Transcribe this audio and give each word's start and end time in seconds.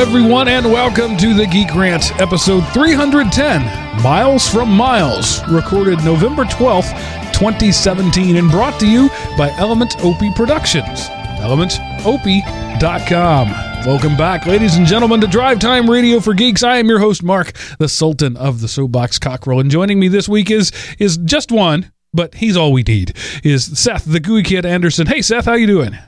Everyone, 0.00 0.48
and 0.48 0.72
welcome 0.72 1.14
to 1.18 1.34
the 1.34 1.44
Geek 1.44 1.74
Rant, 1.74 2.18
episode 2.18 2.62
310 2.72 3.62
Miles 4.02 4.48
from 4.48 4.70
Miles, 4.70 5.46
recorded 5.46 6.02
November 6.02 6.44
12th, 6.44 6.90
2017, 7.34 8.36
and 8.36 8.50
brought 8.50 8.80
to 8.80 8.88
you 8.88 9.10
by 9.36 9.50
Elementopie 9.58 10.34
Productions. 10.34 11.10
Elementopie.com. 11.40 13.50
Welcome 13.86 14.16
back, 14.16 14.46
ladies 14.46 14.76
and 14.76 14.86
gentlemen, 14.86 15.20
to 15.20 15.26
Drive 15.26 15.58
Time 15.58 15.88
Radio 15.88 16.18
for 16.18 16.32
Geeks. 16.32 16.62
I 16.62 16.78
am 16.78 16.88
your 16.88 17.00
host, 17.00 17.22
Mark, 17.22 17.52
the 17.78 17.86
Sultan 17.86 18.38
of 18.38 18.62
the 18.62 18.68
Soapbox 18.68 19.18
Cockerel, 19.18 19.60
and 19.60 19.70
joining 19.70 20.00
me 20.00 20.08
this 20.08 20.30
week 20.30 20.50
is 20.50 20.72
is 20.98 21.18
just 21.18 21.52
one, 21.52 21.92
but 22.14 22.36
he's 22.36 22.56
all 22.56 22.72
we 22.72 22.84
need. 22.84 23.14
Is 23.44 23.78
Seth, 23.78 24.06
the 24.06 24.18
Gooey 24.18 24.44
Kid 24.44 24.64
Anderson. 24.64 25.08
Hey, 25.08 25.20
Seth, 25.20 25.44
how 25.44 25.52
you 25.52 25.66
doing? 25.66 25.98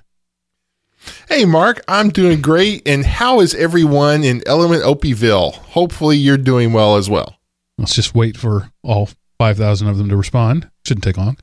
Hey, 1.29 1.45
Mark, 1.45 1.83
I'm 1.89 2.11
doing 2.11 2.41
great. 2.41 2.87
And 2.87 3.05
how 3.05 3.41
is 3.41 3.55
everyone 3.55 4.25
in 4.25 4.41
Elementopieville? 4.41 5.55
Hopefully, 5.55 6.17
you're 6.17 6.37
doing 6.37 6.73
well 6.73 6.97
as 6.97 7.09
well. 7.09 7.37
Let's 7.79 7.95
just 7.95 8.15
wait 8.15 8.37
for 8.37 8.71
all 8.83 9.09
5,000 9.39 9.89
of 9.89 9.99
them 9.99 10.09
to 10.09 10.17
respond. 10.17 10.71
Shouldn't 10.87 11.05
take 11.05 11.17
long. 11.17 11.37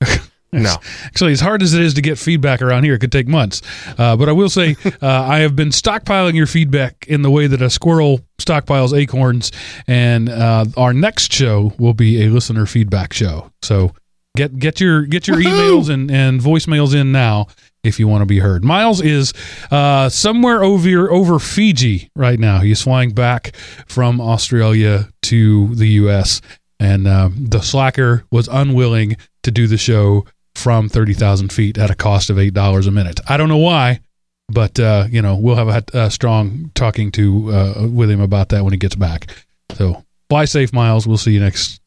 No. 0.52 0.76
Actually, 1.04 1.32
as 1.32 1.40
hard 1.40 1.62
as 1.62 1.74
it 1.74 1.82
is 1.82 1.94
to 1.94 2.00
get 2.00 2.18
feedback 2.18 2.62
around 2.62 2.84
here, 2.84 2.94
it 2.94 3.00
could 3.00 3.12
take 3.12 3.28
months. 3.28 3.60
Uh, 3.98 4.16
but 4.16 4.28
I 4.28 4.32
will 4.32 4.48
say, 4.48 4.76
uh, 4.84 4.90
I 5.02 5.40
have 5.40 5.54
been 5.54 5.68
stockpiling 5.68 6.34
your 6.34 6.46
feedback 6.46 7.04
in 7.08 7.22
the 7.22 7.30
way 7.30 7.46
that 7.46 7.60
a 7.60 7.68
squirrel 7.68 8.20
stockpiles 8.38 8.96
acorns, 8.96 9.52
and 9.86 10.28
uh, 10.28 10.64
our 10.76 10.92
next 10.94 11.32
show 11.32 11.72
will 11.78 11.94
be 11.94 12.24
a 12.24 12.28
listener 12.28 12.64
feedback 12.64 13.12
show. 13.12 13.50
So 13.60 13.92
get 14.36 14.58
get 14.58 14.80
your 14.80 15.02
get 15.02 15.26
your 15.26 15.38
Woohoo! 15.38 15.44
emails 15.44 15.90
and, 15.90 16.10
and 16.10 16.40
voicemails 16.40 16.94
in 16.94 17.12
now 17.12 17.48
if 17.86 17.98
you 17.98 18.08
want 18.08 18.22
to 18.22 18.26
be 18.26 18.38
heard. 18.38 18.64
Miles 18.64 19.00
is 19.00 19.32
uh, 19.70 20.08
somewhere 20.08 20.62
over 20.62 21.10
over 21.10 21.38
Fiji 21.38 22.10
right 22.14 22.38
now. 22.38 22.60
He's 22.60 22.82
flying 22.82 23.12
back 23.12 23.54
from 23.86 24.20
Australia 24.20 25.08
to 25.22 25.74
the 25.74 25.88
U.S. 25.88 26.40
and 26.78 27.06
um, 27.06 27.46
the 27.46 27.60
slacker 27.60 28.24
was 28.30 28.48
unwilling 28.48 29.16
to 29.42 29.50
do 29.50 29.66
the 29.66 29.78
show 29.78 30.26
from 30.54 30.88
thirty 30.88 31.14
thousand 31.14 31.52
feet 31.52 31.78
at 31.78 31.90
a 31.90 31.94
cost 31.94 32.30
of 32.30 32.38
eight 32.38 32.54
dollars 32.54 32.86
a 32.86 32.90
minute. 32.90 33.20
I 33.28 33.36
don't 33.36 33.48
know 33.48 33.56
why, 33.58 34.00
but 34.48 34.78
uh, 34.78 35.06
you 35.10 35.22
know 35.22 35.36
we'll 35.36 35.56
have 35.56 35.68
a, 35.68 35.84
a 35.98 36.10
strong 36.10 36.70
talking 36.74 37.12
to 37.12 37.52
uh, 37.52 37.88
with 37.88 38.10
him 38.10 38.20
about 38.20 38.50
that 38.50 38.64
when 38.64 38.72
he 38.72 38.78
gets 38.78 38.96
back. 38.96 39.30
So 39.74 40.04
fly 40.28 40.44
safe, 40.44 40.72
Miles. 40.72 41.06
We'll 41.06 41.18
see 41.18 41.32
you 41.32 41.40
next 41.40 41.80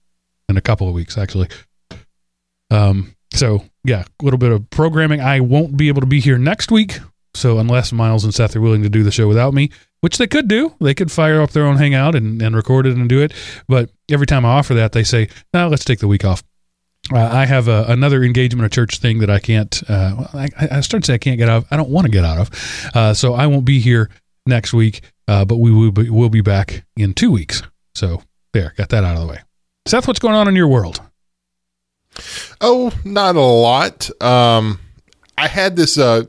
in 0.47 0.57
a 0.57 0.61
couple 0.61 0.87
of 0.87 0.93
weeks, 0.93 1.17
actually. 1.17 1.47
Um, 2.71 3.15
so 3.33 3.63
yeah, 3.83 4.03
a 4.19 4.23
little 4.23 4.37
bit 4.37 4.51
of 4.51 4.69
programming. 4.69 5.21
I 5.21 5.39
won't 5.39 5.77
be 5.77 5.87
able 5.87 6.01
to 6.01 6.07
be 6.07 6.19
here 6.19 6.37
next 6.37 6.71
week. 6.71 6.99
So 7.35 7.59
unless 7.59 7.91
Miles 7.91 8.23
and 8.23 8.33
Seth 8.33 8.55
are 8.55 8.61
willing 8.61 8.83
to 8.83 8.89
do 8.89 9.03
the 9.03 9.11
show 9.11 9.27
without 9.27 9.53
me, 9.53 9.69
which 10.01 10.17
they 10.17 10.27
could 10.27 10.47
do, 10.47 10.73
they 10.81 10.93
could 10.95 11.11
fire 11.11 11.41
up 11.41 11.51
their 11.51 11.65
own 11.65 11.77
hangout 11.77 12.15
and, 12.15 12.41
and 12.41 12.55
record 12.55 12.87
it 12.87 12.97
and 12.97 13.07
do 13.07 13.21
it. 13.21 13.33
But 13.67 13.91
every 14.09 14.25
time 14.25 14.45
I 14.45 14.49
offer 14.49 14.73
that, 14.73 14.93
they 14.93 15.03
say, 15.03 15.29
"No, 15.53 15.67
let's 15.67 15.85
take 15.85 15.99
the 15.99 16.07
week 16.07 16.25
off." 16.25 16.43
Uh, 17.13 17.19
I 17.19 17.45
have 17.45 17.67
a, 17.67 17.85
another 17.87 18.23
engagement, 18.23 18.65
a 18.65 18.69
church 18.69 18.99
thing 18.99 19.19
that 19.19 19.29
I 19.29 19.39
can't. 19.39 19.81
Uh, 19.89 20.27
I, 20.33 20.49
I 20.71 20.81
start 20.81 21.03
to 21.03 21.07
say 21.07 21.13
I 21.13 21.17
can't 21.17 21.37
get 21.37 21.49
out. 21.49 21.63
of. 21.63 21.67
I 21.71 21.77
don't 21.77 21.89
want 21.89 22.05
to 22.05 22.11
get 22.11 22.25
out 22.25 22.37
of. 22.39 22.91
Uh, 22.95 23.13
so 23.13 23.33
I 23.33 23.47
won't 23.47 23.65
be 23.65 23.79
here 23.79 24.09
next 24.45 24.73
week. 24.73 25.01
Uh, 25.27 25.45
but 25.45 25.57
we 25.57 25.71
will 25.71 25.91
be, 25.91 26.09
we'll 26.09 26.29
be 26.29 26.41
back 26.41 26.83
in 26.97 27.13
two 27.13 27.31
weeks. 27.31 27.61
So 27.93 28.23
there, 28.53 28.73
got 28.77 28.89
that 28.89 29.03
out 29.03 29.15
of 29.15 29.21
the 29.21 29.27
way. 29.27 29.39
Seth, 29.85 30.07
what's 30.07 30.19
going 30.19 30.33
on 30.33 30.47
in 30.47 30.55
your 30.55 30.67
world? 30.67 31.01
Oh, 32.61 32.91
not 33.03 33.35
a 33.35 33.41
lot. 33.41 34.09
Um, 34.21 34.79
I 35.37 35.47
had 35.47 35.75
this. 35.75 35.97
Uh, 35.97 36.25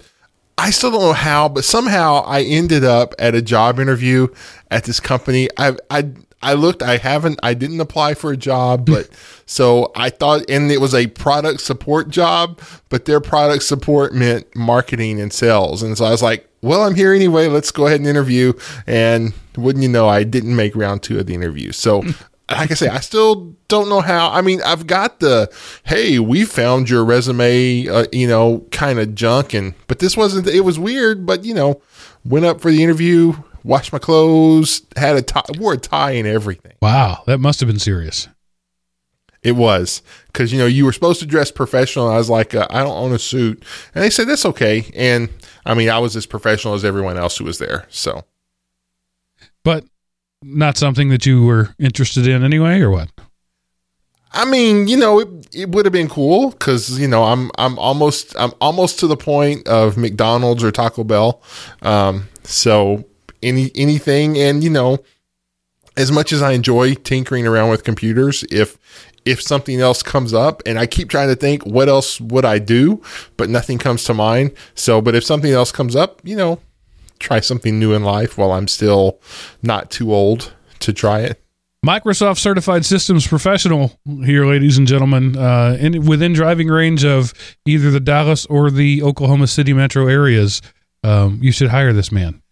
I 0.58 0.70
still 0.70 0.90
don't 0.90 1.00
know 1.00 1.12
how, 1.12 1.48
but 1.48 1.64
somehow 1.64 2.22
I 2.26 2.42
ended 2.42 2.84
up 2.84 3.14
at 3.18 3.34
a 3.34 3.42
job 3.42 3.80
interview 3.80 4.28
at 4.70 4.84
this 4.84 5.00
company. 5.00 5.48
I 5.56 5.76
I 5.90 6.10
I 6.42 6.54
looked. 6.54 6.82
I 6.82 6.96
haven't. 6.96 7.40
I 7.42 7.54
didn't 7.54 7.80
apply 7.80 8.14
for 8.14 8.32
a 8.32 8.36
job, 8.36 8.86
but 8.90 9.08
so 9.46 9.90
I 9.96 10.10
thought, 10.10 10.48
and 10.48 10.70
it 10.70 10.80
was 10.80 10.94
a 10.94 11.06
product 11.08 11.60
support 11.60 12.08
job, 12.08 12.60
but 12.88 13.04
their 13.04 13.20
product 13.20 13.62
support 13.64 14.14
meant 14.14 14.54
marketing 14.54 15.20
and 15.20 15.32
sales, 15.32 15.82
and 15.82 15.96
so 15.96 16.04
I 16.04 16.10
was 16.10 16.22
like, 16.22 16.50
well, 16.62 16.82
I'm 16.82 16.94
here 16.94 17.14
anyway. 17.14 17.48
Let's 17.48 17.70
go 17.70 17.86
ahead 17.86 18.00
and 18.00 18.08
interview. 18.08 18.52
And 18.86 19.32
wouldn't 19.56 19.82
you 19.82 19.88
know, 19.88 20.08
I 20.08 20.24
didn't 20.24 20.54
make 20.54 20.76
round 20.76 21.02
two 21.02 21.18
of 21.18 21.26
the 21.26 21.34
interview. 21.34 21.72
So, 21.72 22.04
like 22.50 22.70
I 22.70 22.74
say, 22.74 22.88
I 22.88 23.00
still 23.00 23.56
don't 23.68 23.88
know 23.88 24.00
how. 24.00 24.30
I 24.30 24.40
mean, 24.40 24.60
I've 24.62 24.86
got 24.86 25.20
the 25.20 25.52
hey, 25.84 26.18
we 26.18 26.44
found 26.44 26.90
your 26.90 27.04
resume, 27.04 27.86
uh, 27.86 28.06
you 28.12 28.26
know, 28.26 28.66
kind 28.70 28.98
of 28.98 29.14
junk, 29.14 29.54
and 29.54 29.74
but 29.86 30.00
this 30.00 30.16
wasn't. 30.16 30.48
It 30.48 30.60
was 30.60 30.78
weird, 30.78 31.26
but 31.26 31.44
you 31.44 31.54
know, 31.54 31.80
went 32.24 32.46
up 32.46 32.60
for 32.60 32.70
the 32.70 32.82
interview, 32.82 33.34
washed 33.62 33.92
my 33.92 33.98
clothes, 33.98 34.82
had 34.96 35.16
a 35.16 35.22
tie, 35.22 35.42
wore 35.58 35.74
a 35.74 35.78
tie 35.78 36.12
and 36.12 36.26
everything. 36.26 36.72
Wow, 36.82 37.22
that 37.26 37.38
must 37.38 37.60
have 37.60 37.68
been 37.68 37.78
serious. 37.78 38.28
It 39.42 39.52
was 39.52 40.02
because 40.26 40.52
you 40.52 40.58
know 40.58 40.66
you 40.66 40.84
were 40.84 40.92
supposed 40.92 41.20
to 41.20 41.26
dress 41.26 41.50
professional. 41.50 42.06
And 42.06 42.14
I 42.14 42.18
was 42.18 42.28
like, 42.28 42.54
uh, 42.54 42.66
I 42.68 42.82
don't 42.82 42.96
own 42.96 43.12
a 43.12 43.18
suit, 43.18 43.64
and 43.94 44.04
they 44.04 44.10
said 44.10 44.28
that's 44.28 44.44
okay. 44.44 44.90
And 44.94 45.30
I 45.64 45.74
mean, 45.74 45.88
I 45.88 45.98
was 45.98 46.16
as 46.16 46.26
professional 46.26 46.74
as 46.74 46.84
everyone 46.84 47.16
else 47.16 47.38
who 47.38 47.44
was 47.44 47.58
there. 47.58 47.86
So 47.88 48.24
But 49.62 49.84
not 50.42 50.76
something 50.76 51.08
that 51.10 51.26
you 51.26 51.44
were 51.44 51.74
interested 51.78 52.26
in 52.26 52.42
anyway, 52.42 52.80
or 52.80 52.90
what? 52.90 53.10
I 54.32 54.44
mean, 54.44 54.86
you 54.86 54.96
know, 54.96 55.18
it, 55.18 55.28
it 55.52 55.68
would 55.70 55.86
have 55.86 55.92
been 55.92 56.08
cool 56.08 56.50
because 56.50 56.98
you 56.98 57.08
know 57.08 57.24
I'm 57.24 57.50
I'm 57.58 57.78
almost 57.78 58.34
I'm 58.38 58.52
almost 58.60 59.00
to 59.00 59.06
the 59.06 59.16
point 59.16 59.66
of 59.66 59.96
McDonald's 59.96 60.62
or 60.62 60.70
Taco 60.70 61.04
Bell. 61.04 61.42
Um, 61.82 62.28
so 62.44 63.04
any 63.42 63.70
anything, 63.74 64.38
and 64.38 64.62
you 64.62 64.70
know, 64.70 64.98
as 65.96 66.12
much 66.12 66.32
as 66.32 66.42
I 66.42 66.52
enjoy 66.52 66.94
tinkering 66.94 67.46
around 67.46 67.70
with 67.70 67.82
computers, 67.82 68.44
if 68.50 68.78
if 69.24 69.42
something 69.42 69.80
else 69.80 70.02
comes 70.02 70.32
up, 70.32 70.62
and 70.64 70.78
I 70.78 70.86
keep 70.86 71.10
trying 71.10 71.28
to 71.28 71.36
think 71.36 71.66
what 71.66 71.88
else 71.88 72.20
would 72.20 72.44
I 72.44 72.58
do, 72.58 73.02
but 73.36 73.50
nothing 73.50 73.78
comes 73.78 74.04
to 74.04 74.14
mind. 74.14 74.52
So, 74.74 75.00
but 75.00 75.14
if 75.14 75.24
something 75.24 75.52
else 75.52 75.72
comes 75.72 75.96
up, 75.96 76.20
you 76.24 76.36
know, 76.36 76.60
try 77.20 77.38
something 77.40 77.78
new 77.78 77.94
in 77.94 78.02
life 78.02 78.36
while 78.36 78.52
I'm 78.52 78.66
still 78.66 79.20
not 79.62 79.90
too 79.90 80.12
old 80.12 80.52
to 80.80 80.92
try 80.92 81.20
it. 81.20 81.40
Microsoft 81.86 82.38
Certified 82.38 82.84
Systems 82.84 83.26
Professional 83.26 83.98
here, 84.24 84.44
ladies 84.44 84.76
and 84.76 84.86
gentlemen, 84.86 85.36
uh, 85.36 85.78
in, 85.80 86.04
within 86.04 86.34
driving 86.34 86.68
range 86.68 87.04
of 87.04 87.32
either 87.64 87.90
the 87.90 88.00
Dallas 88.00 88.44
or 88.46 88.70
the 88.70 89.02
Oklahoma 89.02 89.46
City 89.46 89.72
metro 89.72 90.06
areas. 90.06 90.60
Um, 91.02 91.38
you 91.40 91.52
should 91.52 91.70
hire 91.70 91.94
this 91.94 92.12
man. 92.12 92.42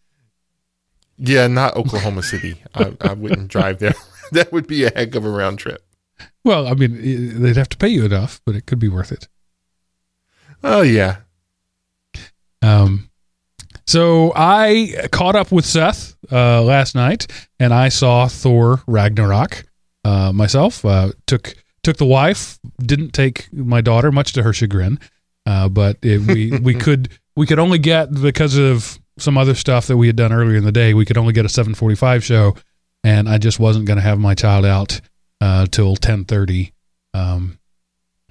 Yeah, 1.19 1.47
not 1.49 1.77
Oklahoma 1.77 2.23
City. 2.23 2.63
I, 2.75 2.97
I 3.03 3.13
wouldn't 3.13 3.49
drive 3.49 3.79
there. 3.81 3.95
That 4.31 4.53
would 4.53 4.67
be 4.67 4.85
a 4.85 4.91
heck 4.95 5.15
of 5.15 5.25
a 5.25 5.31
round 5.31 5.59
trip. 5.59 5.83
Well, 6.45 6.67
I 6.67 6.75
mean, 6.75 7.41
they'd 7.41 7.57
have 7.57 7.71
to 7.71 7.79
pay 7.79 7.89
you 7.89 8.05
enough, 8.05 8.43
but 8.45 8.55
it 8.55 8.67
could 8.67 8.79
be 8.79 8.89
worth 8.89 9.11
it. 9.11 9.27
Oh 10.63 10.83
yeah. 10.83 11.21
Um, 12.61 13.08
so 13.89 14.35
I 14.37 15.09
caught 15.13 15.35
up 15.35 15.51
with 15.51 15.65
Seth 15.65 16.15
uh, 16.31 16.63
last 16.63 16.95
night, 16.95 17.27
and 17.59 17.73
I 17.73 17.89
saw 17.89 18.29
Thor 18.29 18.83
Ragnarok 18.87 19.65
uh, 20.05 20.31
myself. 20.31 20.85
Uh, 20.85 21.13
took 21.27 21.55
took 21.83 21.97
the 21.97 22.05
wife, 22.05 22.59
didn't 22.83 23.13
take 23.13 23.51
my 23.51 23.81
daughter, 23.81 24.13
much 24.13 24.35
to 24.35 24.43
her 24.43 24.53
chagrin. 24.53 24.99
Uh, 25.47 25.71
but 25.71 25.97
it, 26.03 26.19
we 26.21 26.51
we 26.63 26.75
could 26.75 27.19
we 27.35 27.47
could 27.47 27.59
only 27.59 27.79
get 27.79 28.13
because 28.13 28.59
of 28.59 28.99
some 29.19 29.39
other 29.39 29.55
stuff 29.55 29.87
that 29.87 29.97
we 29.97 30.07
had 30.07 30.17
done 30.17 30.35
earlier 30.35 30.59
in 30.59 30.65
the 30.65 30.73
day. 30.73 30.93
We 30.93 31.07
could 31.07 31.17
only 31.17 31.33
get 31.33 31.47
a 31.47 31.49
seven 31.49 31.75
forty 31.75 31.97
five 31.97 32.23
show, 32.23 32.57
and 33.03 33.27
I 33.27 33.39
just 33.39 33.59
wasn't 33.59 33.87
going 33.87 33.97
to 33.97 34.03
have 34.03 34.19
my 34.19 34.35
child 34.35 34.67
out 34.67 35.01
uh, 35.41 35.65
till 35.65 35.97
ten 35.97 36.27
thirty. 36.27 36.75
Um, 37.15 37.58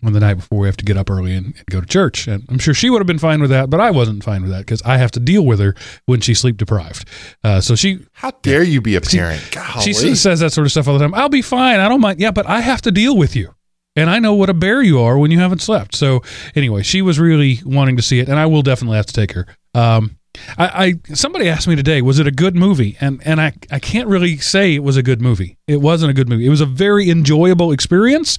on 0.03 0.13
the 0.13 0.19
night 0.19 0.35
before 0.35 0.59
we 0.59 0.67
have 0.67 0.77
to 0.77 0.85
get 0.85 0.95
up 0.95 1.09
early 1.09 1.33
and, 1.33 1.47
and 1.47 1.65
go 1.71 1.81
to 1.81 1.87
church. 1.87 2.27
And 2.27 2.43
I'm 2.49 2.59
sure 2.59 2.73
she 2.73 2.89
would 2.89 2.99
have 2.99 3.07
been 3.07 3.17
fine 3.17 3.41
with 3.41 3.49
that, 3.49 3.69
but 3.69 3.79
I 3.79 3.89
wasn't 3.91 4.23
fine 4.23 4.43
with 4.43 4.51
that 4.51 4.59
because 4.59 4.81
I 4.83 4.97
have 4.97 5.11
to 5.11 5.19
deal 5.19 5.43
with 5.45 5.59
her 5.59 5.73
when 6.05 6.21
she's 6.21 6.39
sleep 6.39 6.57
deprived. 6.57 7.07
Uh, 7.43 7.61
so 7.61 7.75
she 7.75 7.99
How 8.13 8.31
dare 8.43 8.63
you 8.63 8.79
be 8.81 8.95
a 8.95 9.03
She- 9.03 9.17
parent? 9.17 9.41
Golly. 9.51 9.93
she 9.93 10.15
says 10.15 10.39
that 10.41 10.51
sort 10.51 10.65
of 10.67 10.71
stuff 10.71 10.87
all 10.87 10.97
the 10.97 11.03
time. 11.03 11.13
I'll 11.15 11.29
be 11.29 11.41
fine. 11.41 11.79
I 11.79 11.89
don't 11.89 12.01
mind. 12.01 12.19
Yeah, 12.19 12.31
but 12.31 12.45
I 12.45 12.61
have 12.61 12.81
to 12.83 12.91
deal 12.91 13.17
with 13.17 13.35
you. 13.35 13.53
And 13.95 14.11
I 14.11 14.19
know 14.19 14.35
what 14.35 14.49
a 14.51 14.53
bear 14.53 14.83
you 14.83 14.99
are 14.99 15.17
when 15.17 15.31
you 15.31 15.39
haven't 15.39 15.63
slept. 15.63 15.95
So 15.95 16.21
anyway, 16.55 16.83
she 16.83 17.01
was 17.01 17.19
really 17.19 17.59
wanting 17.65 17.97
to 17.97 18.03
see 18.03 18.19
it, 18.19 18.29
and 18.29 18.37
I 18.37 18.45
will 18.45 18.61
definitely 18.61 18.97
have 18.97 19.07
to 19.07 19.13
take 19.13 19.31
her. 19.31 19.47
Um, 19.73 20.17
I, 20.55 20.99
I 21.07 21.15
somebody 21.15 21.49
asked 21.49 21.67
me 21.67 21.75
today, 21.75 22.03
was 22.03 22.19
it 22.19 22.27
a 22.27 22.31
good 22.31 22.55
movie? 22.55 22.95
And 23.01 23.19
and 23.25 23.41
I 23.41 23.53
I 23.71 23.79
can't 23.79 24.07
really 24.07 24.37
say 24.37 24.75
it 24.75 24.83
was 24.83 24.95
a 24.97 25.01
good 25.01 25.19
movie. 25.19 25.57
It 25.67 25.81
wasn't 25.81 26.11
a 26.11 26.13
good 26.13 26.29
movie. 26.29 26.45
It 26.45 26.49
was 26.51 26.61
a 26.61 26.67
very 26.67 27.09
enjoyable 27.09 27.71
experience. 27.71 28.37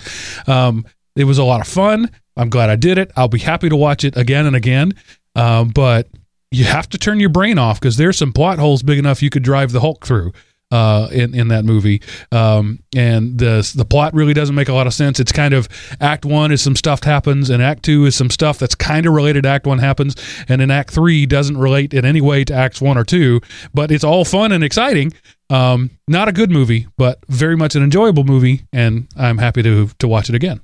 Um, 0.49 0.87
it 1.19 1.25
was 1.25 1.39
a 1.39 1.45
lot 1.45 1.61
of 1.61 1.69
fun. 1.69 2.11
I'm 2.37 2.49
glad 2.51 2.71
I 2.71 2.77
did 2.77 2.97
it. 2.99 3.11
I'll 3.17 3.29
be 3.29 3.41
happy 3.41 3.69
to 3.69 3.77
watch 3.77 4.05
it 4.05 4.17
again 4.17 4.47
and 4.47 4.55
again. 4.57 4.93
Um, 5.35 5.71
but 5.71 6.07
you 6.51 6.65
have 6.65 6.89
to 6.91 6.99
turn 6.99 7.21
your 7.21 7.31
brain 7.31 7.59
off 7.59 7.81
because 7.81 7.97
there's 7.97 8.17
some 8.17 8.33
plot 8.33 8.59
holes 8.59 8.83
big 8.83 8.99
enough 8.99 9.23
you 9.23 9.31
could 9.31 9.43
drive 9.43 9.73
the 9.73 9.81
Hulk 9.81 10.07
through. 10.07 10.33
uh, 10.71 11.09
in 11.13 11.35
in 11.35 11.49
that 11.49 11.65
movie, 11.65 12.03
um, 12.31 12.79
and 12.95 13.39
the 13.39 13.71
the 13.75 13.85
plot 13.85 14.13
really 14.15 14.35
doesn't 14.35 14.55
make 14.55 14.69
a 14.69 14.75
lot 14.75 14.87
of 14.87 14.93
sense. 14.93 15.19
It's 15.19 15.33
kind 15.33 15.55
of 15.55 15.69
Act 16.01 16.25
One 16.27 16.53
is 16.53 16.61
some 16.61 16.77
stuff 16.77 17.03
happens, 17.05 17.49
and 17.51 17.63
Act 17.63 17.83
Two 17.85 18.05
is 18.05 18.15
some 18.15 18.31
stuff 18.31 18.59
that's 18.59 18.75
kind 18.75 19.07
of 19.07 19.15
related 19.15 19.45
to 19.45 19.49
Act 19.49 19.67
One 19.67 19.79
happens, 19.79 20.15
and 20.49 20.61
in 20.61 20.71
Act 20.71 20.91
Three 20.91 21.25
doesn't 21.27 21.57
relate 21.57 21.95
in 21.95 22.05
any 22.05 22.21
way 22.21 22.45
to 22.45 22.55
Acts 22.55 22.81
One 22.81 22.99
or 22.99 23.05
Two, 23.05 23.41
but 23.73 23.91
it's 23.91 24.05
all 24.05 24.25
fun 24.25 24.53
and 24.53 24.63
exciting. 24.63 25.13
Um, 25.51 25.91
not 26.07 26.29
a 26.29 26.33
good 26.33 26.51
movie, 26.51 26.87
but 26.99 27.19
very 27.29 27.57
much 27.57 27.75
an 27.75 27.83
enjoyable 27.83 28.25
movie, 28.25 28.67
and 28.73 29.09
I'm 29.17 29.39
happy 29.39 29.63
to 29.63 29.89
to 29.99 30.09
watch 30.09 30.29
it 30.29 30.35
again. 30.35 30.61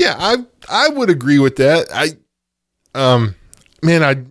Yeah, 0.00 0.16
I 0.18 0.38
I 0.66 0.88
would 0.88 1.10
agree 1.10 1.38
with 1.38 1.56
that. 1.56 1.88
I 1.92 2.12
um 2.94 3.34
man, 3.82 4.02
I 4.02 4.24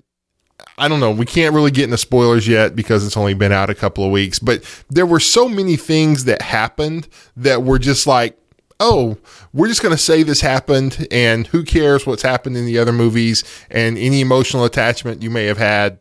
I 0.80 0.88
don't 0.88 1.00
know. 1.00 1.12
We 1.12 1.27
can't 1.27 1.54
really 1.54 1.69
get 1.69 1.83
into 1.83 1.98
spoilers 1.98 2.48
yet 2.48 2.75
because 2.75 3.06
it's 3.06 3.16
only 3.16 3.36
been 3.36 3.51
out 3.51 3.69
a 3.69 3.75
couple 3.75 4.04
of 4.04 4.12
weeks, 4.12 4.39
but 4.39 4.63
there 4.89 5.06
were 5.06 5.19
so 5.19 5.48
many 5.48 5.75
things 5.75 6.24
that 6.25 6.42
happened 6.42 7.07
that 7.38 7.62
were 7.62 7.77
just 7.77 8.07
like, 8.07 8.36
oh, 8.80 9.16
we're 9.54 9.68
just 9.68 9.83
going 9.83 9.94
to 9.94 10.01
say 10.01 10.24
this 10.24 10.42
happened 10.42 11.06
and 11.12 11.45
who 11.48 11.63
cares 11.63 12.07
what's 12.07 12.24
happened 12.24 12.57
in 12.57 12.65
the 12.65 12.80
other 12.80 12.94
movies 12.94 13.44
and 13.69 13.95
any 13.98 14.22
emotional 14.22 14.65
attachment 14.65 15.22
you 15.22 15.30
may 15.30 15.45
have 15.45 15.57
had. 15.60 16.00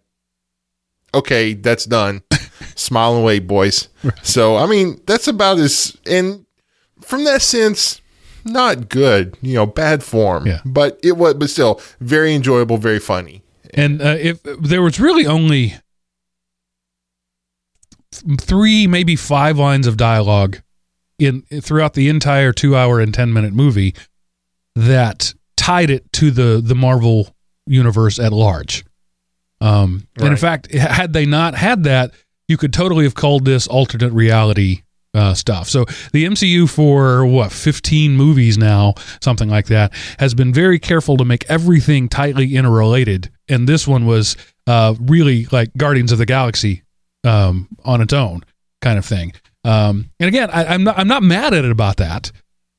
Okay, 1.12 1.53
that's 1.53 1.85
done. 1.85 2.23
Smile 2.75 3.17
and 3.17 3.25
wave, 3.25 3.47
boys. 3.47 3.88
So, 4.23 4.56
I 4.56 4.67
mean, 4.67 5.00
that's 5.06 5.29
about 5.29 5.59
as, 5.59 5.94
and 6.06 6.47
from 7.00 7.25
that 7.25 7.43
sense, 7.43 8.00
not 8.49 8.89
good, 8.89 9.37
you 9.41 9.55
know, 9.55 9.67
bad 9.67 10.03
form. 10.03 10.47
Yeah. 10.47 10.61
But 10.65 10.99
it 11.03 11.17
was, 11.17 11.35
but 11.35 11.50
still 11.50 11.81
very 12.00 12.35
enjoyable, 12.35 12.79
very 12.79 12.99
funny. 12.99 13.43
And 13.75 14.00
uh, 14.00 14.17
if 14.19 14.43
there 14.43 14.83
was 14.83 14.99
really 14.99 15.27
only 15.27 15.75
three, 18.41 18.87
maybe 18.87 19.17
five 19.17 19.59
lines 19.59 19.87
of 19.87 19.97
dialogue 19.97 20.59
in 21.19 21.43
throughout 21.43 21.95
the 21.95 22.09
entire 22.09 22.53
two 22.53 22.77
hour 22.77 23.00
and 23.00 23.12
ten 23.12 23.33
minute 23.33 23.53
movie 23.53 23.95
that 24.75 25.35
tied 25.56 25.91
it 25.91 26.12
to 26.15 26.31
the 26.31 26.61
the 26.65 26.75
Marvel 26.75 27.35
universe 27.67 28.19
at 28.19 28.33
large. 28.33 28.85
Um, 29.61 30.06
And 30.19 30.29
in 30.29 30.37
fact, 30.37 30.73
had 30.73 31.12
they 31.12 31.27
not 31.27 31.55
had 31.55 31.85
that, 31.85 32.12
you 32.47 32.56
could 32.56 32.73
totally 32.73 33.05
have 33.05 33.15
called 33.15 33.45
this 33.45 33.67
alternate 33.67 34.12
reality 34.12 34.83
uh, 35.14 35.34
stuff. 35.34 35.69
So 35.69 35.84
the 36.12 36.25
MCU 36.25 36.69
for 36.69 37.26
what 37.26 37.52
15 37.52 38.16
movies 38.16 38.58
now, 38.58 38.94
something 39.20 39.49
like 39.49 39.66
that, 39.66 39.93
has 40.19 40.34
been 40.34 40.52
very 40.52 40.78
careful 40.78 41.16
to 41.16 41.25
make 41.25 41.44
everything 41.49 42.08
tightly 42.08 42.55
interrelated, 42.56 43.31
and 43.49 43.69
this 43.69 43.87
one 43.87 44.06
was 44.06 44.37
uh, 44.66 44.94
really 45.00 45.46
like 45.46 45.70
Guardians 45.76 46.12
of 46.12 46.19
the 46.19 46.26
Galaxy 46.26 46.82
um, 47.25 47.69
on 47.84 48.00
its 48.00 48.12
own 48.12 48.43
kind 48.81 48.99
of 48.99 49.05
thing. 49.05 49.32
Um, 49.64 50.10
and 50.20 50.28
again, 50.28 50.50
I, 50.50 50.66
I'm 50.66 50.84
not 50.84 50.99
I'm 50.99 51.08
not 51.08 51.22
mad 51.22 51.54
at 51.54 51.64
it 51.64 51.70
about 51.70 51.96
that. 51.96 52.31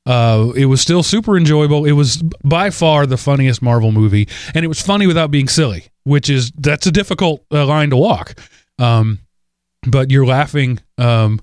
Uh, 0.06 0.52
it 0.56 0.66
was 0.66 0.82
still 0.82 1.04
super 1.04 1.38
enjoyable. 1.38 1.86
It 1.86 1.92
was 1.92 2.18
by 2.44 2.70
far 2.70 3.06
the 3.06 3.18
funniest 3.18 3.62
Marvel 3.62 3.92
movie, 3.92 4.28
and 4.56 4.64
it 4.64 4.68
was 4.68 4.82
funny 4.82 5.08
without 5.08 5.30
being 5.30 5.48
silly, 5.48 5.88
which 6.04 6.30
is 6.30 6.52
that's 6.58 6.88
a 6.88 6.92
difficult 6.92 7.46
uh, 7.52 7.66
line 7.66 7.90
to 7.90 7.98
walk. 7.98 8.40
Um, 8.80 9.20
but 9.88 10.10
you're 10.10 10.26
laughing 10.26 10.80
um, 10.98 11.40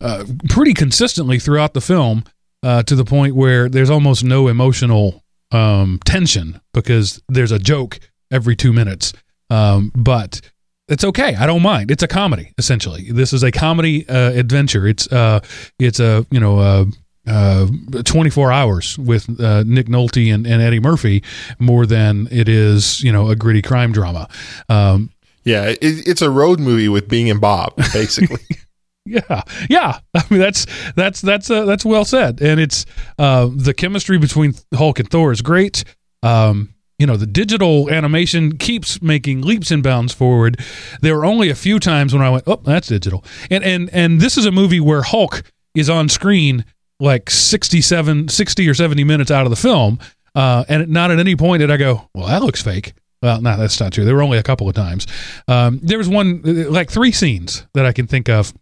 uh, 0.00 0.24
pretty 0.48 0.74
consistently 0.74 1.38
throughout 1.38 1.74
the 1.74 1.80
film 1.80 2.24
uh, 2.62 2.82
to 2.84 2.94
the 2.94 3.04
point 3.04 3.34
where 3.34 3.68
there's 3.68 3.90
almost 3.90 4.24
no 4.24 4.48
emotional 4.48 5.22
um, 5.50 5.98
tension 6.04 6.60
because 6.72 7.20
there's 7.28 7.52
a 7.52 7.58
joke 7.58 8.00
every 8.30 8.56
two 8.56 8.72
minutes. 8.72 9.12
Um, 9.50 9.92
but 9.94 10.40
it's 10.88 11.04
okay. 11.04 11.34
I 11.36 11.46
don't 11.46 11.62
mind. 11.62 11.90
It's 11.90 12.02
a 12.02 12.08
comedy 12.08 12.52
essentially. 12.58 13.10
This 13.10 13.32
is 13.32 13.42
a 13.42 13.50
comedy 13.50 14.08
uh, 14.08 14.32
adventure. 14.32 14.86
It's 14.86 15.10
uh, 15.10 15.40
it's 15.78 16.00
a 16.00 16.26
you 16.30 16.40
know. 16.40 16.58
Uh, 16.58 16.84
uh, 17.26 17.68
24 18.02 18.50
hours 18.50 18.98
with 18.98 19.38
uh, 19.40 19.62
Nick 19.64 19.86
Nolte 19.86 20.34
and, 20.34 20.46
and 20.46 20.60
Eddie 20.62 20.80
Murphy 20.80 21.22
more 21.58 21.84
than 21.84 22.26
it 22.30 22.48
is, 22.48 23.04
you 23.04 23.12
know, 23.12 23.28
a 23.28 23.36
gritty 23.36 23.62
crime 23.62 23.92
drama. 23.92 24.26
Um, 24.68 25.10
Yeah, 25.44 25.66
it, 25.66 25.78
it's 25.80 26.22
a 26.22 26.30
road 26.30 26.58
movie 26.58 26.88
with 26.88 27.08
Bing 27.08 27.30
and 27.30 27.40
Bob, 27.40 27.76
basically. 27.92 28.40
Yeah, 29.06 29.42
yeah. 29.68 29.98
I 30.14 30.24
mean, 30.30 30.40
that's 30.40 30.66
that's 30.94 31.20
that's 31.20 31.50
uh, 31.50 31.64
that's 31.64 31.84
well 31.84 32.04
said, 32.04 32.40
and 32.40 32.60
it's 32.60 32.86
uh, 33.18 33.48
the 33.54 33.74
chemistry 33.74 34.18
between 34.18 34.54
Hulk 34.74 34.98
and 34.98 35.10
Thor 35.10 35.32
is 35.32 35.42
great. 35.42 35.84
Um, 36.22 36.74
you 36.98 37.06
know, 37.06 37.16
the 37.16 37.26
digital 37.26 37.90
animation 37.90 38.58
keeps 38.58 39.00
making 39.00 39.40
leaps 39.40 39.70
and 39.70 39.82
bounds 39.82 40.12
forward. 40.12 40.60
There 41.00 41.16
were 41.16 41.24
only 41.24 41.48
a 41.48 41.54
few 41.54 41.78
times 41.78 42.12
when 42.12 42.22
I 42.22 42.28
went, 42.28 42.44
"Oh, 42.46 42.60
that's 42.62 42.88
digital," 42.88 43.24
and 43.50 43.64
and 43.64 43.88
and 43.92 44.20
this 44.20 44.36
is 44.36 44.44
a 44.44 44.52
movie 44.52 44.80
where 44.80 45.02
Hulk 45.02 45.42
is 45.74 45.88
on 45.88 46.08
screen 46.08 46.64
like 47.02 47.30
67, 47.30 48.28
60 48.28 48.68
or 48.68 48.74
seventy 48.74 49.04
minutes 49.04 49.30
out 49.30 49.46
of 49.46 49.50
the 49.50 49.56
film, 49.56 49.98
uh, 50.34 50.64
and 50.68 50.88
not 50.88 51.10
at 51.10 51.18
any 51.18 51.36
point 51.36 51.60
did 51.60 51.70
I 51.70 51.78
go, 51.78 52.08
"Well, 52.14 52.26
that 52.26 52.42
looks 52.42 52.62
fake." 52.62 52.92
Well, 53.22 53.40
no, 53.40 53.56
that's 53.56 53.78
not 53.80 53.92
true. 53.92 54.04
There 54.04 54.14
were 54.14 54.22
only 54.22 54.38
a 54.38 54.42
couple 54.42 54.66
of 54.68 54.74
times. 54.74 55.06
Um, 55.46 55.78
there 55.82 55.98
was 55.98 56.08
one, 56.08 56.40
like 56.70 56.90
three 56.90 57.12
scenes 57.12 57.66
that 57.74 57.84
I 57.84 57.92
can 57.92 58.06
think 58.06 58.30
of 58.30 58.54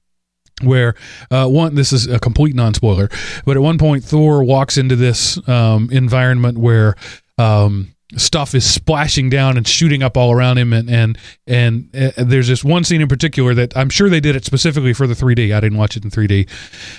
where 0.62 0.94
uh, 1.30 1.46
one 1.46 1.74
this 1.74 1.92
is 1.92 2.06
a 2.06 2.18
complete 2.18 2.54
non-spoiler 2.54 3.08
but 3.44 3.56
at 3.56 3.62
one 3.62 3.78
point 3.78 4.04
thor 4.04 4.42
walks 4.42 4.76
into 4.76 4.96
this 4.96 5.38
um, 5.48 5.88
environment 5.90 6.58
where 6.58 6.94
um, 7.38 7.94
stuff 8.16 8.54
is 8.54 8.68
splashing 8.68 9.28
down 9.28 9.56
and 9.56 9.66
shooting 9.68 10.02
up 10.02 10.16
all 10.16 10.32
around 10.32 10.58
him. 10.58 10.72
And 10.72 10.88
and 10.88 11.18
and 11.46 11.94
uh, 11.94 12.10
there's 12.16 12.48
this 12.48 12.64
one 12.64 12.84
scene 12.84 13.00
in 13.00 13.08
particular 13.08 13.54
that 13.54 13.76
i'm 13.76 13.90
sure 13.90 14.08
they 14.08 14.20
did 14.20 14.36
it 14.36 14.44
specifically 14.44 14.92
for 14.92 15.06
the 15.06 15.14
3d 15.14 15.54
i 15.54 15.60
didn't 15.60 15.78
watch 15.78 15.96
it 15.96 16.04
in 16.04 16.10
3d 16.10 16.48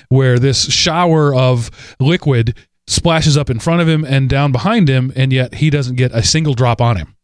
where 0.08 0.38
this 0.38 0.70
shower 0.70 1.34
of 1.34 1.70
liquid 1.98 2.56
splashes 2.86 3.36
up 3.36 3.50
in 3.50 3.58
front 3.58 3.80
of 3.80 3.88
him 3.88 4.04
and 4.04 4.28
down 4.28 4.52
behind 4.52 4.88
him 4.88 5.12
and 5.14 5.32
yet 5.32 5.54
he 5.54 5.70
doesn't 5.70 5.96
get 5.96 6.12
a 6.12 6.22
single 6.22 6.54
drop 6.54 6.80
on 6.80 6.96
him 6.96 7.14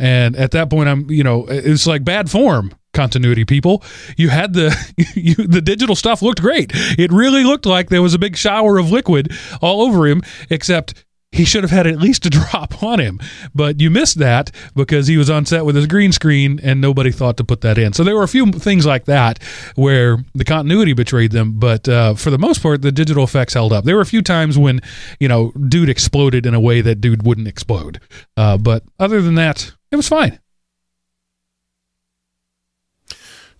and 0.00 0.34
at 0.34 0.50
that 0.50 0.68
point 0.68 0.88
i'm 0.88 1.08
you 1.08 1.22
know 1.22 1.46
it's 1.48 1.86
like 1.86 2.02
bad 2.02 2.28
form 2.28 2.72
continuity 2.92 3.44
people. 3.44 3.84
You 4.16 4.30
had 4.30 4.52
the 4.52 4.76
you, 5.14 5.34
the 5.34 5.60
digital 5.60 5.94
stuff 5.94 6.22
looked 6.22 6.40
great. 6.40 6.72
It 6.74 7.12
really 7.12 7.44
looked 7.44 7.66
like 7.66 7.88
there 7.88 8.02
was 8.02 8.14
a 8.14 8.18
big 8.18 8.36
shower 8.36 8.78
of 8.78 8.90
liquid 8.90 9.32
all 9.60 9.82
over 9.82 10.06
him 10.06 10.22
except 10.48 11.04
he 11.32 11.44
should 11.44 11.62
have 11.62 11.70
had 11.70 11.86
at 11.86 11.98
least 12.00 12.26
a 12.26 12.30
drop 12.30 12.82
on 12.82 12.98
him. 12.98 13.20
But 13.54 13.80
you 13.80 13.90
missed 13.90 14.18
that 14.18 14.50
because 14.74 15.06
he 15.06 15.16
was 15.16 15.30
on 15.30 15.46
set 15.46 15.64
with 15.64 15.76
his 15.76 15.86
green 15.86 16.12
screen 16.12 16.60
and 16.62 16.80
nobody 16.80 17.10
thought 17.10 17.36
to 17.36 17.44
put 17.44 17.60
that 17.60 17.78
in. 17.78 17.92
So 17.92 18.02
there 18.04 18.16
were 18.16 18.22
a 18.22 18.28
few 18.28 18.50
things 18.52 18.84
like 18.86 19.04
that 19.04 19.42
where 19.76 20.18
the 20.34 20.44
continuity 20.44 20.92
betrayed 20.92 21.32
them. 21.32 21.58
But 21.58 21.88
uh, 21.88 22.14
for 22.14 22.30
the 22.30 22.38
most 22.38 22.62
part 22.62 22.82
the 22.82 22.92
digital 22.92 23.24
effects 23.24 23.54
held 23.54 23.72
up. 23.72 23.84
There 23.84 23.96
were 23.96 24.02
a 24.02 24.06
few 24.06 24.22
times 24.22 24.58
when 24.58 24.80
you 25.18 25.28
know 25.28 25.52
dude 25.52 25.88
exploded 25.88 26.46
in 26.46 26.54
a 26.54 26.60
way 26.60 26.80
that 26.80 27.00
dude 27.00 27.24
wouldn't 27.24 27.48
explode. 27.48 28.00
Uh, 28.36 28.56
but 28.58 28.82
other 28.98 29.22
than 29.22 29.36
that 29.36 29.72
it 29.90 29.96
was 29.96 30.08
fine. 30.08 30.40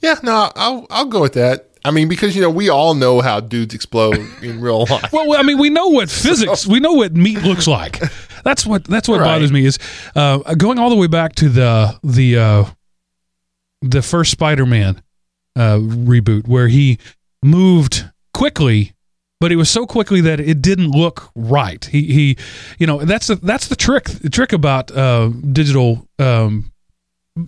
Yeah, 0.00 0.16
no, 0.22 0.50
I'll 0.56 0.86
I'll 0.90 1.06
go 1.06 1.20
with 1.20 1.34
that. 1.34 1.69
I 1.84 1.90
mean, 1.90 2.08
because 2.08 2.34
you 2.36 2.42
know 2.42 2.50
we 2.50 2.68
all 2.68 2.94
know 2.94 3.20
how 3.20 3.40
dudes 3.40 3.74
explode 3.74 4.18
in 4.42 4.60
real 4.60 4.84
life. 4.90 5.12
Well, 5.12 5.34
I 5.38 5.42
mean, 5.42 5.58
we 5.58 5.70
know 5.70 5.88
what 5.88 6.10
physics, 6.26 6.66
we 6.66 6.80
know 6.80 6.92
what 6.92 7.14
meat 7.14 7.42
looks 7.42 7.66
like. 7.66 8.00
That's 8.44 8.64
what 8.66 8.84
that's 8.84 9.08
what 9.08 9.20
Right. 9.20 9.26
bothers 9.26 9.52
me 9.52 9.64
is 9.66 9.78
uh, 10.14 10.38
going 10.54 10.78
all 10.78 10.90
the 10.90 10.96
way 10.96 11.06
back 11.06 11.34
to 11.36 11.48
the 11.48 11.98
the 12.02 12.38
uh, 12.38 12.64
the 13.82 14.02
first 14.02 14.30
Spider-Man 14.30 15.02
uh, 15.56 15.76
reboot 15.78 16.46
where 16.46 16.68
he 16.68 16.98
moved 17.42 18.04
quickly, 18.34 18.92
but 19.40 19.50
it 19.52 19.56
was 19.56 19.70
so 19.70 19.86
quickly 19.86 20.20
that 20.20 20.38
it 20.40 20.60
didn't 20.62 20.90
look 20.90 21.30
right. 21.34 21.84
He 21.86 22.02
he, 22.12 22.36
you 22.78 22.86
know, 22.86 22.98
that's 22.98 23.26
the 23.28 23.36
that's 23.36 23.68
the 23.68 23.76
trick 23.76 24.04
the 24.04 24.28
trick 24.30 24.52
about 24.52 24.90
uh, 24.90 25.28
digital 25.52 26.06
um, 26.18 26.72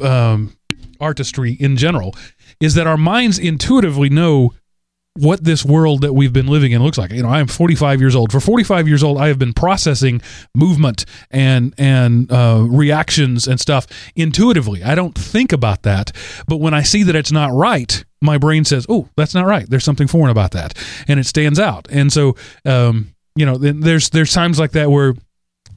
um, 0.01 0.57
artistry 1.01 1.53
in 1.53 1.77
general 1.77 2.15
is 2.63 2.75
that 2.75 2.87
our 2.87 2.97
minds 2.97 3.41
intuitively 3.41 4.09
know 4.09 4.55
what 5.15 5.43
this 5.43 5.65
world 5.65 6.01
that 6.01 6.15
we've 6.15 6.33
been 6.33 6.47
living 6.47 6.71
in 6.71 6.83
looks 6.83 6.97
like. 6.97 7.11
You 7.11 7.23
know, 7.23 7.29
I 7.29 7.41
am 7.41 7.49
45 7.49 8.01
years 8.01 8.15
old. 8.15 8.31
For 8.31 8.39
45 8.41 8.87
years 8.87 9.03
old, 9.03 9.19
I 9.19 9.27
have 9.27 9.39
been 9.39 9.53
processing 9.53 10.23
movement 10.55 11.05
and 11.31 11.75
and 11.77 12.31
uh, 12.31 12.65
reactions 12.67 13.49
and 13.49 13.61
stuff 13.61 13.89
intuitively. 14.15 14.83
I 14.85 14.95
don't 14.95 15.15
think 15.15 15.53
about 15.53 15.83
that, 15.83 16.13
but 16.47 16.59
when 16.59 16.73
I 16.73 16.83
see 16.83 17.03
that 17.03 17.17
it's 17.17 17.33
not 17.33 17.53
right, 17.53 18.05
my 18.23 18.39
brain 18.39 18.65
says, 18.65 18.87
"Oh, 18.89 19.09
that's 19.17 19.35
not 19.35 19.45
right. 19.45 19.69
There's 19.69 19.85
something 19.85 20.07
foreign 20.07 20.31
about 20.31 20.53
that," 20.53 20.73
and 21.09 21.19
it 21.19 21.27
stands 21.27 21.59
out. 21.59 21.89
And 21.91 22.13
so, 22.13 22.37
um, 22.65 23.13
you 23.35 23.45
know, 23.45 23.59
there's 23.59 24.09
there's 24.11 24.33
times 24.33 24.61
like 24.61 24.71
that 24.73 24.89
where, 24.89 25.15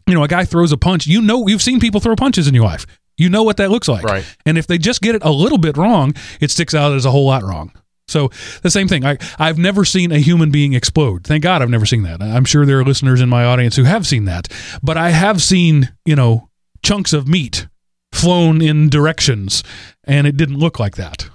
you 0.06 0.14
know, 0.14 0.24
a 0.24 0.28
guy 0.28 0.46
throws 0.46 0.72
a 0.72 0.78
punch. 0.78 1.08
You 1.08 1.22
know, 1.22 1.48
you've 1.48 1.64
seen 1.64 1.80
people 1.80 2.00
throw 2.00 2.16
punches 2.16 2.48
in 2.48 2.54
your 2.54 2.66
life. 2.66 2.86
You 3.18 3.30
know 3.30 3.44
what 3.44 3.58
that 3.58 3.72
looks 3.72 3.88
like. 3.88 4.04
Right. 4.04 4.26
And 4.46 4.58
if 4.58 4.68
they 4.68 4.78
just 4.78 5.02
get 5.02 5.16
it 5.16 5.24
a 5.24 5.32
little 5.32 5.58
bit 5.58 5.78
wrong, 5.78 6.14
it 6.40 6.52
sticks 6.52 6.74
out 6.74 6.94
as 6.94 7.06
a 7.06 7.12
whole 7.12 7.26
lot 7.26 7.44
wrong. 7.44 7.72
So 8.08 8.30
the 8.62 8.70
same 8.70 8.88
thing. 8.88 9.06
I, 9.06 9.18
I've 9.40 9.58
never 9.58 9.84
seen 9.84 10.12
a 10.12 10.20
human 10.20 10.52
being 10.52 10.74
explode. 10.74 11.24
Thank 11.26 11.44
God 11.44 11.62
I've 11.62 11.70
never 11.70 11.86
seen 11.86 12.04
that. 12.04 12.22
I'm 12.22 12.46
sure 12.46 12.66
there 12.66 12.80
are 12.80 12.84
listeners 12.84 13.22
in 13.22 13.30
my 13.30 13.46
audience 13.46 13.76
who 13.76 13.84
have 13.84 14.06
seen 14.06 14.26
that. 14.26 14.48
But 14.84 14.98
I 14.98 15.10
have 15.10 15.42
seen, 15.42 15.94
you 16.06 16.16
know, 16.16 16.50
chunks 16.84 17.14
of 17.14 17.28
meat 17.28 17.68
flown 18.12 18.62
in 18.62 18.90
directions, 18.90 19.64
and 20.04 20.28
it 20.28 20.38
didn't 20.38 20.58
look 20.58 20.80
like 20.80 20.96
that. 20.96 21.30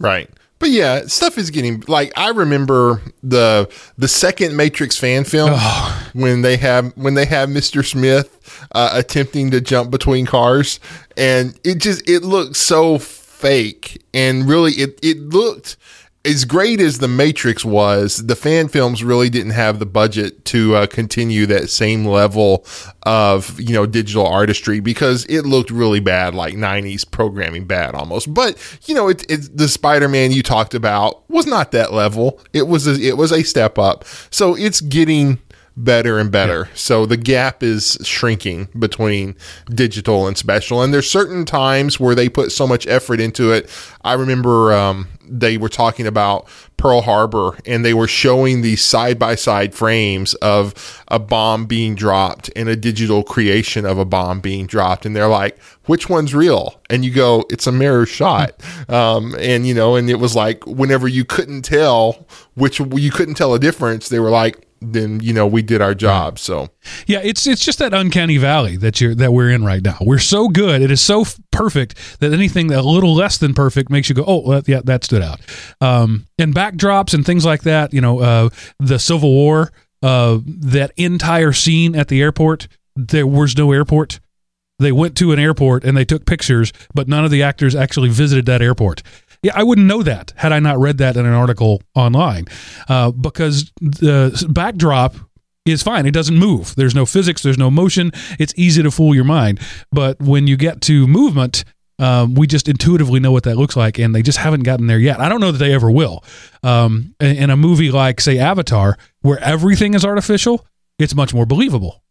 Right. 0.00 0.30
But 0.58 0.70
yeah, 0.70 1.06
stuff 1.06 1.38
is 1.38 1.50
getting 1.50 1.84
like 1.86 2.12
I 2.16 2.30
remember 2.30 3.00
the 3.22 3.70
the 3.96 4.08
second 4.08 4.56
Matrix 4.56 4.96
fan 4.96 5.24
film 5.24 5.58
when 6.12 6.42
they 6.42 6.56
have 6.56 6.96
when 6.96 7.14
they 7.14 7.26
have 7.26 7.48
Mr. 7.48 7.86
Smith 7.86 8.34
uh, 8.74 8.90
attempting 8.92 9.50
to 9.52 9.60
jump 9.60 9.90
between 9.90 10.26
cars 10.26 10.80
and 11.16 11.58
it 11.64 11.76
just 11.76 12.08
it 12.08 12.22
looked 12.24 12.56
so 12.56 12.98
fake 12.98 14.02
and 14.12 14.48
really 14.48 14.72
it 14.72 14.98
it 15.02 15.18
looked 15.20 15.76
as 16.28 16.44
great 16.44 16.80
as 16.80 16.98
the 16.98 17.08
Matrix 17.08 17.64
was, 17.64 18.26
the 18.26 18.36
fan 18.36 18.68
films 18.68 19.02
really 19.02 19.30
didn't 19.30 19.52
have 19.52 19.78
the 19.78 19.86
budget 19.86 20.44
to 20.46 20.76
uh, 20.76 20.86
continue 20.86 21.46
that 21.46 21.70
same 21.70 22.04
level 22.04 22.66
of 23.04 23.58
you 23.58 23.72
know 23.72 23.86
digital 23.86 24.26
artistry 24.26 24.80
because 24.80 25.24
it 25.26 25.42
looked 25.42 25.70
really 25.70 26.00
bad, 26.00 26.34
like 26.34 26.54
'90s 26.54 27.10
programming 27.10 27.64
bad 27.64 27.94
almost. 27.94 28.32
But 28.32 28.58
you 28.86 28.94
know, 28.94 29.08
it, 29.08 29.28
it 29.30 29.56
the 29.56 29.68
Spider-Man 29.68 30.30
you 30.32 30.42
talked 30.42 30.74
about 30.74 31.28
was 31.30 31.46
not 31.46 31.72
that 31.72 31.92
level. 31.92 32.40
It 32.52 32.68
was 32.68 32.86
a, 32.86 33.00
it 33.00 33.16
was 33.16 33.32
a 33.32 33.42
step 33.42 33.78
up. 33.78 34.04
So 34.30 34.54
it's 34.54 34.82
getting 34.82 35.38
better 35.78 36.18
and 36.18 36.30
better. 36.30 36.66
Yeah. 36.68 36.74
So 36.74 37.06
the 37.06 37.16
gap 37.16 37.62
is 37.62 37.96
shrinking 38.02 38.68
between 38.78 39.36
digital 39.66 40.26
and 40.26 40.36
special. 40.36 40.82
And 40.82 40.92
there's 40.92 41.08
certain 41.08 41.44
times 41.44 42.00
where 42.00 42.14
they 42.14 42.28
put 42.28 42.50
so 42.50 42.66
much 42.66 42.86
effort 42.88 43.20
into 43.20 43.52
it. 43.52 43.70
I 44.02 44.14
remember 44.14 44.72
um, 44.72 45.08
they 45.22 45.56
were 45.56 45.68
talking 45.68 46.06
about 46.06 46.48
Pearl 46.78 47.02
Harbor 47.02 47.56
and 47.64 47.84
they 47.84 47.94
were 47.94 48.08
showing 48.08 48.62
these 48.62 48.82
side 48.82 49.18
by 49.18 49.36
side 49.36 49.74
frames 49.74 50.34
of 50.34 51.04
a 51.08 51.18
bomb 51.18 51.66
being 51.66 51.94
dropped 51.94 52.50
and 52.56 52.68
a 52.68 52.76
digital 52.76 53.22
creation 53.22 53.86
of 53.86 53.98
a 53.98 54.04
bomb 54.04 54.40
being 54.40 54.66
dropped. 54.66 55.06
And 55.06 55.14
they're 55.14 55.28
like, 55.28 55.60
which 55.86 56.08
one's 56.08 56.34
real? 56.34 56.80
And 56.90 57.04
you 57.04 57.12
go, 57.12 57.44
it's 57.50 57.66
a 57.66 57.72
mirror 57.72 58.06
shot. 58.06 58.60
Um, 58.88 59.34
and, 59.38 59.66
you 59.66 59.74
know, 59.74 59.96
and 59.96 60.08
it 60.08 60.18
was 60.18 60.34
like, 60.34 60.66
whenever 60.66 61.06
you 61.06 61.22
couldn't 61.22 61.62
tell 61.62 62.26
which 62.54 62.80
you 62.80 63.10
couldn't 63.10 63.34
tell 63.34 63.52
a 63.52 63.58
difference, 63.58 64.08
they 64.08 64.18
were 64.18 64.30
like, 64.30 64.67
then 64.80 65.20
you 65.20 65.32
know 65.32 65.46
we 65.46 65.62
did 65.62 65.80
our 65.80 65.94
job. 65.94 66.38
So 66.38 66.68
yeah, 67.06 67.20
it's 67.22 67.46
it's 67.46 67.64
just 67.64 67.78
that 67.78 67.94
uncanny 67.94 68.36
valley 68.36 68.76
that 68.76 69.00
you're 69.00 69.14
that 69.14 69.32
we're 69.32 69.50
in 69.50 69.64
right 69.64 69.82
now. 69.82 69.98
We're 70.00 70.18
so 70.18 70.48
good, 70.48 70.82
it 70.82 70.90
is 70.90 71.00
so 71.00 71.22
f- 71.22 71.38
perfect 71.50 72.20
that 72.20 72.32
anything 72.32 72.72
a 72.72 72.82
little 72.82 73.14
less 73.14 73.38
than 73.38 73.54
perfect 73.54 73.90
makes 73.90 74.08
you 74.08 74.14
go, 74.14 74.24
oh 74.26 74.42
well, 74.46 74.62
yeah, 74.66 74.80
that 74.84 75.04
stood 75.04 75.22
out. 75.22 75.40
Um, 75.80 76.26
and 76.38 76.54
backdrops 76.54 77.14
and 77.14 77.24
things 77.24 77.44
like 77.44 77.62
that. 77.62 77.92
You 77.92 78.00
know, 78.00 78.20
uh, 78.20 78.48
the 78.78 78.98
Civil 78.98 79.32
War, 79.32 79.72
uh, 80.02 80.38
that 80.44 80.92
entire 80.96 81.52
scene 81.52 81.94
at 81.94 82.08
the 82.08 82.20
airport. 82.20 82.68
There 82.96 83.26
was 83.26 83.56
no 83.56 83.72
airport. 83.72 84.18
They 84.80 84.92
went 84.92 85.16
to 85.16 85.32
an 85.32 85.38
airport 85.38 85.84
and 85.84 85.96
they 85.96 86.04
took 86.04 86.24
pictures, 86.24 86.72
but 86.94 87.08
none 87.08 87.24
of 87.24 87.30
the 87.30 87.42
actors 87.42 87.74
actually 87.74 88.10
visited 88.10 88.46
that 88.46 88.62
airport. 88.62 89.02
Yeah, 89.42 89.52
I 89.54 89.62
wouldn't 89.62 89.86
know 89.86 90.02
that 90.02 90.32
had 90.36 90.52
I 90.52 90.58
not 90.58 90.78
read 90.78 90.98
that 90.98 91.16
in 91.16 91.24
an 91.24 91.32
article 91.32 91.82
online, 91.94 92.46
uh, 92.88 93.12
because 93.12 93.70
the 93.80 94.46
backdrop 94.50 95.14
is 95.64 95.82
fine. 95.82 96.06
It 96.06 96.12
doesn't 96.12 96.36
move. 96.36 96.74
There's 96.76 96.94
no 96.94 97.06
physics. 97.06 97.42
There's 97.42 97.58
no 97.58 97.70
motion. 97.70 98.10
It's 98.38 98.54
easy 98.56 98.82
to 98.82 98.90
fool 98.90 99.14
your 99.14 99.24
mind. 99.24 99.60
But 99.92 100.20
when 100.20 100.46
you 100.46 100.56
get 100.56 100.80
to 100.82 101.06
movement, 101.06 101.64
um, 101.98 102.34
we 102.34 102.46
just 102.46 102.68
intuitively 102.68 103.20
know 103.20 103.32
what 103.32 103.42
that 103.44 103.56
looks 103.56 103.76
like, 103.76 103.98
and 103.98 104.14
they 104.14 104.22
just 104.22 104.38
haven't 104.38 104.62
gotten 104.62 104.86
there 104.86 104.98
yet. 104.98 105.20
I 105.20 105.28
don't 105.28 105.40
know 105.40 105.52
that 105.52 105.58
they 105.58 105.74
ever 105.74 105.90
will. 105.90 106.24
Um, 106.62 107.14
in, 107.20 107.50
a 107.50 107.56
movie 107.56 107.90
like, 107.90 108.20
say, 108.20 108.38
Avatar, 108.38 108.96
where 109.22 109.38
everything 109.40 109.94
is 109.94 110.04
artificial, 110.04 110.66
it's 110.98 111.14
much 111.14 111.34
more 111.34 111.46
believable. 111.46 112.02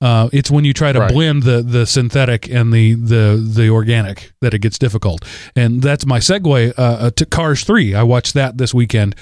Uh, 0.00 0.30
it's 0.32 0.50
when 0.50 0.64
you 0.64 0.72
try 0.72 0.92
to 0.92 1.00
right. 1.00 1.12
blend 1.12 1.42
the 1.42 1.62
the 1.62 1.84
synthetic 1.84 2.48
and 2.48 2.72
the 2.72 2.94
the 2.94 3.36
the 3.36 3.68
organic 3.68 4.32
that 4.40 4.54
it 4.54 4.60
gets 4.60 4.78
difficult. 4.78 5.24
And 5.54 5.82
that's 5.82 6.06
my 6.06 6.18
segue 6.18 6.72
uh, 6.78 6.82
uh, 6.82 7.10
to 7.10 7.26
Cars 7.26 7.64
Three. 7.64 7.94
I 7.94 8.02
watched 8.02 8.34
that 8.34 8.56
this 8.56 8.72
weekend. 8.72 9.14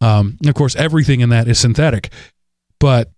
Um, 0.00 0.38
of 0.44 0.54
course, 0.54 0.74
everything 0.74 1.20
in 1.20 1.28
that 1.28 1.46
is 1.46 1.58
synthetic, 1.58 2.12
but 2.80 3.12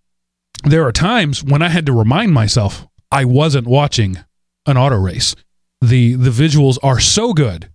there 0.64 0.84
are 0.84 0.92
times 0.92 1.42
when 1.42 1.62
I 1.62 1.68
had 1.68 1.86
to 1.86 1.92
remind 1.92 2.32
myself 2.32 2.86
I 3.10 3.24
wasn't 3.24 3.66
watching 3.66 4.18
an 4.66 4.76
auto 4.76 4.96
race. 4.96 5.34
the 5.80 6.14
The 6.14 6.30
visuals 6.30 6.78
are 6.82 7.00
so 7.00 7.32
good, 7.32 7.70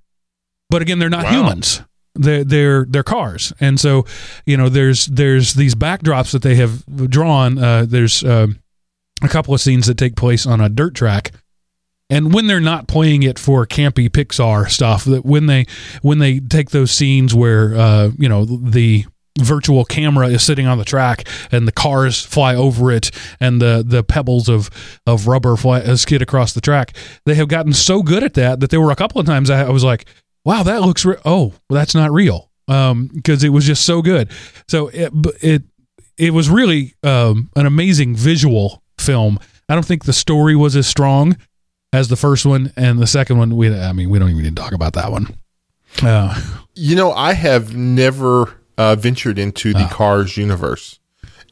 but 0.70 0.84
again, 0.84 1.00
they're 1.00 1.10
not 1.10 1.26
wow. 1.26 1.32
humans 1.32 1.82
they're 2.16 2.44
they're 2.44 2.86
they're 2.90 3.04
cars 3.04 3.54
and 3.60 3.80
so 3.80 4.06
you 4.46 4.58
know 4.58 4.68
there's 4.68 5.06
there's 5.06 5.54
these 5.54 5.76
backdrops 5.76 6.32
that 6.34 6.42
they 6.42 6.56
have 6.56 6.84
drawn 7.10 7.58
uh, 7.58 7.86
there's 7.88 8.22
um, 8.26 8.61
a 9.22 9.28
couple 9.28 9.54
of 9.54 9.62
scenes 9.62 9.88
that 9.88 9.98
take 9.98 10.16
place 10.16 10.46
on 10.46 10.62
a 10.62 10.70
dirt 10.70 10.96
track 10.96 11.32
and 12.12 12.34
when 12.34 12.48
they're 12.48 12.60
not 12.60 12.90
playing 12.90 13.24
it 13.24 13.40
for 13.40 13.66
campy 13.66 14.10
Pixar 14.10 14.70
stuff, 14.70 15.06
that 15.06 15.26
when 15.26 15.46
they 15.46 15.66
when 16.02 16.20
they 16.20 16.42
take 16.42 16.72
those 16.72 16.92
scenes 16.92 17.34
where 17.34 17.74
uh, 17.74 18.12
you 18.20 18.28
know 18.28 18.44
the 18.44 19.06
virtual 19.40 19.86
camera 19.86 20.28
is 20.28 20.44
sitting 20.44 20.68
on 20.68 20.78
the 20.78 20.84
track 20.84 21.26
and 21.54 21.66
the 21.66 21.72
cars 21.72 22.24
fly 22.24 22.54
over 22.54 22.92
it 22.92 23.12
and 23.40 23.62
the 23.62 23.82
the 23.88 24.04
pebbles 24.04 24.50
of 24.50 24.70
of 25.08 25.26
rubber 25.26 25.56
fly 25.56 25.80
uh, 25.80 25.96
skid 25.96 26.22
across 26.22 26.52
the 26.52 26.60
track, 26.60 26.94
they 27.26 27.36
have 27.36 27.48
gotten 27.48 27.72
so 27.72 28.04
good 28.04 28.24
at 28.24 28.34
that 28.34 28.60
that 28.60 28.70
there 28.70 28.82
were 28.82 28.92
a 28.92 28.96
couple 28.96 29.22
of 29.22 29.26
times 29.26 29.50
I, 29.50 29.64
I 29.64 29.70
was 29.70 29.86
like, 29.86 30.06
"Wow, 30.44 30.64
that 30.64 30.82
looks 30.82 31.06
re- 31.06 31.16
oh, 31.24 31.54
well, 31.70 31.80
that's 31.80 31.96
not 31.96 32.12
real," 32.12 32.52
because 32.68 32.92
um, 32.92 33.48
it 33.48 33.54
was 33.54 33.66
just 33.66 33.86
so 33.86 34.02
good. 34.02 34.30
So 34.68 34.90
it 34.90 35.14
it 35.42 35.64
it 36.18 36.34
was 36.34 36.50
really 36.50 36.94
um, 37.04 37.50
an 37.56 37.66
amazing 37.66 38.18
visual 38.18 38.81
film. 39.02 39.40
I 39.68 39.74
don't 39.74 39.86
think 39.86 40.06
the 40.06 40.14
story 40.14 40.56
was 40.56 40.76
as 40.76 40.88
strong 40.88 41.38
as 41.94 42.08
the 42.08 42.16
first 42.16 42.46
one, 42.46 42.72
and 42.76 43.00
the 43.00 43.08
second 43.08 43.38
one. 43.38 43.56
We, 43.56 43.74
I 43.74 43.92
mean, 43.92 44.10
we 44.10 44.20
don't 44.20 44.30
even 44.30 44.44
need 44.44 44.56
to 44.56 44.62
talk 44.62 44.74
about 44.74 44.94
that 44.94 45.12
one. 45.12 45.36
Uh, 46.02 46.40
you 46.76 46.96
know, 46.96 47.12
I 47.12 47.34
have 47.34 47.76
never 47.76 48.56
uh, 48.78 48.96
ventured 48.96 49.38
into 49.38 49.74
the 49.74 49.80
uh, 49.80 49.90
Cars 49.90 50.38
universe. 50.38 51.00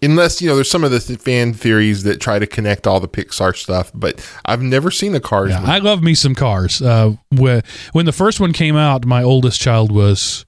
Unless 0.01 0.41
you 0.41 0.47
know, 0.47 0.55
there's 0.55 0.71
some 0.71 0.85
of 0.85 0.91
the 0.91 0.99
th- 0.99 1.19
fan 1.19 1.53
theories 1.53 2.03
that 2.03 2.21
try 2.21 2.39
to 2.39 2.47
connect 2.47 2.87
all 2.87 3.01
the 3.01 3.07
Pixar 3.07 3.55
stuff, 3.55 3.91
but 3.93 4.25
I've 4.45 4.61
never 4.61 4.91
seen 4.91 5.13
a 5.13 5.19
Cars. 5.19 5.49
Yeah, 5.49 5.63
I 5.63 5.79
love 5.79 6.01
me 6.01 6.15
some 6.15 6.35
Cars. 6.35 6.81
Uh, 6.81 7.15
when 7.31 7.61
when 7.91 8.05
the 8.05 8.13
first 8.13 8.39
one 8.39 8.53
came 8.53 8.77
out, 8.77 9.05
my 9.05 9.21
oldest 9.21 9.59
child 9.59 9.91
was 9.91 10.45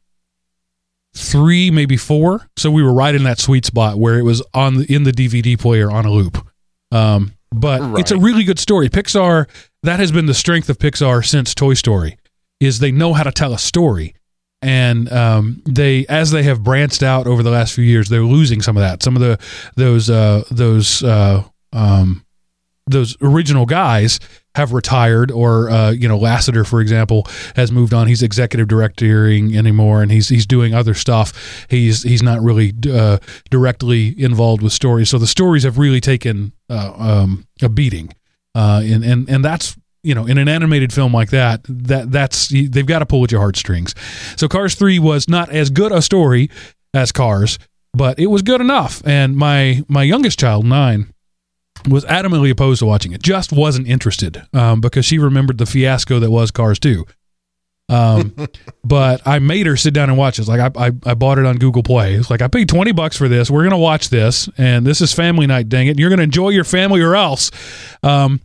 three, 1.14 1.70
maybe 1.70 1.98
four, 1.98 2.48
so 2.56 2.72
we 2.72 2.82
were 2.82 2.94
right 2.94 3.14
in 3.14 3.24
that 3.24 3.40
sweet 3.40 3.66
spot 3.66 3.98
where 3.98 4.18
it 4.18 4.24
was 4.24 4.42
on 4.54 4.78
the, 4.78 4.94
in 4.94 5.04
the 5.04 5.12
DVD 5.12 5.60
player 5.60 5.92
on 5.92 6.06
a 6.06 6.12
loop. 6.12 6.48
Um, 6.92 7.34
but 7.54 7.82
right. 7.82 8.00
it's 8.00 8.12
a 8.12 8.18
really 8.18 8.44
good 8.44 8.60
story. 8.60 8.90
Pixar 8.90 9.48
that 9.84 10.00
has 10.00 10.12
been 10.12 10.26
the 10.26 10.34
strength 10.34 10.70
of 10.70 10.78
Pixar 10.78 11.26
since 11.26 11.54
Toy 11.56 11.74
Story 11.74 12.18
is 12.60 12.80
they 12.80 12.92
know 12.92 13.14
how 13.14 13.24
to 13.24 13.32
tell 13.32 13.54
a 13.54 13.60
story. 13.60 14.16
And 14.62 15.12
um, 15.12 15.64
they, 15.66 16.06
as 16.06 16.30
they 16.30 16.44
have 16.44 16.62
branched 16.62 17.02
out 17.02 17.26
over 17.26 17.42
the 17.42 17.50
last 17.50 17.74
few 17.74 17.84
years, 17.84 18.10
they're 18.10 18.22
losing 18.22 18.62
some 18.62 18.78
of 18.78 18.82
that. 18.82 19.02
Some 19.02 19.16
of 19.16 19.22
the 19.22 19.40
those 19.76 20.08
uh, 20.08 20.44
those 20.52 21.02
uh, 21.02 21.44
um, 21.74 22.24
those 22.86 23.18
original 23.22 23.66
guys 23.66 24.20
have 24.56 24.74
retired 24.74 25.32
or 25.32 25.70
uh, 25.70 25.92
you 25.92 26.08
know 26.08 26.20
Lasseter 26.20 26.68
for 26.68 26.82
example 26.82 27.28
has 27.56 27.72
moved 27.72 27.94
on. 27.94 28.08
He's 28.08 28.22
executive 28.22 28.68
directing 28.68 29.56
anymore 29.56 30.02
and 30.02 30.12
he's 30.12 30.30
he's 30.30 30.46
doing 30.46 30.74
other 30.74 30.94
stuff. 30.94 31.66
He's 31.70 32.04
he's 32.04 32.24
not 32.24 32.42
really 32.42 32.74
uh, 32.92 33.18
directly 33.50 34.20
involved 34.22 34.62
with 34.62 34.74
stories. 34.74 35.10
So 35.10 35.18
the 35.18 35.28
stories 35.28 35.64
have 35.64 35.78
really 35.78 36.02
taken 36.02 36.54
uh, 36.70 36.94
um, 36.98 37.48
a 37.62 37.70
beating. 37.70 38.14
Uh, 38.54 38.82
and 38.84 39.04
and 39.04 39.30
and 39.30 39.46
that's 39.46 39.78
you 40.04 40.14
know 40.14 40.26
in 40.26 40.38
an 40.38 40.48
animated 40.48 40.92
film 40.92 41.14
like 41.14 41.30
that 41.30 41.62
that 41.68 42.12
that's 42.12 42.50
they've 42.50 42.86
got 42.86 43.00
to 43.00 43.06
pull 43.06 43.24
at 43.24 43.32
your 43.32 43.42
heartstrings. 43.42 43.96
So 44.36 44.48
Cars 44.48 44.76
3 44.76 45.00
was 45.00 45.30
not 45.30 45.50
as 45.50 45.70
good 45.70 45.92
a 45.92 46.02
story 46.02 46.50
as 46.94 47.12
Cars 47.12 47.58
but 47.94 48.20
it 48.20 48.28
was 48.28 48.42
good 48.42 48.62
enough. 48.62 49.02
And 49.06 49.36
my 49.36 49.84
my 49.88 50.04
youngest 50.04 50.40
child 50.40 50.66
9 50.66 51.14
was 51.88 52.06
adamantly 52.06 52.52
opposed 52.52 52.80
to 52.80 52.86
watching 52.86 53.12
it. 53.12 53.22
Just 53.22 53.52
wasn't 53.52 53.88
interested 53.88 54.44
um, 54.54 54.82
because 54.82 55.06
she 55.06 55.18
remembered 55.18 55.58
the 55.58 55.66
fiasco 55.66 56.20
that 56.20 56.32
was 56.32 56.52
Cars 56.52 56.80
2. 56.80 57.06
Um, 57.90 58.34
but 58.84 59.22
I 59.28 59.40
made 59.40 59.66
her 59.68 59.76
sit 59.76 59.94
down 59.94 60.10
and 60.10 60.18
watch 60.18 60.40
it. 60.40 60.48
like 60.48 60.60
I, 60.60 60.88
I, 60.88 60.92
I, 61.06 61.14
bought 61.14 61.38
it 61.38 61.46
on 61.46 61.58
Google 61.58 61.84
Play. 61.84 62.16
It's 62.16 62.30
like 62.30 62.42
I 62.42 62.48
paid 62.48 62.70
twenty 62.70 62.94
bucks 62.94 63.18
for 63.18 63.28
this. 63.28 63.52
We're 63.52 63.64
gonna 63.64 63.78
watch 63.78 64.10
this, 64.10 64.50
and 64.58 64.86
this 64.86 65.02
is 65.02 65.14
family 65.14 65.46
night. 65.46 65.68
Dang 65.68 65.88
it! 65.88 66.00
You're 66.00 66.10
gonna 66.10 66.24
enjoy 66.24 66.50
your 66.50 66.64
family 66.64 67.02
or 67.02 67.16
else. 67.16 67.52
Um, 68.02 68.40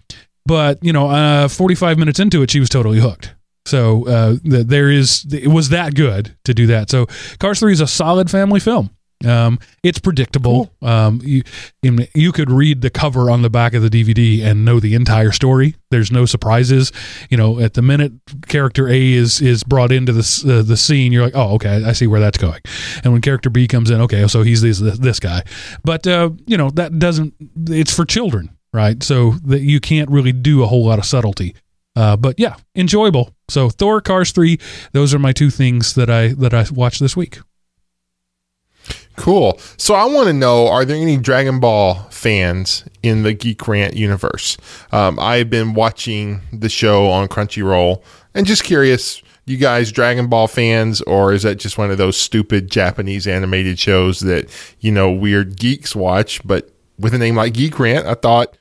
but 0.45 0.83
you 0.83 0.93
know, 0.93 1.09
uh, 1.09 1.49
forty 1.49 1.77
five 1.77 1.97
minutes 1.97 2.19
into 2.19 2.43
it, 2.43 2.51
she 2.51 2.61
was 2.61 2.69
totally 2.69 2.99
hooked. 2.99 3.35
So 3.67 4.07
uh, 4.09 4.37
there 4.43 4.91
is 4.91 5.27
it 5.33 5.49
was 5.49 5.71
that 5.71 5.95
good 5.95 6.37
to 6.45 6.55
do 6.55 6.67
that. 6.69 6.91
So 6.91 7.07
Cars 7.39 7.61
Three 7.61 7.73
is 7.73 7.81
a 7.81 7.87
solid 7.87 8.31
family 8.31 8.61
film. 8.61 8.91
Um, 9.27 9.59
it's 9.83 9.99
predictable. 9.99 10.73
Cool. 10.81 10.89
Um, 10.89 11.21
you, 11.23 11.43
you 11.83 12.33
could 12.33 12.51
read 12.51 12.83
the 12.83 12.91
cover 12.91 13.31
on 13.31 13.43
the 13.43 13.51
back 13.51 13.75
of 13.75 13.83
the 13.83 13.91
DVD 13.91 14.43
and 14.43 14.65
know 14.65 14.81
the 14.81 14.95
entire 14.95 15.33
story. 15.33 15.75
There's 15.91 16.11
no 16.11 16.27
surprises. 16.27 16.93
You 17.31 17.37
know, 17.37 17.61
at 17.61 17.75
the 17.75 17.83
minute 17.83 18.13
character 18.47 18.89
A 18.89 19.13
is 19.13 19.41
is 19.41 19.63
brought 19.65 19.93
into 19.93 20.13
the 20.13 20.59
uh, 20.59 20.63
the 20.63 20.77
scene, 20.77 21.13
you're 21.13 21.25
like, 21.25 21.37
oh, 21.37 21.55
okay, 21.55 21.85
I 21.85 21.93
see 21.93 22.07
where 22.07 22.21
that's 22.21 22.39
going. 22.39 22.61
And 23.05 23.13
when 23.13 23.23
character 23.23 23.51
B 23.51 23.67
comes 23.69 23.91
in, 23.91 24.01
okay, 24.03 24.27
so 24.27 24.43
he's 24.43 24.63
this 24.63 24.79
this 24.81 25.21
guy. 25.21 25.43
But 25.85 26.07
uh, 26.07 26.31
you 26.47 26.57
know, 26.57 26.71
that 26.71 26.99
doesn't. 26.99 27.35
It's 27.69 27.95
for 27.95 28.05
children, 28.05 28.51
right? 28.73 29.03
So 29.03 29.33
that 29.45 29.61
you 29.61 29.81
can't 29.81 30.11
really 30.11 30.33
do 30.33 30.63
a 30.63 30.67
whole 30.67 30.87
lot 30.87 30.99
of 30.99 31.05
subtlety. 31.05 31.55
Uh, 31.95 32.17
but 32.17 32.39
yeah, 32.39 32.57
enjoyable. 32.75 33.35
So 33.49 33.71
Thor, 33.71 34.01
Cars 34.01 34.33
three, 34.33 34.59
those 34.93 35.15
are 35.15 35.19
my 35.19 35.33
two 35.33 35.51
things 35.51 35.95
that 35.95 36.11
I 36.11 36.29
that 36.35 36.53
I 36.53 36.67
watched 36.71 37.01
this 37.01 37.17
week. 37.17 37.39
Cool. 39.17 39.59
So 39.77 39.95
I 39.95 40.05
want 40.05 40.29
to 40.29 40.33
know: 40.33 40.69
Are 40.69 40.85
there 40.85 40.97
any 40.97 41.17
Dragon 41.17 41.59
Ball 41.59 41.95
fans 42.11 42.85
in 43.03 43.23
the 43.23 43.33
Geek 43.33 43.67
Rant 43.67 43.95
universe? 43.97 44.57
Um, 44.93 45.19
I've 45.19 45.51
been 45.51 45.75
watching 45.75 46.43
the 46.53 46.69
show 46.69 47.09
on 47.09 47.29
Crunchyroll, 47.29 48.03
and 48.35 48.47
just 48.47 48.63
curious, 48.63 49.23
you 49.47 49.57
guys 49.57 49.91
Dragon 49.91 50.29
Ball 50.29 50.47
fans, 50.47 51.01
or 51.03 51.33
is 51.33 51.43
that 51.45 51.57
just 51.57 51.79
one 51.79 51.91
of 51.91 51.99
those 51.99 52.17
stupid 52.17 52.71
Japanese 52.71 53.27
animated 53.27 53.79
shows 53.79 54.21
that 54.21 54.51
you 54.81 54.93
know 54.93 55.11
weird 55.11 55.59
geeks 55.59 55.97
watch? 55.97 56.47
But 56.47 56.71
with 56.99 57.15
a 57.15 57.19
name 57.19 57.37
like 57.37 57.55
Geek 57.55 57.79
Rant, 57.79 58.07
I 58.07 58.15
thought, 58.15 58.57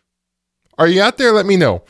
are 0.78 0.88
you 0.88 1.02
out 1.02 1.18
there? 1.18 1.32
Let 1.32 1.46
me 1.46 1.58
know, 1.58 1.84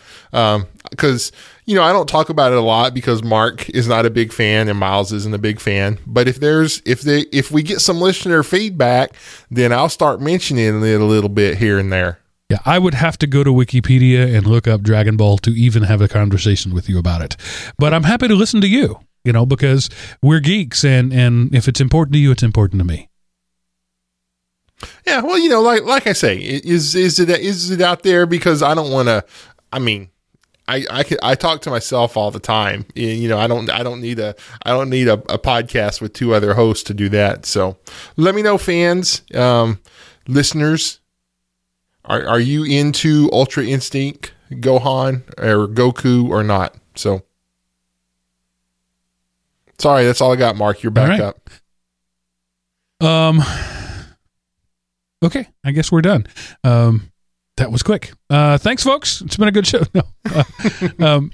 because. 0.89 1.31
Um, 1.31 1.38
you 1.65 1.75
know, 1.75 1.84
I 1.84 1.91
don't 1.91 2.07
talk 2.07 2.29
about 2.29 2.51
it 2.51 2.57
a 2.57 2.62
lot 2.62 2.93
because 2.93 3.24
Mark 3.24 3.69
is 3.69 3.88
not 3.88 4.05
a 4.05 4.10
big 4.10 4.31
fan 4.31 4.67
and 4.67 4.77
Miles 4.77 5.12
isn't 5.12 5.34
a 5.34 5.39
big 5.39 5.60
fan. 5.60 5.98
But 6.05 6.27
if 6.27 6.39
there's 6.39 6.81
if 6.86 7.01
they 7.01 7.22
if 7.31 7.51
we 7.51 7.63
get 7.63 7.81
some 7.81 8.00
listener 8.00 8.43
feedback, 8.43 9.13
then 9.50 9.74
I'll 9.74 9.89
start 9.89 10.22
mentioning 10.22 10.84
it 10.84 11.01
a 11.01 11.05
little 11.05 11.29
bit 11.29 11.57
here 11.57 11.79
and 11.79 11.91
there. 11.91 12.19
Yeah, 12.50 12.60
I 12.65 12.77
would 12.77 12.93
have 12.93 13.17
to 13.19 13.27
go 13.27 13.43
to 13.43 13.50
Wikipedia 13.50 14.36
and 14.36 14.45
look 14.45 14.67
up 14.67 14.81
Dragon 14.81 15.17
Ball 15.17 15.39
to 15.39 15.51
even 15.51 15.84
have 15.84 16.01
a 16.01 16.07
conversation 16.07 16.75
with 16.75 16.88
you 16.88 17.00
about 17.00 17.24
it. 17.24 17.36
But 17.79 17.91
I'm 17.91 18.03
happy 18.03 18.27
to 18.27 18.36
listen 18.36 18.62
to 18.62 18.67
you, 18.67 19.00
you 19.24 19.34
know, 19.34 19.48
because 19.48 19.89
we're 20.22 20.41
geeks 20.41 20.86
and 20.86 21.12
and 21.12 21.53
if 21.55 21.67
it's 21.67 21.81
important 21.81 22.13
to 22.13 22.19
you, 22.19 22.31
it's 22.31 22.43
important 22.43 22.79
to 22.81 22.86
me. 22.86 23.10
Yeah, 25.07 25.22
well, 25.22 25.39
you 25.39 25.50
know, 25.50 25.62
like 25.62 25.84
like 25.84 26.05
I 26.05 26.13
say, 26.13 26.38
is 26.38 26.93
is 26.93 27.19
it 27.19 27.29
is 27.29 27.72
it 27.72 27.81
out 27.81 28.03
there 28.03 28.27
because 28.27 28.62
I 28.62 28.75
don't 28.75 28.91
want 28.91 29.07
to 29.07 29.25
I 29.72 29.79
mean, 29.79 30.10
I, 30.67 30.86
I, 30.89 31.05
I 31.22 31.36
talk 31.36 31.62
to 31.62 31.69
myself 31.69 32.17
all 32.17 32.31
the 32.31 32.39
time. 32.39 32.86
You 32.95 33.29
know, 33.29 33.38
I 33.38 33.48
don't 33.48 33.69
I 33.69 33.84
don't 33.84 34.01
need 34.01 34.19
a 34.19 34.36
I 34.63 34.72
don't 34.72 34.89
need 34.89 35.07
a, 35.07 35.13
a 35.13 35.38
podcast 35.38 36.01
with 36.01 36.13
two 36.13 36.34
other 36.34 36.53
hosts 36.55 36.84
to 36.86 36.93
do 36.93 37.10
that. 37.10 37.45
So 37.45 37.77
let 38.17 38.34
me 38.36 38.41
know, 38.41 38.57
fans, 38.57 39.22
um, 39.36 39.79
listeners. 40.27 41.00
Are 42.03 42.27
are 42.27 42.39
you 42.39 42.63
into 42.63 43.29
Ultra 43.31 43.63
Instinct, 43.63 44.34
Gohan, 44.51 45.22
or 45.39 45.67
Goku 45.67 46.29
or 46.29 46.43
not? 46.43 46.75
So 46.95 47.24
sorry, 49.79 50.05
that's 50.05 50.22
all 50.22 50.34
I 50.34 50.36
got. 50.36 50.55
Mark, 50.55 50.84
you're 50.84 50.91
back 50.91 51.19
right. 51.19 51.22
up. 51.22 51.50
Um. 53.01 53.41
Okay, 55.24 55.48
I 55.63 55.72
guess 55.72 55.91
we're 55.91 56.01
done. 56.01 56.27
Um 56.63 57.12
that 57.57 57.71
was 57.71 57.83
quick. 57.83 58.12
Uh, 58.29 58.57
thanks, 58.57 58.83
folks. 58.83 59.21
It's 59.21 59.38
been 59.38 59.47
a 59.47 59.51
good 59.51 59.67
show. 59.67 59.83
No. 59.93 60.03
Uh, 61.00 61.05
um, 61.05 61.31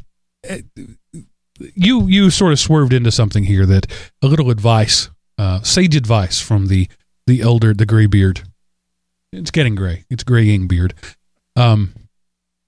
you 1.76 2.08
you 2.08 2.30
sort 2.32 2.52
of 2.52 2.60
swerved 2.60 2.94
into 2.94 3.12
something 3.12 3.44
here 3.44 3.66
that 3.68 3.86
a 4.22 4.28
little 4.28 4.50
advice, 4.50 5.10
uh, 5.38 5.62
sage 5.62 5.96
advice 5.96 6.40
from 6.40 6.68
the 6.68 6.88
the 7.28 7.42
elder, 7.42 7.74
the 7.74 7.86
gray 7.86 8.08
beard. 8.08 8.42
It's 9.32 9.52
getting 9.52 9.76
gray. 9.76 10.06
It's 10.10 10.24
graying 10.24 10.68
beard. 10.68 10.94
Um, 11.56 11.94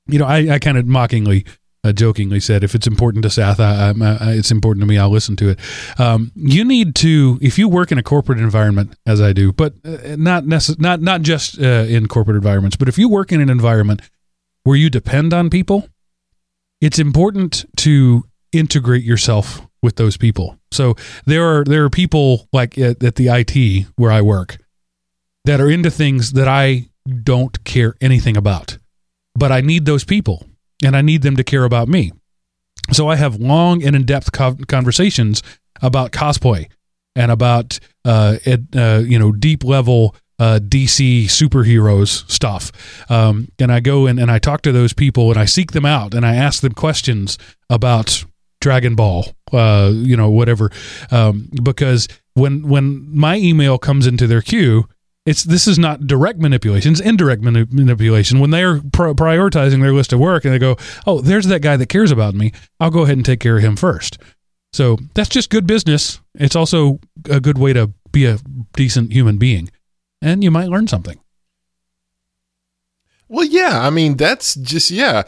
you 0.08 0.20
know, 0.20 0.26
I, 0.26 0.54
I 0.54 0.60
kind 0.60 0.78
of 0.78 0.86
mockingly 0.86 1.46
uh, 1.84 1.92
jokingly 1.92 2.40
said, 2.40 2.64
"If 2.64 2.76
it's 2.76 2.88
important 2.88 3.24
to 3.24 3.30
Seth, 3.30 3.60
I, 3.60 3.90
I, 3.90 4.32
it's 4.32 4.52
important 4.52 4.82
to 4.82 4.88
me. 4.88 4.98
I'll 4.98 5.10
listen 5.10 5.36
to 5.38 5.50
it." 5.50 5.60
Um, 6.00 6.32
you 6.36 6.64
need 6.64 6.96
to, 6.96 7.38
if 7.42 7.58
you 7.58 7.68
work 7.68 7.92
in 7.92 7.98
a 7.98 8.04
corporate 8.04 8.40
environment, 8.40 8.96
as 9.06 9.20
I 9.22 9.34
do, 9.34 9.52
but 9.52 9.74
uh, 9.84 10.16
not 10.18 10.44
necess- 10.44 10.80
not 10.80 11.02
not 11.02 11.22
just 11.22 11.60
uh, 11.60 11.86
in 11.88 12.08
corporate 12.08 12.38
environments, 12.38 12.78
but 12.78 12.88
if 12.88 12.98
you 12.98 13.10
work 13.10 13.32
in 13.32 13.42
an 13.42 13.50
environment 13.50 14.02
where 14.64 14.78
you 14.78 14.90
depend 14.90 15.34
on 15.34 15.50
people, 15.50 15.88
it's 16.80 17.00
important 17.00 17.66
to 17.78 18.24
integrate 18.54 19.04
yourself 19.04 19.62
with 19.82 19.98
those 19.98 20.16
people. 20.16 20.58
So 20.72 20.96
there 21.26 21.46
are 21.46 21.64
there 21.66 21.84
are 21.84 21.90
people 21.90 22.48
like 22.54 22.78
at, 22.78 23.04
at 23.04 23.16
the 23.16 23.28
IT 23.28 23.88
where 23.98 24.12
I 24.12 24.22
work 24.22 24.58
that 25.44 25.60
are 25.60 25.70
into 25.70 25.92
things 25.92 26.32
that 26.34 26.48
I 26.48 26.86
don't 27.24 27.62
care 27.66 27.96
anything 28.00 28.38
about, 28.38 28.78
but 29.36 29.52
I 29.52 29.60
need 29.60 29.86
those 29.86 30.06
people 30.06 30.48
and 30.84 30.96
I 30.96 31.02
need 31.02 31.22
them 31.22 31.36
to 31.36 31.44
care 31.44 31.64
about 31.64 31.88
me. 31.88 32.12
So 32.92 33.08
I 33.08 33.16
have 33.16 33.38
long 33.38 33.84
and 33.84 33.96
in 33.96 34.06
depth 34.06 34.32
conversations 34.32 35.42
about 35.82 36.12
cosplay 36.12 36.70
and 37.16 37.32
about 37.32 37.80
uh, 38.06 38.38
uh, 38.76 39.02
you 39.06 39.20
know 39.20 39.32
deep 39.32 39.64
level 39.64 40.16
uh, 40.40 40.60
DC 40.62 41.26
superheroes 41.26 42.30
stuff. 42.30 42.72
Um, 43.10 43.50
and 43.60 43.72
I 43.72 43.80
go 43.80 44.08
in 44.08 44.20
and 44.20 44.32
I 44.32 44.40
talk 44.40 44.62
to 44.64 44.72
those 44.72 44.94
people 44.94 45.30
and 45.30 45.40
I 45.40 45.46
seek 45.46 45.72
them 45.72 45.86
out 45.86 46.14
and 46.14 46.26
I 46.26 46.36
ask 46.36 46.62
them 46.62 46.74
questions 46.74 47.38
about 47.70 48.26
Dragon 48.60 48.96
Ball, 48.96 49.28
uh, 49.52 49.92
you 49.94 50.18
know, 50.18 50.30
whatever. 50.30 50.72
Um, 51.12 51.50
because 51.62 52.08
when 52.34 52.68
when 52.68 53.16
my 53.16 53.38
email 53.38 53.78
comes 53.78 54.08
into 54.08 54.28
their 54.28 54.42
queue, 54.42 54.88
it's 55.26 55.44
this 55.44 55.68
is 55.68 55.80
not 55.80 56.06
direct 56.06 56.40
manipulation 56.40 56.92
it's 56.92 57.02
indirect 57.02 57.42
mani- 57.42 57.68
manipulation. 57.72 58.40
When 58.40 58.50
they're 58.52 58.80
prioritizing 58.80 59.82
their 59.82 59.94
list 59.94 60.14
of 60.14 60.20
work 60.20 60.46
and 60.46 60.54
they 60.54 60.60
go 60.60 60.78
oh 61.08 61.22
there's 61.22 61.48
that 61.48 61.62
guy 61.62 61.78
that 61.78 61.90
cares 61.90 62.12
about 62.12 62.36
me. 62.36 62.52
I'll 62.80 62.92
go 62.92 63.04
ahead 63.04 63.18
and 63.18 63.26
take 63.26 63.40
care 63.40 63.58
of 63.58 63.64
him 63.64 63.76
first. 63.76 64.18
So 64.74 64.98
that's 65.14 65.30
just 65.30 65.50
good 65.50 65.68
business. 65.68 66.20
It's 66.36 66.56
also 66.56 67.00
a 67.30 67.40
good 67.40 67.58
way 67.58 67.74
to 67.74 67.92
be 68.12 68.26
a 68.26 68.40
decent 68.74 69.14
human 69.14 69.38
being. 69.38 69.70
And 70.22 70.44
you 70.44 70.52
might 70.52 70.70
learn 70.70 70.88
something. 70.88 71.20
Well 73.30 73.46
yeah 73.46 73.80
i 73.88 73.90
mean 73.90 74.18
that's 74.18 74.56
just 74.56 74.92
yeah 74.92 75.24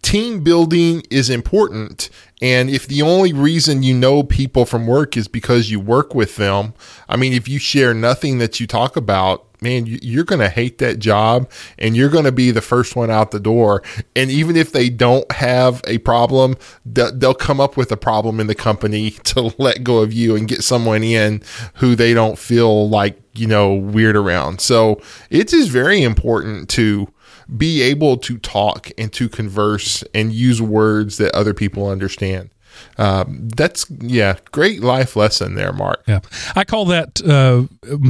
team 0.00 0.42
building 0.42 1.02
is 1.10 1.28
important. 1.28 2.08
And 2.40 2.70
if 2.70 2.86
the 2.86 3.02
only 3.02 3.32
reason 3.32 3.82
you 3.82 3.94
know 3.94 4.22
people 4.22 4.64
from 4.64 4.86
work 4.86 5.16
is 5.16 5.28
because 5.28 5.70
you 5.70 5.78
work 5.78 6.14
with 6.14 6.36
them, 6.36 6.74
I 7.08 7.16
mean, 7.16 7.32
if 7.32 7.48
you 7.48 7.58
share 7.58 7.94
nothing 7.94 8.38
that 8.38 8.58
you 8.58 8.66
talk 8.66 8.96
about, 8.96 9.46
man, 9.62 9.84
you're 9.86 10.24
going 10.24 10.40
to 10.40 10.48
hate 10.48 10.78
that 10.78 10.98
job 10.98 11.48
and 11.78 11.96
you're 11.96 12.10
going 12.10 12.24
to 12.24 12.32
be 12.32 12.50
the 12.50 12.60
first 12.60 12.96
one 12.96 13.10
out 13.10 13.30
the 13.30 13.40
door. 13.40 13.82
And 14.16 14.30
even 14.30 14.56
if 14.56 14.72
they 14.72 14.90
don't 14.90 15.30
have 15.32 15.80
a 15.86 15.98
problem, 15.98 16.56
they'll 16.84 17.32
come 17.34 17.60
up 17.60 17.76
with 17.76 17.92
a 17.92 17.96
problem 17.96 18.40
in 18.40 18.48
the 18.48 18.54
company 18.54 19.10
to 19.24 19.54
let 19.58 19.84
go 19.84 19.98
of 19.98 20.12
you 20.12 20.36
and 20.36 20.48
get 20.48 20.64
someone 20.64 21.02
in 21.02 21.42
who 21.74 21.94
they 21.94 22.12
don't 22.12 22.38
feel 22.38 22.88
like, 22.88 23.20
you 23.34 23.46
know, 23.46 23.72
weird 23.72 24.16
around. 24.16 24.60
So 24.60 25.00
it 25.30 25.52
is 25.52 25.68
very 25.68 26.02
important 26.02 26.68
to, 26.70 27.08
be 27.56 27.82
able 27.82 28.16
to 28.16 28.38
talk 28.38 28.90
and 28.98 29.12
to 29.12 29.28
converse 29.28 30.02
and 30.14 30.32
use 30.32 30.62
words 30.62 31.18
that 31.18 31.34
other 31.34 31.54
people 31.54 31.88
understand. 31.88 32.50
Um, 32.96 33.48
that's 33.54 33.86
yeah, 34.00 34.36
great 34.50 34.80
life 34.82 35.16
lesson 35.16 35.54
there, 35.54 35.72
Mark. 35.72 36.02
Yeah, 36.06 36.20
I 36.56 36.64
call 36.64 36.86
that 36.86 37.20
uh, 37.22 37.64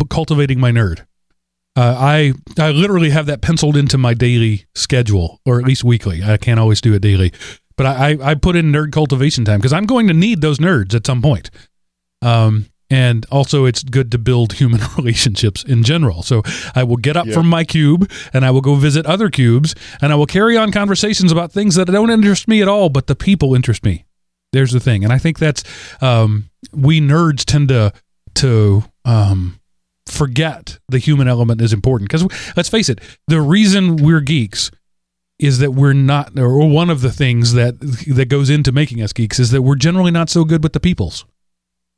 cultivating 0.09 0.61
my 0.61 0.70
nerd. 0.70 1.05
Uh, 1.74 1.96
I 1.98 2.35
I 2.59 2.70
literally 2.70 3.11
have 3.11 3.26
that 3.26 3.40
penciled 3.40 3.76
into 3.76 3.98
my 3.98 4.14
daily 4.14 4.66
schedule, 4.74 5.40
or 5.46 5.59
at 5.59 5.64
least 5.64 5.85
weekly. 5.85 6.22
I 6.22 6.37
can't 6.37 6.61
always 6.61 6.81
do 6.81 6.94
it 6.94 7.00
daily, 7.00 7.33
but 7.76 7.87
I 7.87 8.12
I, 8.12 8.31
I 8.31 8.35
put 8.35 8.57
in 8.57 8.70
nerd 8.70 8.92
cultivation 8.92 9.44
time 9.44 9.59
because 9.59 9.72
I'm 9.72 9.87
going 9.87 10.07
to 10.09 10.14
need 10.14 10.42
those 10.42 10.59
nerds 10.59 10.94
at 10.94 11.07
some 11.07 11.22
point. 11.22 11.50
Um, 12.20 12.66
and 12.92 13.24
also 13.31 13.64
it's 13.64 13.83
good 13.83 14.11
to 14.12 14.18
build 14.18 14.52
human 14.52 14.83
relationships 14.98 15.64
in 15.64 15.83
general. 15.83 16.22
So 16.22 16.42
I 16.74 16.85
will 16.85 16.98
get 16.98 17.16
up 17.16 17.26
from 17.28 17.48
my 17.48 17.64
cube 17.64 18.11
and 18.35 18.44
I 18.44 18.50
will 18.50 18.61
go 18.61 18.74
visit 18.74 19.07
other 19.07 19.31
cubes 19.31 19.74
and 20.02 20.12
I 20.12 20.14
will 20.14 20.26
carry 20.26 20.59
on 20.59 20.70
conversations 20.72 21.33
about 21.33 21.52
things 21.52 21.74
that 21.76 21.87
don't 21.87 22.11
interest 22.11 22.48
me 22.48 22.61
at 22.61 22.68
all, 22.68 22.90
but 22.90 23.07
the 23.07 23.16
people 23.16 23.55
interest 23.55 23.83
me. 23.83 24.05
There's 24.52 24.72
the 24.72 24.81
thing, 24.81 25.02
and 25.02 25.11
I 25.11 25.16
think 25.16 25.38
that's 25.38 25.64
um, 26.02 26.50
we 26.74 27.00
nerds 27.00 27.46
tend 27.46 27.70
to 27.70 27.94
to 28.35 28.85
um, 29.07 29.59
forget 30.05 30.78
the 30.90 30.98
human 30.98 31.26
element 31.26 31.62
is 31.62 31.72
important 31.72 32.11
because 32.11 32.26
let's 32.55 32.68
face 32.68 32.90
it, 32.90 33.00
the 33.28 33.40
reason 33.40 33.96
we're 33.96 34.20
geeks 34.20 34.70
is 35.38 35.61
that 35.61 35.70
we're 35.70 35.94
not, 35.94 36.38
or 36.38 36.68
one 36.68 36.90
of 36.90 37.00
the 37.00 37.11
things 37.11 37.55
that 37.55 37.81
that 37.81 38.26
goes 38.26 38.50
into 38.50 38.72
making 38.72 39.00
us 39.00 39.14
geeks 39.14 39.38
is 39.38 39.52
that 39.52 39.62
we're 39.62 39.74
generally 39.74 40.11
not 40.11 40.28
so 40.28 40.44
good 40.44 40.62
with 40.62 40.74
the 40.74 40.81
peoples 40.81 41.24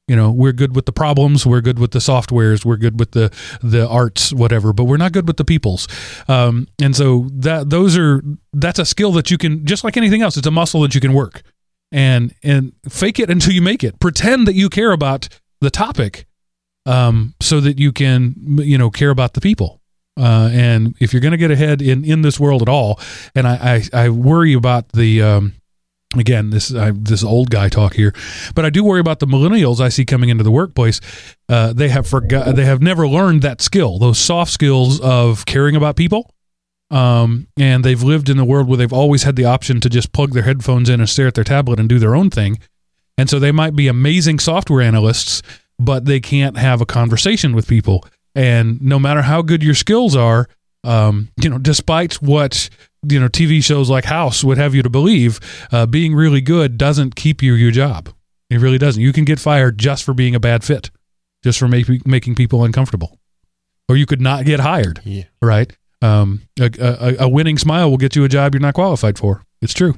you 0.09 0.17
know 0.17 0.31
we're 0.31 0.53
good 0.53 0.75
with 0.75 0.87
the 0.87 0.93
problems 0.93 1.47
we're 1.47 1.63
good 1.63 1.79
with 1.79 1.93
the 1.93 1.99
softwares 1.99 2.65
we're 2.65 2.77
good 2.77 2.99
with 3.01 3.13
the 3.13 3.33
the 3.63 3.89
arts 3.89 4.33
whatever 4.33 4.73
but 4.73 4.85
we're 4.85 4.99
not 4.99 5.13
good 5.13 5.27
with 5.27 5.37
the 5.37 5.45
peoples. 5.45 5.89
Um, 6.29 6.69
and 6.83 6.95
so 6.95 7.29
that 7.33 7.71
those 7.71 7.97
are 7.97 8.23
that's 8.53 8.79
a 8.79 8.85
skill 8.85 9.13
that 9.13 9.31
you 9.31 9.39
can 9.39 9.65
just 9.65 9.85
like 9.85 9.97
anything 9.97 10.23
else 10.23 10.37
it's 10.37 10.47
a 10.47 10.51
muscle 10.51 10.83
that 10.83 10.95
you 10.95 11.01
can 11.01 11.13
work. 11.13 11.43
And 11.93 12.35
and 12.43 12.73
fake 12.89 13.21
it 13.21 13.31
until 13.31 13.53
you 13.53 13.63
make 13.63 13.85
it. 13.85 14.01
Pretend 14.01 14.49
that 14.49 14.55
you 14.55 14.69
care 14.69 14.91
about 14.91 15.29
the 15.61 15.71
topic 15.71 16.27
um, 16.87 17.35
so 17.41 17.61
that 17.61 17.79
you 17.79 17.93
can 17.93 18.35
you 18.59 18.77
know 18.77 18.91
care 18.91 19.11
about 19.11 19.35
the 19.35 19.41
people. 19.41 19.81
Uh, 20.19 20.49
and 20.53 20.95
if 21.01 21.13
you're 21.13 21.21
going 21.21 21.33
to 21.33 21.39
get 21.39 21.51
ahead 21.51 21.81
in 21.81 22.05
in 22.05 22.23
this 22.23 22.39
world 22.39 22.63
at 22.63 22.69
all 22.69 23.01
and 23.35 23.49
i 23.49 23.83
i, 23.93 24.05
I 24.05 24.09
worry 24.11 24.53
about 24.53 24.91
the 24.91 25.21
um, 25.21 25.55
again 26.19 26.51
this 26.51 26.75
I, 26.75 26.93
this 26.93 27.25
old 27.25 27.51
guy 27.51 27.69
talk 27.69 27.95
here 27.95 28.15
but 28.55 28.65
i 28.65 28.71
do 28.71 28.85
worry 28.85 29.01
about 29.01 29.19
the 29.19 29.27
millennials 29.27 29.81
i 29.81 29.89
see 29.89 30.05
coming 30.05 30.29
into 30.29 30.45
the 30.45 30.51
workplace 30.51 31.01
uh, 31.49 31.73
they 31.73 31.89
have 31.89 32.07
forgot 32.07 32.57
they 32.57 32.65
have 32.65 32.83
never 32.83 33.07
learned 33.07 33.43
that 33.43 33.61
skill 33.61 33.99
those 33.99 34.19
soft 34.19 34.51
skills 34.51 35.01
of 35.01 35.47
caring 35.47 35.77
about 35.77 35.97
people 35.97 36.31
um, 36.91 37.49
and 37.57 37.85
they've 37.85 38.03
lived 38.03 38.29
in 38.29 38.37
the 38.37 38.45
world 38.45 38.69
where 38.69 38.77
they've 38.77 38.93
always 38.93 39.25
had 39.25 39.37
the 39.37 39.47
option 39.47 39.81
to 39.81 39.91
just 39.91 40.13
plug 40.13 40.33
their 40.33 40.43
headphones 40.45 40.89
in 40.89 41.01
and 41.01 41.09
stare 41.09 41.27
at 41.27 41.35
their 41.35 41.45
tablet 41.45 41.81
and 41.81 41.89
do 41.89 41.99
their 41.99 42.15
own 42.15 42.31
thing. 42.31 42.59
And 43.17 43.29
so 43.31 43.39
they 43.39 43.53
might 43.53 43.75
be 43.75 43.89
amazing 43.89 44.39
software 44.39 44.81
analysts, 44.81 45.43
but 45.79 46.05
they 46.05 46.21
can't 46.21 46.57
have 46.57 46.81
a 46.81 46.87
conversation 46.87 47.55
with 47.55 47.67
people. 47.67 48.05
And 48.35 48.81
no 48.83 48.99
matter 48.99 49.23
how 49.23 49.43
good 49.43 49.63
your 49.63 49.75
skills 49.75 50.15
are, 50.15 50.49
um, 50.85 51.31
you 51.41 51.49
know, 51.49 51.59
despite 51.59 52.15
what 52.15 52.69
you 53.09 53.21
know 53.21 53.29
TV 53.29 53.63
shows 53.63 53.91
like 53.91 54.05
House 54.05 54.45
would 54.45 54.59
have 54.59 54.75
you 54.75 54.83
to 54.83 54.91
believe, 54.91 55.41
uh, 55.73 55.87
being 55.87 56.15
really 56.15 56.41
good 56.41 56.79
doesn't 56.79 57.15
keep 57.15 57.43
you 57.43 57.55
your 57.55 57.71
job. 57.71 58.11
It 58.51 58.59
really 58.59 58.79
doesn't. 58.79 59.03
You 59.03 59.13
can 59.13 59.25
get 59.25 59.41
fired 59.41 59.79
just 59.79 60.05
for 60.05 60.15
being 60.15 60.35
a 60.35 60.41
bad 60.41 60.65
fit, 60.65 60.91
just 61.43 61.59
for 61.59 61.69
making 61.69 62.03
making 62.05 62.35
people 62.35 62.65
uncomfortable, 62.65 63.19
or 63.89 63.97
you 63.97 64.07
could 64.07 64.21
not 64.21 64.45
get 64.45 64.61
hired. 64.61 65.01
Yeah. 65.05 65.25
Right? 65.41 65.77
Um, 66.03 66.43
a, 66.61 66.71
a, 66.79 67.25
a 67.25 67.29
winning 67.29 67.57
smile 67.57 67.91
will 67.91 67.97
get 67.97 68.15
you 68.15 68.25
a 68.25 68.29
job 68.29 68.55
you're 68.55 68.61
not 68.61 68.75
qualified 68.75 69.19
for. 69.19 69.43
It's 69.63 69.73
true. 69.73 69.95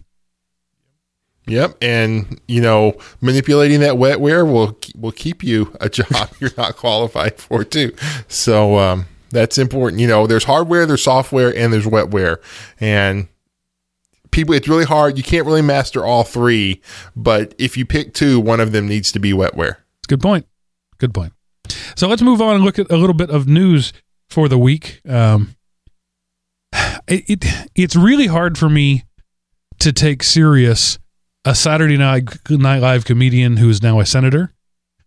Yep, 1.49 1.79
and 1.81 2.40
you 2.49 2.61
know, 2.61 2.97
manipulating 3.21 3.81
that 3.81 3.95
wetware 3.95 4.51
will 4.51 4.79
will 4.97 5.12
keep 5.12 5.45
you 5.45 5.77
a 5.81 5.88
job 5.88 6.31
you're 6.40 6.51
not 6.57 6.77
qualified 6.77 7.38
for 7.38 7.64
too. 7.64 7.95
So 8.29 8.79
um, 8.79 9.07
that's 9.37 9.59
important. 9.59 10.01
You 10.01 10.09
know, 10.09 10.27
there's 10.27 10.44
hardware, 10.44 10.87
there's 10.87 11.03
software, 11.03 11.55
and 11.55 11.72
there's 11.72 11.85
wetware, 11.85 12.38
and 12.81 13.29
people. 14.31 14.55
It's 14.55 14.66
really 14.66 14.85
hard. 14.85 15.18
You 15.18 15.22
can't 15.22 15.46
really 15.46 15.62
master 15.62 16.05
all 16.05 16.25
three, 16.25 16.81
but 17.14 17.55
if 17.59 17.77
you 17.77 17.85
pick 17.85 18.14
two, 18.14 18.40
one 18.40 18.61
of 18.61 18.72
them 18.72 18.88
needs 18.88 19.12
to 19.12 19.18
be 19.18 19.33
wetware. 19.33 19.77
It's 19.99 20.07
good 20.09 20.22
point. 20.22 20.46
Good 20.99 21.12
point. 21.12 21.35
So 21.96 22.09
let's 22.09 22.22
move 22.22 22.40
on 22.40 22.57
and 22.57 22.64
look 22.64 22.79
at 22.79 22.90
a 22.90 22.96
little 22.96 23.14
bit 23.14 23.31
of 23.31 23.46
news 23.46 23.92
for 24.31 24.49
the 24.49 24.59
week. 24.59 25.01
Um, 25.07 25.55
it, 27.07 27.25
it 27.29 27.68
it's 27.75 27.94
really 27.94 28.27
hard 28.27 28.57
for 28.57 28.70
me 28.70 29.05
to 29.81 29.92
take 29.92 30.22
serious 30.22 30.99
a 31.44 31.55
Saturday 31.55 31.99
night 31.99 32.29
night 32.49 32.81
live 32.81 33.05
comedian 33.05 33.59
who 33.59 33.68
is 33.68 33.83
now 33.83 34.01
a 34.01 34.07
senator. 34.07 34.55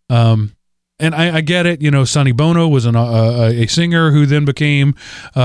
Um, 0.10 0.56
and 1.00 1.16
I, 1.16 1.38
I, 1.38 1.42
get 1.42 1.66
it. 1.66 1.82
You 1.82 1.92
know, 1.92 2.06
Sonny 2.06 2.32
Bono 2.32 2.68
was 2.68 2.86
an, 2.86 2.96
uh, 2.96 3.52
a 3.54 3.68
singer 3.68 4.12
who 4.12 4.26
then 4.26 4.46
became 4.46 4.96
uh, 5.36 5.42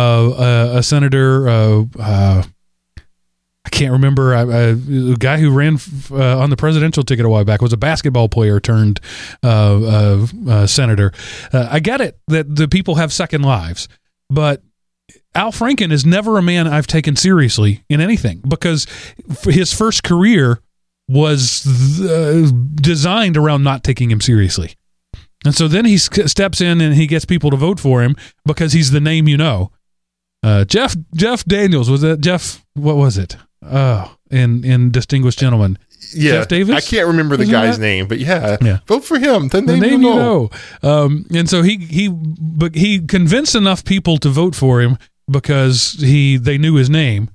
a, 0.75 0.79
a, 0.79 0.83
senator. 0.83 1.49
Uh, 1.49 1.85
uh 1.99 2.43
I 3.67 3.71
can't 3.71 3.93
remember. 3.93 4.35
a 4.35 4.75
guy 5.19 5.39
who 5.39 5.51
ran 5.51 5.79
uh, 6.11 6.39
on 6.39 6.51
the 6.51 6.57
presidential 6.57 7.03
ticket 7.03 7.25
a 7.25 7.31
while 7.31 7.47
back 7.47 7.63
was 7.63 7.73
a 7.73 7.79
basketball 7.79 8.29
player 8.29 8.61
turned 8.61 9.01
uh, 9.43 10.67
senator. 10.67 11.13
I 11.51 11.81
get 11.81 12.03
it 12.03 12.19
that 12.29 12.55
the 12.55 12.69
people 12.69 12.97
have 12.97 13.11
second 13.11 13.41
lives, 13.41 13.89
but 14.29 14.63
Al 15.35 15.51
Franken 15.51 15.93
is 15.93 16.05
never 16.05 16.37
a 16.37 16.43
man 16.43 16.69
I've 16.69 16.87
taken 16.87 17.17
seriously 17.17 17.85
in 17.89 18.03
anything 18.03 18.43
because 18.47 18.87
his 19.45 19.73
first 19.73 20.05
career 20.05 20.61
was 21.09 21.67
uh, 22.01 22.51
designed 22.75 23.39
around 23.39 23.65
not 23.65 23.83
taking 23.83 24.11
him 24.11 24.21
seriously. 24.21 24.75
And 25.45 25.55
so 25.55 25.69
then 25.69 25.85
he 25.85 25.99
steps 25.99 26.61
in 26.61 26.81
and 26.81 26.95
he 26.95 27.07
gets 27.07 27.25
people 27.25 27.51
to 27.51 27.57
vote 27.57 27.79
for 27.79 28.03
him 28.03 28.17
because 28.47 28.73
he's 28.73 28.91
the 28.91 29.01
name 29.01 29.29
you 29.29 29.37
know. 29.37 29.71
Uh, 30.43 30.65
Jeff 30.65 30.95
Jeff 31.15 31.45
Daniels 31.45 31.91
was 31.91 32.03
it 32.03 32.21
Jeff? 32.21 32.65
What 32.75 32.97
was 32.97 33.17
it? 33.19 33.37
Oh, 33.63 34.15
in 34.31 34.65
in 34.65 34.91
Distinguished 34.91 35.39
Gentleman. 35.39 35.79
Yeah, 36.15 36.33
Jeff 36.33 36.49
Davis. 36.49 36.77
I 36.77 36.81
can't 36.81 37.09
remember 37.09 37.37
the 37.37 37.47
guy's 37.47 37.79
that? 37.79 37.83
name, 37.83 38.09
but 38.09 38.19
yeah, 38.19 38.59
yeah, 38.61 38.81
vote 38.87 39.05
for 39.05 39.19
him. 39.19 39.49
The, 39.49 39.63
the 39.63 39.79
name, 39.79 39.93
you 39.93 39.99
know. 39.99 40.51
know. 40.83 40.91
Um, 41.05 41.27
and 41.35 41.49
so 41.49 41.63
he 41.63 41.79
he 41.79 42.09
but 42.09 42.75
he 42.75 43.01
convinced 43.01 43.55
enough 43.55 43.85
people 43.85 44.19
to 44.19 44.29
vote 44.29 44.55
for 44.55 44.83
him 44.83 44.99
because 45.31 45.97
he 45.99 46.37
they 46.37 46.59
knew 46.59 46.75
his 46.75 46.91
name. 46.91 47.31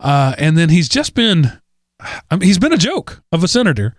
Uh, 0.00 0.34
and 0.38 0.56
then 0.56 0.68
he's 0.70 0.88
just 0.88 1.14
been 1.14 1.60
I 2.00 2.36
mean, 2.36 2.42
he's 2.42 2.58
been 2.58 2.72
a 2.72 2.78
joke 2.78 3.22
of 3.32 3.42
a 3.44 3.48
senator. 3.48 3.94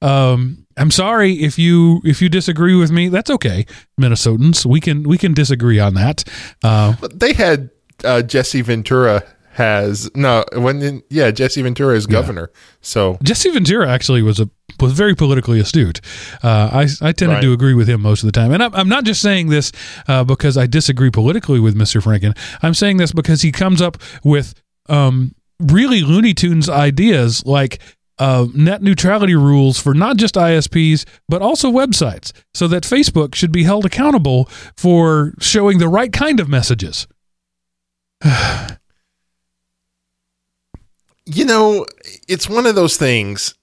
Um, 0.00 0.66
I'm 0.78 0.90
sorry 0.90 1.32
if 1.34 1.58
you 1.58 2.00
if 2.04 2.22
you 2.22 2.28
disagree 2.28 2.74
with 2.74 2.90
me. 2.90 3.08
That's 3.08 3.30
okay, 3.30 3.66
Minnesotans. 4.00 4.64
We 4.64 4.80
can 4.80 5.02
we 5.02 5.18
can 5.18 5.34
disagree 5.34 5.78
on 5.78 5.94
that. 5.94 6.24
Uh, 6.62 6.94
they 7.12 7.32
had 7.32 7.70
uh, 8.04 8.22
Jesse 8.22 8.62
Ventura 8.62 9.24
has 9.52 10.08
no 10.14 10.44
when 10.54 11.02
yeah 11.10 11.32
Jesse 11.32 11.62
Ventura 11.62 11.96
is 11.96 12.06
governor. 12.06 12.50
Yeah. 12.52 12.60
So 12.80 13.18
Jesse 13.22 13.50
Ventura 13.50 13.90
actually 13.90 14.22
was 14.22 14.38
a 14.38 14.48
was 14.78 14.92
very 14.92 15.16
politically 15.16 15.58
astute. 15.58 16.00
Uh, 16.42 16.70
I 16.72 16.82
I 17.00 17.12
tended 17.12 17.36
right. 17.36 17.42
to 17.42 17.52
agree 17.52 17.74
with 17.74 17.88
him 17.88 18.00
most 18.00 18.22
of 18.22 18.26
the 18.26 18.32
time, 18.32 18.52
and 18.52 18.62
I'm, 18.62 18.74
I'm 18.74 18.88
not 18.88 19.04
just 19.04 19.20
saying 19.20 19.48
this 19.48 19.72
uh, 20.06 20.22
because 20.22 20.56
I 20.56 20.66
disagree 20.66 21.10
politically 21.10 21.58
with 21.58 21.76
Mr. 21.76 22.00
Franken. 22.00 22.38
I'm 22.62 22.74
saying 22.74 22.98
this 22.98 23.12
because 23.12 23.42
he 23.42 23.50
comes 23.50 23.82
up 23.82 23.98
with 24.22 24.54
um, 24.88 25.34
really 25.60 26.02
Looney 26.02 26.34
Tunes 26.34 26.68
ideas 26.68 27.44
like 27.44 27.80
uh, 28.18 28.46
net 28.54 28.82
neutrality 28.82 29.34
rules 29.34 29.78
for 29.78 29.94
not 29.94 30.16
just 30.16 30.34
ISPs, 30.34 31.04
but 31.28 31.42
also 31.42 31.70
websites, 31.70 32.32
so 32.52 32.66
that 32.68 32.82
Facebook 32.82 33.34
should 33.34 33.52
be 33.52 33.64
held 33.64 33.84
accountable 33.84 34.46
for 34.76 35.34
showing 35.40 35.78
the 35.78 35.88
right 35.88 36.12
kind 36.12 36.40
of 36.40 36.48
messages. 36.48 37.06
you 41.24 41.44
know, 41.44 41.86
it's 42.26 42.48
one 42.48 42.66
of 42.66 42.74
those 42.74 42.96
things. 42.96 43.54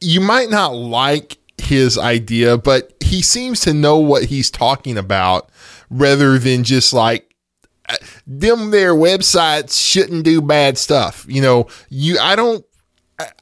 You 0.00 0.20
might 0.20 0.50
not 0.50 0.74
like 0.74 1.38
his 1.58 1.98
idea, 1.98 2.58
but 2.58 2.92
he 3.00 3.22
seems 3.22 3.60
to 3.60 3.72
know 3.72 3.98
what 3.98 4.24
he's 4.24 4.50
talking 4.50 4.98
about 4.98 5.50
rather 5.90 6.38
than 6.38 6.64
just 6.64 6.92
like 6.92 7.34
them 8.26 8.70
their 8.70 8.94
websites 8.94 9.82
shouldn't 9.82 10.24
do 10.24 10.42
bad 10.42 10.76
stuff. 10.76 11.24
You 11.28 11.40
know, 11.40 11.66
you 11.88 12.18
I 12.18 12.36
don't 12.36 12.64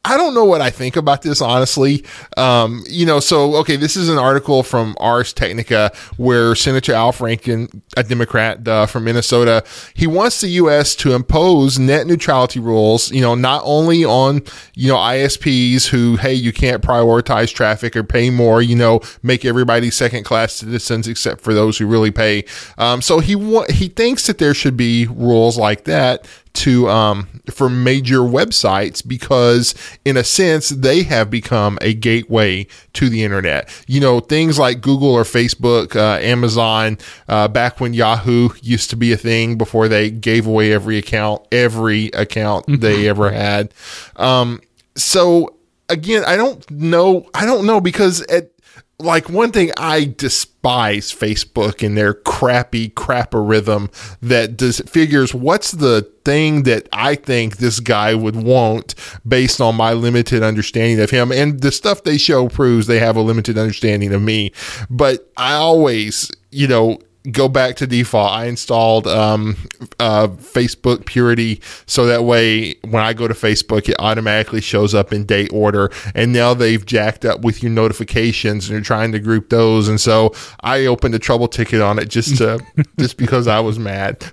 I 0.04 0.16
don't 0.16 0.34
know 0.34 0.44
what 0.44 0.60
I 0.60 0.70
think 0.70 0.94
about 0.94 1.22
this, 1.22 1.40
honestly. 1.40 2.04
Um, 2.36 2.84
you 2.88 3.04
know, 3.04 3.18
so, 3.18 3.56
okay, 3.56 3.74
this 3.74 3.96
is 3.96 4.08
an 4.08 4.18
article 4.18 4.62
from 4.62 4.94
Ars 5.00 5.32
Technica 5.32 5.90
where 6.16 6.54
Senator 6.54 6.92
Al 6.92 7.12
Franken, 7.12 7.82
a 7.96 8.04
Democrat 8.04 8.66
uh, 8.68 8.86
from 8.86 9.04
Minnesota, 9.04 9.64
he 9.94 10.06
wants 10.06 10.40
the 10.40 10.48
U.S. 10.50 10.94
to 10.96 11.12
impose 11.12 11.76
net 11.76 12.06
neutrality 12.06 12.60
rules, 12.60 13.10
you 13.10 13.20
know, 13.20 13.34
not 13.34 13.62
only 13.64 14.04
on, 14.04 14.42
you 14.74 14.92
know, 14.92 14.96
ISPs 14.96 15.88
who, 15.88 16.16
hey, 16.18 16.34
you 16.34 16.52
can't 16.52 16.80
prioritize 16.80 17.52
traffic 17.52 17.96
or 17.96 18.04
pay 18.04 18.30
more, 18.30 18.62
you 18.62 18.76
know, 18.76 19.00
make 19.24 19.44
everybody 19.44 19.90
second 19.90 20.22
class 20.24 20.52
citizens 20.52 21.08
except 21.08 21.40
for 21.40 21.52
those 21.52 21.78
who 21.78 21.86
really 21.86 22.12
pay. 22.12 22.44
Um, 22.78 23.02
so 23.02 23.18
he, 23.18 23.34
wa- 23.34 23.66
he 23.68 23.88
thinks 23.88 24.28
that 24.28 24.38
there 24.38 24.54
should 24.54 24.76
be 24.76 25.06
rules 25.06 25.58
like 25.58 25.84
that 25.84 26.28
to 26.54 26.88
um, 26.88 27.26
for 27.50 27.68
major 27.68 28.20
websites 28.20 29.06
because 29.06 29.74
in 30.04 30.16
a 30.16 30.24
sense 30.24 30.70
they 30.70 31.02
have 31.02 31.28
become 31.28 31.78
a 31.80 31.92
gateway 31.92 32.66
to 32.92 33.08
the 33.08 33.24
internet 33.24 33.68
you 33.86 34.00
know 34.00 34.20
things 34.20 34.58
like 34.58 34.80
google 34.80 35.10
or 35.10 35.24
facebook 35.24 35.96
uh, 35.96 36.18
amazon 36.22 36.96
uh, 37.28 37.48
back 37.48 37.80
when 37.80 37.92
yahoo 37.92 38.48
used 38.62 38.88
to 38.88 38.96
be 38.96 39.12
a 39.12 39.16
thing 39.16 39.58
before 39.58 39.88
they 39.88 40.10
gave 40.10 40.46
away 40.46 40.72
every 40.72 40.96
account 40.96 41.44
every 41.50 42.06
account 42.08 42.64
mm-hmm. 42.66 42.80
they 42.80 43.08
ever 43.08 43.30
had 43.30 43.74
um, 44.16 44.60
so 44.94 45.54
again 45.88 46.24
i 46.24 46.36
don't 46.36 46.70
know 46.70 47.28
i 47.34 47.44
don't 47.44 47.66
know 47.66 47.80
because 47.80 48.22
at 48.22 48.53
like 48.98 49.28
one 49.28 49.50
thing 49.50 49.72
I 49.76 50.14
despise 50.16 51.12
Facebook 51.12 51.84
and 51.84 51.96
their 51.96 52.14
crappy 52.14 52.90
crapper 52.90 53.46
rhythm 53.46 53.90
that 54.22 54.56
does 54.56 54.80
figures 54.80 55.34
what's 55.34 55.72
the 55.72 56.10
thing 56.24 56.62
that 56.62 56.88
I 56.92 57.16
think 57.16 57.56
this 57.56 57.80
guy 57.80 58.14
would 58.14 58.36
want 58.36 58.94
based 59.26 59.60
on 59.60 59.74
my 59.74 59.92
limited 59.92 60.42
understanding 60.42 61.00
of 61.00 61.10
him. 61.10 61.32
And 61.32 61.60
the 61.60 61.72
stuff 61.72 62.04
they 62.04 62.16
show 62.16 62.48
proves 62.48 62.86
they 62.86 62.98
have 62.98 63.16
a 63.16 63.20
limited 63.20 63.58
understanding 63.58 64.12
of 64.14 64.22
me. 64.22 64.52
But 64.88 65.30
I 65.36 65.54
always 65.54 66.30
you 66.50 66.68
know 66.68 66.98
go 67.30 67.48
back 67.48 67.76
to 67.76 67.86
default. 67.86 68.32
I 68.32 68.46
installed 68.46 69.06
um, 69.06 69.56
uh, 69.98 70.28
Facebook 70.28 71.06
Purity 71.06 71.60
so 71.86 72.06
that 72.06 72.24
way 72.24 72.74
when 72.82 73.02
I 73.02 73.12
go 73.14 73.26
to 73.26 73.34
Facebook, 73.34 73.88
it 73.88 73.96
automatically 73.98 74.60
shows 74.60 74.94
up 74.94 75.12
in 75.12 75.24
date 75.24 75.50
order. 75.52 75.90
And 76.14 76.32
now 76.32 76.54
they've 76.54 76.84
jacked 76.84 77.24
up 77.24 77.40
with 77.40 77.62
your 77.62 77.72
notifications 77.72 78.68
and 78.68 78.74
you're 78.74 78.84
trying 78.84 79.12
to 79.12 79.18
group 79.18 79.48
those. 79.48 79.88
And 79.88 80.00
so 80.00 80.34
I 80.60 80.86
opened 80.86 81.14
a 81.14 81.18
trouble 81.18 81.48
ticket 81.48 81.80
on 81.80 81.98
it 81.98 82.08
just 82.08 82.36
to, 82.38 82.64
just 82.98 83.16
because 83.16 83.46
I 83.46 83.60
was 83.60 83.78
mad. 83.78 84.24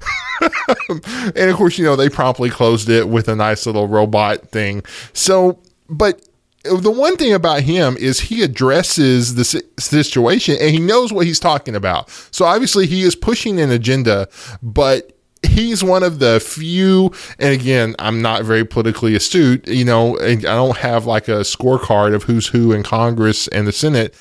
and 0.90 1.50
of 1.50 1.56
course, 1.56 1.78
you 1.78 1.86
know, 1.86 1.96
they 1.96 2.10
promptly 2.10 2.50
closed 2.50 2.90
it 2.90 3.08
with 3.08 3.28
a 3.30 3.36
nice 3.36 3.66
little 3.66 3.88
robot 3.88 4.50
thing. 4.50 4.84
So, 5.14 5.60
but 5.90 6.22
the 6.64 6.92
one 6.92 7.18
thing 7.18 7.34
about 7.34 7.62
him 7.62 7.98
is 7.98 8.20
he 8.20 8.44
addresses 8.44 9.36
the 9.36 9.64
situation 9.80 10.58
and 10.60 10.72
he 10.72 10.80
knows 10.80 11.12
what 11.12 11.26
he's 11.26 11.40
talking 11.40 11.76
about. 11.76 12.10
So 12.32 12.46
obviously 12.46 12.86
he 12.88 13.02
is 13.02 13.16
pushing 13.16 13.60
an 13.60 13.72
agenda, 13.72 14.28
but 14.62 15.18
he's 15.44 15.84
one 15.84 16.04
of 16.04 16.20
the 16.20 16.40
few 16.40 17.12
and 17.40 17.52
again 17.52 17.96
i'm 17.98 18.22
not 18.22 18.44
very 18.44 18.64
politically 18.64 19.16
astute 19.16 19.68
you 19.68 19.84
know 19.84 20.20
i 20.20 20.36
don't 20.36 20.78
have 20.78 21.08
like 21.08 21.28
a 21.28 21.42
scorecard 21.42 22.14
of 22.14 22.24
who's 22.24 22.48
who 22.48 22.72
in 22.72 22.84
congress 22.84 23.48
and 23.48 23.68
the 23.68 23.72
senate 23.72 24.16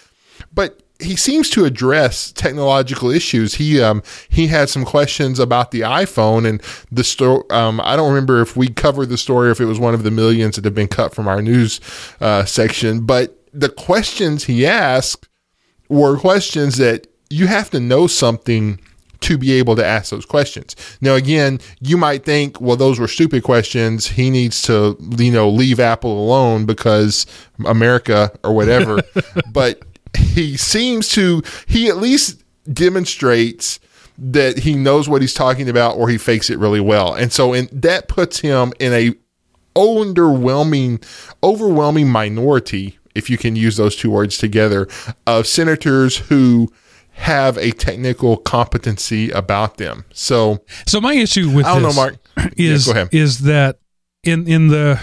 but 0.55 0.80
he 1.00 1.16
seems 1.16 1.50
to 1.50 1.64
address 1.64 2.32
technological 2.32 3.10
issues. 3.10 3.54
He 3.54 3.80
um, 3.80 4.02
he 4.28 4.46
had 4.46 4.68
some 4.68 4.84
questions 4.84 5.38
about 5.38 5.70
the 5.70 5.80
iPhone 5.80 6.48
and 6.48 6.62
the 6.90 7.04
story. 7.04 7.42
Um, 7.50 7.80
I 7.82 7.96
don't 7.96 8.08
remember 8.08 8.40
if 8.40 8.56
we 8.56 8.68
covered 8.68 9.06
the 9.06 9.18
story, 9.18 9.48
or 9.48 9.52
if 9.52 9.60
it 9.60 9.66
was 9.66 9.78
one 9.78 9.94
of 9.94 10.02
the 10.02 10.10
millions 10.10 10.56
that 10.56 10.64
have 10.64 10.74
been 10.74 10.88
cut 10.88 11.14
from 11.14 11.28
our 11.28 11.42
news 11.42 11.80
uh, 12.20 12.44
section. 12.44 13.06
But 13.06 13.36
the 13.52 13.68
questions 13.68 14.44
he 14.44 14.66
asked 14.66 15.28
were 15.88 16.18
questions 16.18 16.76
that 16.76 17.06
you 17.30 17.46
have 17.46 17.70
to 17.70 17.80
know 17.80 18.06
something 18.06 18.78
to 19.20 19.36
be 19.36 19.52
able 19.52 19.76
to 19.76 19.84
ask 19.84 20.10
those 20.10 20.24
questions. 20.24 20.74
Now, 21.00 21.14
again, 21.14 21.60
you 21.80 21.96
might 21.96 22.24
think, 22.24 22.60
well, 22.60 22.76
those 22.76 22.98
were 22.98 23.08
stupid 23.08 23.42
questions. 23.42 24.06
He 24.06 24.30
needs 24.30 24.62
to, 24.62 24.96
you 25.18 25.30
know, 25.30 25.48
leave 25.48 25.78
Apple 25.78 26.24
alone 26.24 26.64
because 26.64 27.26
America 27.66 28.32
or 28.42 28.54
whatever. 28.54 29.00
but 29.52 29.82
he 30.16 30.57
seems 30.57 31.09
to, 31.11 31.42
he 31.66 31.88
at 31.88 31.96
least 31.96 32.42
demonstrates 32.73 33.81
that 34.18 34.59
he 34.59 34.75
knows 34.75 35.09
what 35.09 35.23
he's 35.23 35.35
talking 35.35 35.68
about 35.68 35.96
or 35.96 36.09
he 36.09 36.18
fakes 36.18 36.51
it 36.51 36.59
really 36.59 36.81
well. 36.81 37.14
And 37.14 37.33
so 37.33 37.53
in, 37.53 37.68
that 37.73 38.09
puts 38.09 38.40
him 38.40 38.73
in 38.79 38.92
a 38.92 39.14
underwhelming, 39.75 41.03
overwhelming 41.42 42.09
minority, 42.09 42.99
if 43.14 43.31
you 43.31 43.38
can 43.38 43.57
use 43.57 43.77
those 43.77 43.96
two 43.96 44.11
words 44.11 44.37
together, 44.38 44.88
of 45.27 45.46
senators 45.46 46.16
who 46.16 46.70
have 47.12 47.57
a 47.59 47.70
technical 47.73 48.37
competency 48.37 49.31
about 49.31 49.77
them. 49.77 50.05
So, 50.12 50.64
so 50.87 51.01
my 51.01 51.14
issue 51.14 51.51
with 51.51 51.66
I 51.66 51.75
don't 51.75 51.83
this 51.83 51.96
know, 51.96 52.03
Mark. 52.03 52.16
is 52.57 52.87
Yeah, 52.87 53.07
is 53.12 53.40
that 53.40 53.79
in 54.23 54.46
in 54.46 54.68
the 54.68 55.01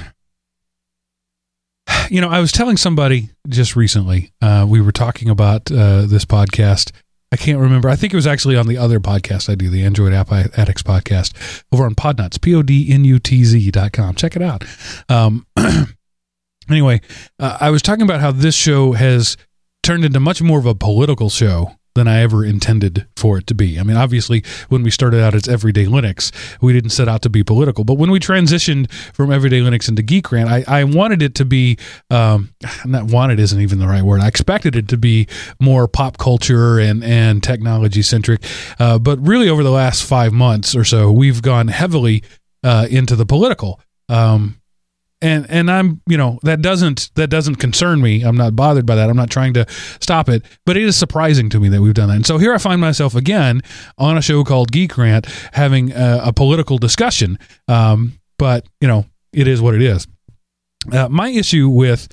you 2.09 2.21
know 2.21 2.29
I 2.29 2.39
was 2.39 2.51
telling 2.51 2.77
somebody 2.77 3.29
just 3.47 3.75
recently 3.75 4.31
uh, 4.41 4.65
we 4.67 4.81
were 4.81 4.91
talking 4.91 5.29
about 5.29 5.71
uh, 5.71 6.05
this 6.05 6.25
podcast. 6.25 6.91
I 7.31 7.35
can't 7.35 7.59
remember. 7.59 7.89
I 7.89 7.97
think 7.97 8.13
it 8.13 8.15
was 8.15 8.27
actually 8.27 8.55
on 8.55 8.67
the 8.67 8.77
other 8.77 9.01
podcast 9.01 9.49
I 9.49 9.55
do, 9.55 9.69
the 9.69 9.83
Android 9.83 10.13
App 10.13 10.31
Addicts 10.31 10.81
podcast, 10.81 11.63
over 11.73 11.83
on 11.83 11.93
Podnutz, 11.93 12.41
p 12.41 12.55
o 12.55 12.61
d 12.61 12.89
n 12.89 13.03
u 13.03 13.19
t 13.19 13.43
z 13.43 13.69
dot 13.69 13.91
com. 13.91 14.15
Check 14.15 14.35
it 14.35 14.41
out. 14.41 14.63
Um, 15.09 15.45
anyway, 16.69 17.01
uh, 17.39 17.57
I 17.59 17.69
was 17.69 17.81
talking 17.81 18.03
about 18.03 18.21
how 18.21 18.31
this 18.31 18.55
show 18.55 18.93
has 18.93 19.35
turned 19.83 20.05
into 20.05 20.19
much 20.19 20.41
more 20.41 20.59
of 20.59 20.65
a 20.65 20.75
political 20.75 21.29
show 21.29 21.76
than 21.97 22.07
I 22.07 22.21
ever 22.21 22.45
intended 22.45 23.07
for 23.17 23.37
it 23.37 23.47
to 23.47 23.55
be. 23.55 23.79
I 23.79 23.83
mean, 23.83 23.97
obviously, 23.97 24.43
when 24.69 24.83
we 24.83 24.91
started 24.91 25.21
out 25.21 25.35
as 25.35 25.47
Everyday 25.47 25.85
Linux, 25.85 26.31
we 26.61 26.71
didn't 26.71 26.91
set 26.91 27.07
out 27.09 27.23
to 27.23 27.29
be 27.29 27.43
political. 27.43 27.83
But 27.83 27.95
when 27.95 28.11
we 28.11 28.19
transitioned 28.19 28.91
from 29.13 29.31
Everyday 29.31 29.59
Linux 29.59 29.89
into 29.89 30.03
Geek 30.03 30.31
Rant, 30.31 30.49
I, 30.49 30.63
I 30.67 30.83
wanted 30.83 31.21
it 31.21 31.35
to 31.35 31.45
be, 31.45 31.77
um, 32.09 32.53
not 32.85 33.05
wanted 33.05 33.39
isn't 33.39 33.59
even 33.59 33.79
the 33.79 33.87
right 33.87 34.03
word. 34.03 34.21
I 34.21 34.27
expected 34.27 34.75
it 34.75 34.87
to 34.89 34.97
be 34.97 35.27
more 35.59 35.87
pop 35.87 36.17
culture 36.17 36.79
and, 36.79 37.03
and 37.03 37.43
technology 37.43 38.03
centric. 38.03 38.43
Uh, 38.79 38.99
but 38.99 39.19
really, 39.19 39.49
over 39.49 39.63
the 39.63 39.71
last 39.71 40.03
five 40.03 40.31
months 40.31 40.75
or 40.75 40.83
so, 40.83 41.11
we've 41.11 41.41
gone 41.41 41.67
heavily 41.67 42.23
uh, 42.63 42.87
into 42.89 43.15
the 43.15 43.25
political. 43.25 43.81
Um, 44.07 44.61
and 45.21 45.45
and 45.49 45.71
I'm 45.71 46.01
you 46.07 46.17
know 46.17 46.39
that 46.43 46.61
doesn't 46.61 47.11
that 47.15 47.29
doesn't 47.29 47.55
concern 47.55 48.01
me. 48.01 48.21
I'm 48.21 48.37
not 48.37 48.55
bothered 48.55 48.85
by 48.85 48.95
that. 48.95 49.09
I'm 49.09 49.15
not 49.15 49.29
trying 49.29 49.53
to 49.53 49.65
stop 49.99 50.29
it, 50.29 50.43
but 50.65 50.77
it 50.77 50.83
is 50.83 50.95
surprising 50.95 51.49
to 51.49 51.59
me 51.59 51.69
that 51.69 51.81
we've 51.81 51.93
done 51.93 52.09
that. 52.09 52.15
And 52.15 52.25
so 52.25 52.37
here 52.37 52.53
I 52.53 52.57
find 52.57 52.79
myself 52.79 53.15
again 53.15 53.61
on 53.97 54.17
a 54.17 54.21
show 54.21 54.43
called 54.43 54.71
Geek 54.71 54.97
Rant 54.97 55.25
having 55.53 55.91
a, 55.91 56.21
a 56.25 56.33
political 56.33 56.77
discussion. 56.77 57.39
Um, 57.67 58.19
but 58.37 58.67
you 58.79 58.87
know 58.87 59.05
it 59.33 59.47
is 59.47 59.61
what 59.61 59.75
it 59.75 59.81
is. 59.81 60.07
Uh, 60.91 61.09
my 61.09 61.29
issue 61.29 61.67
with 61.67 62.07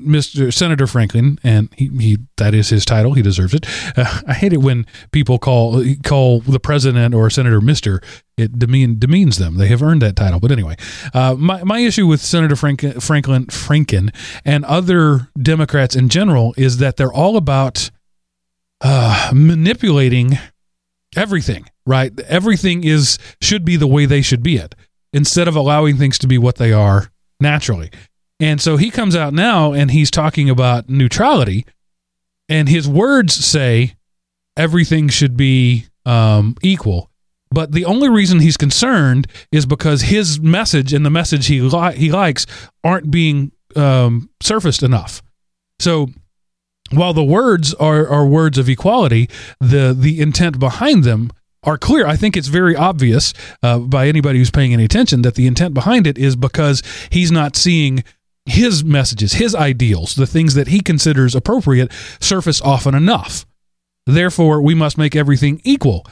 Mr. 0.00 0.52
Senator 0.52 0.88
Franklin, 0.88 1.38
and 1.44 1.68
he, 1.76 1.88
he 1.88 2.18
that 2.36 2.52
is 2.52 2.68
his 2.68 2.84
title. 2.84 3.12
He 3.12 3.22
deserves 3.22 3.54
it. 3.54 3.66
Uh, 3.96 4.22
I 4.26 4.34
hate 4.34 4.52
it 4.52 4.58
when 4.58 4.86
people 5.12 5.38
call 5.38 5.84
call 6.02 6.40
the 6.40 6.58
president 6.58 7.14
or 7.14 7.30
senator 7.30 7.60
Mister. 7.60 8.00
It 8.36 8.58
demean, 8.58 8.98
demeans 8.98 9.38
them. 9.38 9.56
They 9.56 9.68
have 9.68 9.82
earned 9.82 10.02
that 10.02 10.16
title. 10.16 10.40
But 10.40 10.50
anyway, 10.50 10.76
uh, 11.12 11.36
my 11.38 11.62
my 11.62 11.78
issue 11.78 12.08
with 12.08 12.20
Senator 12.20 12.56
Frank, 12.56 12.82
Franklin 13.00 13.46
Franken 13.46 14.12
and 14.44 14.64
other 14.64 15.28
Democrats 15.40 15.94
in 15.94 16.08
general 16.08 16.54
is 16.56 16.78
that 16.78 16.96
they're 16.96 17.12
all 17.12 17.36
about 17.36 17.90
uh, 18.80 19.30
manipulating 19.32 20.38
everything. 21.14 21.66
Right? 21.86 22.18
Everything 22.22 22.82
is 22.82 23.18
should 23.40 23.64
be 23.64 23.76
the 23.76 23.86
way 23.86 24.06
they 24.06 24.22
should 24.22 24.42
be 24.42 24.56
it 24.56 24.74
instead 25.12 25.46
of 25.46 25.54
allowing 25.54 25.96
things 25.96 26.18
to 26.18 26.26
be 26.26 26.36
what 26.36 26.56
they 26.56 26.72
are 26.72 27.12
naturally. 27.38 27.90
And 28.40 28.60
so 28.60 28.76
he 28.76 28.90
comes 28.90 29.14
out 29.14 29.32
now 29.32 29.72
and 29.72 29.90
he's 29.90 30.10
talking 30.10 30.50
about 30.50 30.88
neutrality, 30.88 31.64
and 32.48 32.68
his 32.68 32.88
words 32.88 33.34
say 33.34 33.94
everything 34.56 35.08
should 35.08 35.36
be 35.36 35.86
um, 36.04 36.56
equal. 36.62 37.10
But 37.50 37.72
the 37.72 37.84
only 37.84 38.08
reason 38.08 38.40
he's 38.40 38.56
concerned 38.56 39.28
is 39.52 39.64
because 39.64 40.02
his 40.02 40.40
message 40.40 40.92
and 40.92 41.06
the 41.06 41.10
message 41.10 41.46
he 41.46 41.60
li- 41.60 41.96
he 41.96 42.10
likes 42.10 42.46
aren't 42.82 43.10
being 43.10 43.52
um, 43.76 44.28
surfaced 44.42 44.82
enough. 44.82 45.22
So 45.78 46.08
while 46.90 47.12
the 47.12 47.24
words 47.24 47.72
are, 47.74 48.06
are 48.08 48.26
words 48.26 48.58
of 48.58 48.68
equality, 48.68 49.30
the 49.60 49.94
the 49.96 50.20
intent 50.20 50.58
behind 50.58 51.04
them 51.04 51.30
are 51.62 51.78
clear. 51.78 52.06
I 52.06 52.16
think 52.16 52.36
it's 52.36 52.48
very 52.48 52.76
obvious 52.76 53.32
uh, 53.62 53.78
by 53.78 54.06
anybody 54.08 54.38
who's 54.38 54.50
paying 54.50 54.72
any 54.72 54.84
attention 54.84 55.22
that 55.22 55.34
the 55.34 55.46
intent 55.46 55.74
behind 55.74 56.06
it 56.06 56.18
is 56.18 56.36
because 56.36 56.82
he's 57.10 57.32
not 57.32 57.56
seeing 57.56 58.04
his 58.46 58.84
messages, 58.84 59.34
his 59.34 59.54
ideals, 59.54 60.14
the 60.14 60.26
things 60.26 60.54
that 60.54 60.68
he 60.68 60.80
considers 60.80 61.34
appropriate, 61.34 61.90
surface 62.20 62.60
often 62.60 62.94
enough. 62.94 63.46
Therefore, 64.06 64.60
we 64.60 64.74
must 64.74 64.98
make 64.98 65.16
everything 65.16 65.60
equal. 65.64 66.06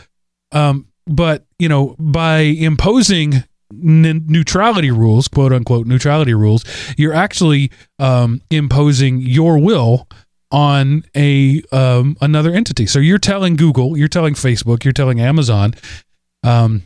Um, 0.51 0.89
but 1.07 1.45
you 1.59 1.69
know, 1.69 1.95
by 1.99 2.39
imposing 2.39 3.45
n- 3.73 4.25
neutrality 4.27 4.91
rules, 4.91 5.29
quote 5.29 5.53
unquote 5.53 5.87
neutrality 5.87 6.35
rules, 6.35 6.65
you're 6.97 7.13
actually 7.13 7.71
um, 7.99 8.41
imposing 8.51 9.21
your 9.21 9.59
will 9.59 10.09
on 10.51 11.05
a 11.17 11.63
um, 11.73 12.17
another 12.21 12.53
entity. 12.53 12.87
So 12.87 12.99
you're 12.99 13.19
telling 13.19 13.57
Google, 13.57 13.97
you're 13.97 14.09
telling 14.09 14.35
Facebook, 14.35 14.85
you're 14.85 14.93
telling 14.93 15.21
Amazon 15.21 15.75
um, 16.43 16.83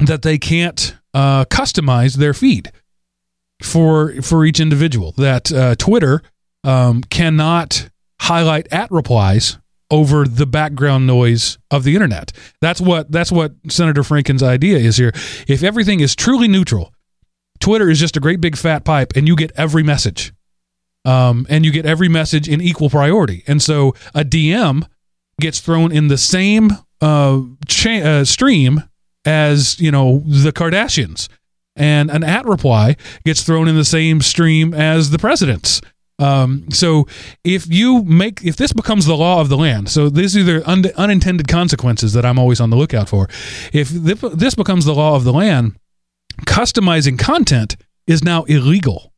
that 0.00 0.22
they 0.22 0.38
can't 0.38 0.94
uh, 1.14 1.44
customize 1.46 2.16
their 2.16 2.34
feed 2.34 2.70
for 3.62 4.20
for 4.22 4.44
each 4.44 4.60
individual. 4.60 5.12
That 5.12 5.52
uh, 5.52 5.74
Twitter 5.76 6.22
um, 6.64 7.02
cannot 7.02 7.88
highlight 8.20 8.68
at 8.72 8.90
replies 8.90 9.58
over 9.90 10.26
the 10.26 10.46
background 10.46 11.06
noise 11.06 11.58
of 11.70 11.84
the 11.84 11.94
internet. 11.94 12.32
That's 12.60 12.80
what 12.80 13.10
that's 13.10 13.32
what 13.32 13.52
Senator 13.68 14.02
Franken's 14.02 14.42
idea 14.42 14.78
is 14.78 14.96
here. 14.96 15.12
If 15.46 15.62
everything 15.62 16.00
is 16.00 16.14
truly 16.14 16.48
neutral, 16.48 16.92
Twitter 17.60 17.88
is 17.88 17.98
just 17.98 18.16
a 18.16 18.20
great 18.20 18.40
big 18.40 18.56
fat 18.56 18.84
pipe, 18.84 19.12
and 19.16 19.26
you 19.26 19.36
get 19.36 19.52
every 19.56 19.82
message, 19.82 20.32
um, 21.04 21.46
and 21.48 21.64
you 21.64 21.72
get 21.72 21.86
every 21.86 22.08
message 22.08 22.48
in 22.48 22.60
equal 22.60 22.90
priority. 22.90 23.44
And 23.46 23.62
so 23.62 23.94
a 24.14 24.24
DM 24.24 24.86
gets 25.40 25.60
thrown 25.60 25.92
in 25.92 26.08
the 26.08 26.18
same 26.18 26.70
uh, 27.00 27.40
cha- 27.66 28.02
uh, 28.02 28.24
stream 28.24 28.82
as 29.24 29.80
you 29.80 29.90
know 29.90 30.22
the 30.26 30.52
Kardashians, 30.52 31.28
and 31.78 32.10
an 32.10 32.24
at 32.24 32.44
reply 32.46 32.96
gets 33.24 33.42
thrown 33.42 33.68
in 33.68 33.76
the 33.76 33.84
same 33.84 34.20
stream 34.20 34.74
as 34.74 35.10
the 35.10 35.18
presidents. 35.18 35.80
Um, 36.18 36.68
so 36.70 37.06
if 37.44 37.72
you 37.72 38.02
make 38.02 38.44
if 38.44 38.56
this 38.56 38.72
becomes 38.72 39.06
the 39.06 39.16
law 39.16 39.40
of 39.40 39.48
the 39.48 39.56
land, 39.56 39.88
so 39.88 40.08
these 40.08 40.36
are 40.36 40.42
the 40.42 40.68
un- 40.68 40.90
unintended 40.96 41.46
consequences 41.46 42.12
that 42.12 42.24
I'm 42.24 42.38
always 42.38 42.60
on 42.60 42.70
the 42.70 42.76
lookout 42.76 43.08
for. 43.08 43.28
If 43.72 43.90
th- 43.90 44.32
this 44.34 44.54
becomes 44.56 44.84
the 44.84 44.94
law 44.94 45.14
of 45.14 45.24
the 45.24 45.32
land, 45.32 45.76
customizing 46.40 47.18
content 47.18 47.76
is 48.06 48.24
now 48.24 48.42
illegal. 48.44 49.12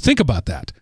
Think 0.00 0.18
about 0.18 0.46
that. 0.46 0.72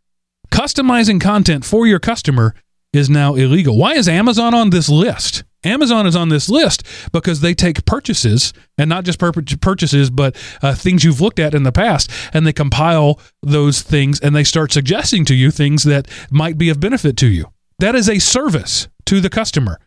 Customizing 0.51 1.21
content 1.21 1.65
for 1.65 1.87
your 1.87 2.01
customer 2.01 2.55
is 2.93 3.11
now 3.11 3.35
illegal. 3.35 3.77
Why 3.77 3.95
is 3.95 4.09
Amazon 4.09 4.55
on 4.55 4.71
this 4.71 4.89
list? 4.89 5.45
Amazon 5.65 6.07
is 6.07 6.17
on 6.17 6.31
this 6.31 6.49
list 6.49 6.83
because 7.13 7.41
they 7.41 7.55
take 7.55 7.85
purchases 7.85 8.53
and 8.79 8.89
not 8.89 9.05
just 9.05 9.19
pur- 9.19 9.33
purchases, 9.33 10.11
but 10.11 10.37
uh, 10.63 10.75
things 10.75 11.05
you've 11.05 11.21
looked 11.21 11.39
at 11.39 11.55
in 11.55 11.65
the 11.65 11.73
past, 11.73 12.11
and 12.33 12.47
they 12.47 12.53
compile 12.53 13.21
those 13.43 13.83
things 13.83 14.21
and 14.21 14.35
they 14.35 14.45
start 14.45 14.73
suggesting 14.73 15.25
to 15.27 15.35
you 15.35 15.51
things 15.51 15.83
that 15.85 16.09
might 16.31 16.57
be 16.57 16.69
of 16.71 16.81
benefit 16.81 17.17
to 17.19 17.29
you. 17.29 17.47
That 17.79 17.95
is 17.95 18.09
a 18.09 18.19
service 18.19 18.89
to 19.07 19.21
the 19.21 19.31
customer. 19.31 19.79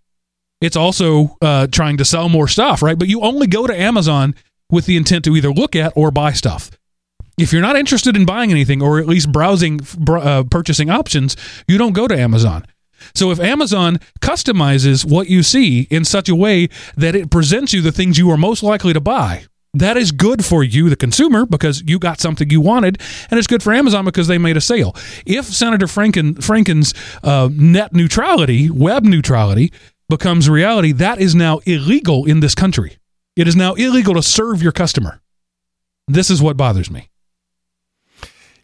It's 0.62 0.78
also 0.78 1.38
uh, 1.42 1.68
trying 1.68 1.98
to 1.98 2.06
sell 2.06 2.30
more 2.30 2.48
stuff, 2.48 2.82
right? 2.82 2.98
But 2.98 3.10
you 3.10 3.22
only 3.22 3.48
go 3.48 3.68
to 3.68 3.80
Amazon 3.80 4.34
with 4.70 4.86
the 4.86 4.96
intent 4.96 5.26
to 5.26 5.36
either 5.36 5.52
look 5.52 5.76
at 5.76 5.94
or 5.96 6.10
buy 6.10 6.32
stuff. 6.32 6.72
If 7.38 7.52
you're 7.52 7.62
not 7.62 7.76
interested 7.76 8.16
in 8.16 8.26
buying 8.26 8.52
anything 8.52 8.82
or 8.82 9.00
at 9.00 9.08
least 9.08 9.32
browsing 9.32 9.82
uh, 10.08 10.44
purchasing 10.50 10.90
options, 10.90 11.36
you 11.68 11.78
don't 11.78 11.94
go 11.94 12.08
to 12.08 12.18
Amazon. 12.18 12.66
So 13.14 13.32
if 13.32 13.40
Amazon 13.40 14.00
customizes 14.22 15.10
what 15.10 15.30
you 15.30 15.44
see 15.44 15.82
in 15.90 16.06
such 16.06 16.30
a 16.30 16.36
way 16.36 16.70
that 16.96 17.16
it 17.16 17.30
presents 17.30 17.74
you 17.74 17.82
the 17.82 17.92
things 17.92 18.18
you 18.18 18.30
are 18.32 18.38
most 18.38 18.64
likely 18.64 18.94
to 18.94 19.02
buy, 19.02 19.46
that 19.76 19.98
is 19.98 20.12
good 20.12 20.46
for 20.46 20.64
you, 20.64 20.90
the 20.90 20.96
consumer, 20.96 21.46
because 21.46 21.82
you 21.88 21.98
got 21.98 22.20
something 22.20 22.50
you 22.50 22.62
wanted, 22.62 23.02
and 23.32 23.40
it's 23.40 23.48
good 23.48 23.64
for 23.64 23.74
Amazon 23.74 24.06
because 24.06 24.28
they 24.28 24.38
made 24.38 24.56
a 24.56 24.62
sale. 24.62 24.96
If 25.26 25.46
Senator 25.46 25.88
Franken, 25.88 26.44
Franken's 26.44 26.94
uh, 27.24 27.50
net 27.52 27.92
neutrality, 27.94 28.70
web 28.70 29.04
neutrality, 29.04 29.74
becomes 30.10 30.48
reality, 30.48 30.92
that 30.92 31.20
is 31.20 31.34
now 31.34 31.60
illegal 31.66 32.26
in 32.26 32.40
this 32.40 32.54
country. 32.54 32.98
It 33.36 33.48
is 33.48 33.56
now 33.56 33.74
illegal 33.74 34.14
to 34.14 34.22
serve 34.22 34.62
your 34.62 34.72
customer. 34.72 35.22
This 36.08 36.30
is 36.30 36.40
what 36.40 36.56
bothers 36.56 36.92
me. 36.92 37.10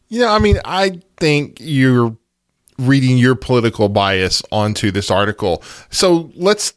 Yeah, 0.09 0.31
I 0.31 0.39
mean, 0.39 0.59
I 0.63 1.01
think 1.17 1.57
you're 1.59 2.15
reading 2.79 3.17
your 3.17 3.35
political 3.35 3.89
bias 3.89 4.41
onto 4.51 4.89
this 4.89 5.11
article. 5.11 5.61
So 5.89 6.31
let's 6.35 6.73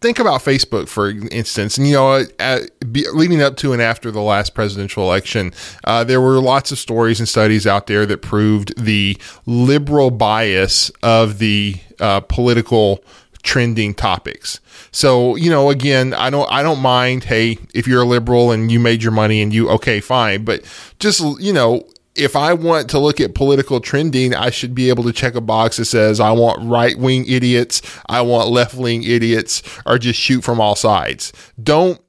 think 0.00 0.18
about 0.18 0.40
Facebook, 0.40 0.88
for 0.88 1.10
instance, 1.10 1.78
and 1.78 1.86
you 1.86 1.94
know, 1.94 2.24
uh, 2.38 2.60
be, 2.90 3.06
leading 3.14 3.40
up 3.40 3.56
to 3.56 3.72
and 3.72 3.80
after 3.80 4.10
the 4.10 4.20
last 4.20 4.54
presidential 4.54 5.04
election, 5.04 5.52
uh, 5.84 6.04
there 6.04 6.20
were 6.20 6.38
lots 6.40 6.70
of 6.72 6.78
stories 6.78 7.18
and 7.18 7.28
studies 7.28 7.66
out 7.66 7.86
there 7.86 8.04
that 8.06 8.22
proved 8.22 8.76
the 8.82 9.16
liberal 9.46 10.10
bias 10.10 10.90
of 11.02 11.38
the 11.38 11.76
uh, 12.00 12.20
political 12.20 13.02
trending 13.42 13.94
topics. 13.94 14.60
So, 14.90 15.36
you 15.36 15.50
know, 15.50 15.70
again, 15.70 16.12
I 16.14 16.30
don't 16.30 16.50
I 16.52 16.62
don't 16.62 16.80
mind, 16.80 17.24
hey, 17.24 17.58
if 17.72 17.86
you're 17.86 18.02
a 18.02 18.06
liberal 18.06 18.50
and 18.50 18.70
you 18.70 18.80
made 18.80 19.02
your 19.02 19.12
money 19.12 19.40
and 19.40 19.54
you 19.54 19.70
okay, 19.70 20.00
fine, 20.00 20.44
but 20.44 20.62
just, 20.98 21.20
you 21.40 21.52
know, 21.52 21.86
if 22.16 22.36
I 22.36 22.52
want 22.52 22.90
to 22.90 22.98
look 22.98 23.20
at 23.20 23.34
political 23.34 23.80
trending, 23.80 24.34
I 24.34 24.50
should 24.50 24.74
be 24.74 24.88
able 24.88 25.04
to 25.04 25.12
check 25.12 25.34
a 25.34 25.40
box 25.40 25.76
that 25.76 25.86
says 25.86 26.20
I 26.20 26.32
want 26.32 26.62
right 26.62 26.98
wing 26.98 27.26
idiots, 27.26 27.82
I 28.08 28.22
want 28.22 28.48
left 28.48 28.74
wing 28.74 29.02
idiots, 29.02 29.62
or 29.84 29.98
just 29.98 30.18
shoot 30.18 30.42
from 30.42 30.60
all 30.60 30.74
sides. 30.74 31.32
Don't 31.62 32.00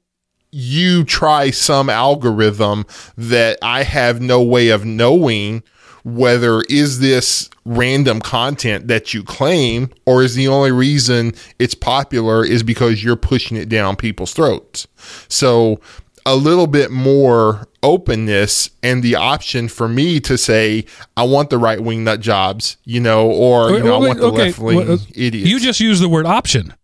you 0.50 1.04
try 1.04 1.50
some 1.50 1.90
algorithm 1.90 2.86
that 3.16 3.58
I 3.62 3.82
have 3.82 4.20
no 4.20 4.42
way 4.42 4.70
of 4.70 4.84
knowing 4.84 5.62
whether 6.04 6.62
is 6.70 7.00
this 7.00 7.50
random 7.64 8.20
content 8.20 8.88
that 8.88 9.12
you 9.12 9.22
claim 9.22 9.90
or 10.06 10.22
is 10.22 10.34
the 10.34 10.48
only 10.48 10.72
reason 10.72 11.34
it's 11.58 11.74
popular 11.74 12.44
is 12.44 12.62
because 12.62 13.04
you're 13.04 13.16
pushing 13.16 13.58
it 13.58 13.68
down 13.68 13.94
people's 13.94 14.32
throats. 14.32 14.86
So 15.28 15.80
a 16.26 16.36
little 16.36 16.66
bit 16.66 16.90
more 16.90 17.68
openness 17.82 18.70
and 18.82 19.02
the 19.02 19.14
option 19.14 19.68
for 19.68 19.88
me 19.88 20.20
to 20.20 20.36
say 20.36 20.84
I 21.16 21.24
want 21.24 21.50
the 21.50 21.58
right 21.58 21.80
wing 21.80 22.04
nut 22.04 22.20
jobs, 22.20 22.76
you 22.84 23.00
know, 23.00 23.30
or 23.30 23.70
you 23.70 23.82
know 23.82 23.96
I 23.96 23.98
want 23.98 24.18
the 24.18 24.26
okay. 24.26 24.36
left 24.46 24.58
wing 24.58 24.76
well, 24.76 24.98
idiots. 25.14 25.48
You 25.48 25.60
just 25.60 25.80
use 25.80 26.00
the 26.00 26.08
word 26.08 26.26
option, 26.26 26.74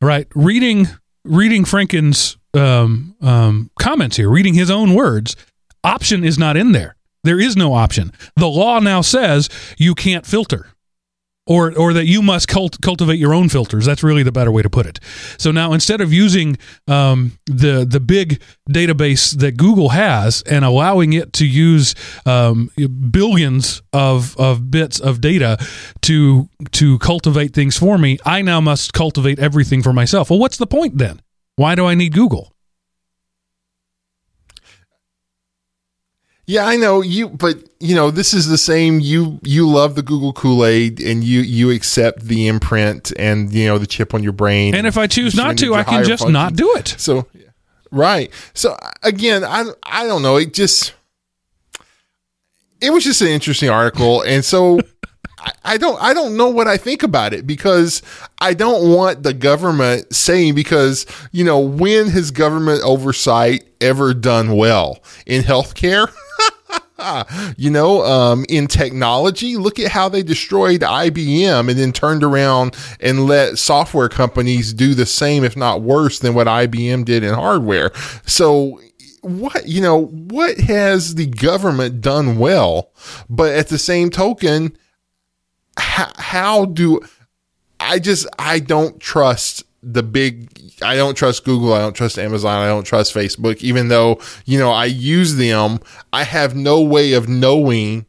right? 0.00 0.26
Reading 0.34 0.88
reading 1.24 1.64
Franken's 1.64 2.36
um, 2.54 3.14
um, 3.20 3.70
comments 3.78 4.16
here, 4.16 4.30
reading 4.30 4.54
his 4.54 4.70
own 4.70 4.94
words, 4.94 5.36
option 5.84 6.24
is 6.24 6.38
not 6.38 6.56
in 6.56 6.72
there. 6.72 6.96
There 7.22 7.38
is 7.38 7.56
no 7.56 7.74
option. 7.74 8.12
The 8.36 8.48
law 8.48 8.80
now 8.80 9.02
says 9.02 9.48
you 9.76 9.94
can't 9.94 10.26
filter 10.26 10.68
or 11.46 11.76
or 11.76 11.92
that 11.92 12.06
you 12.06 12.22
must 12.22 12.48
cult- 12.48 12.80
cultivate 12.80 13.18
your 13.18 13.34
own 13.34 13.48
filters. 13.48 13.84
That's 13.84 14.02
really 14.02 14.22
the 14.22 14.32
better 14.32 14.52
way 14.52 14.62
to 14.62 14.70
put 14.70 14.86
it. 14.86 15.00
So 15.38 15.50
now 15.50 15.72
instead 15.72 16.00
of 16.00 16.12
using 16.12 16.58
um, 16.86 17.38
the 17.46 17.84
the 17.88 18.00
big 18.00 18.42
database 18.68 19.36
that 19.38 19.56
Google 19.56 19.90
has 19.90 20.42
and 20.42 20.64
allowing 20.64 21.12
it 21.12 21.32
to 21.34 21.46
use 21.46 21.94
um, 22.26 22.70
billions 23.10 23.82
of 23.92 24.36
of 24.36 24.70
bits 24.70 25.00
of 25.00 25.20
data 25.20 25.58
to 26.02 26.48
to 26.72 26.98
cultivate 26.98 27.52
things 27.52 27.76
for 27.76 27.98
me, 27.98 28.18
I 28.24 28.42
now 28.42 28.60
must 28.60 28.92
cultivate 28.92 29.38
everything 29.38 29.82
for 29.82 29.92
myself. 29.92 30.30
Well, 30.30 30.38
what's 30.38 30.56
the 30.58 30.66
point 30.66 30.98
then? 30.98 31.20
Why 31.56 31.74
do 31.74 31.86
I 31.86 31.94
need 31.94 32.12
Google? 32.12 32.54
Yeah, 36.50 36.66
I 36.66 36.74
know 36.74 37.00
you, 37.00 37.28
but 37.28 37.58
you 37.78 37.94
know 37.94 38.10
this 38.10 38.34
is 38.34 38.48
the 38.48 38.58
same. 38.58 38.98
You 38.98 39.38
you 39.44 39.68
love 39.68 39.94
the 39.94 40.02
Google 40.02 40.32
Kool 40.32 40.66
Aid, 40.66 40.98
and 41.00 41.22
you 41.22 41.42
you 41.42 41.70
accept 41.70 42.22
the 42.22 42.48
imprint 42.48 43.12
and 43.16 43.52
you 43.52 43.68
know 43.68 43.78
the 43.78 43.86
chip 43.86 44.14
on 44.14 44.24
your 44.24 44.32
brain. 44.32 44.74
And 44.74 44.84
if 44.84 44.98
I 44.98 45.06
choose 45.06 45.36
not 45.36 45.56
to, 45.58 45.74
I 45.74 45.84
can 45.84 46.02
just 46.02 46.28
not 46.28 46.56
do 46.56 46.74
it. 46.74 46.96
So, 46.98 47.28
right. 47.92 48.32
So 48.52 48.76
again, 49.04 49.44
I 49.44 49.64
I 49.84 50.08
don't 50.08 50.22
know. 50.22 50.38
It 50.38 50.52
just 50.52 50.92
it 52.80 52.90
was 52.90 53.04
just 53.04 53.22
an 53.22 53.28
interesting 53.28 53.70
article, 53.70 54.22
and 54.22 54.44
so. 54.44 54.80
I 55.64 55.78
don't 55.78 55.98
I 56.02 56.12
don't 56.12 56.36
know 56.36 56.50
what 56.50 56.68
I 56.68 56.76
think 56.76 57.02
about 57.02 57.32
it 57.32 57.46
because 57.46 58.02
I 58.42 58.52
don't 58.52 58.94
want 58.94 59.22
the 59.22 59.32
government 59.32 60.14
saying 60.14 60.54
because 60.54 61.06
you 61.32 61.44
know 61.44 61.58
when 61.60 62.08
has 62.08 62.30
government 62.30 62.82
oversight 62.84 63.66
ever 63.80 64.12
done 64.12 64.54
well 64.54 64.98
in 65.24 65.42
healthcare? 65.42 66.12
you 67.56 67.70
know, 67.70 68.04
um, 68.04 68.44
in 68.48 68.66
technology, 68.66 69.56
look 69.56 69.78
at 69.78 69.90
how 69.90 70.08
they 70.08 70.22
destroyed 70.22 70.80
IBM 70.80 71.68
and 71.68 71.78
then 71.78 71.92
turned 71.92 72.22
around 72.22 72.76
and 73.00 73.26
let 73.26 73.58
software 73.58 74.08
companies 74.08 74.72
do 74.72 74.94
the 74.94 75.06
same, 75.06 75.44
if 75.44 75.56
not 75.56 75.82
worse, 75.82 76.18
than 76.18 76.34
what 76.34 76.46
IBM 76.46 77.04
did 77.04 77.24
in 77.24 77.34
hardware. 77.34 77.90
So, 78.26 78.80
what 79.22 79.66
you 79.66 79.82
know 79.82 80.06
what 80.06 80.58
has 80.58 81.14
the 81.16 81.26
government 81.26 82.00
done 82.00 82.38
well 82.38 82.90
but 83.28 83.52
at 83.52 83.68
the 83.68 83.78
same 83.78 84.08
token 84.08 84.74
how, 85.76 86.10
how 86.16 86.64
do 86.64 87.00
i 87.78 87.98
just 87.98 88.26
i 88.38 88.58
don't 88.58 88.98
trust 88.98 89.62
the 89.82 90.02
big 90.02 90.50
I 90.82 90.96
don't 90.96 91.14
trust 91.14 91.44
Google, 91.44 91.72
I 91.72 91.78
don't 91.80 91.94
trust 91.94 92.18
Amazon, 92.18 92.62
I 92.62 92.66
don't 92.66 92.84
trust 92.84 93.14
Facebook 93.14 93.58
even 93.62 93.88
though, 93.88 94.20
you 94.44 94.58
know, 94.58 94.70
I 94.70 94.86
use 94.86 95.36
them, 95.36 95.80
I 96.12 96.24
have 96.24 96.54
no 96.54 96.80
way 96.80 97.12
of 97.12 97.28
knowing 97.28 98.06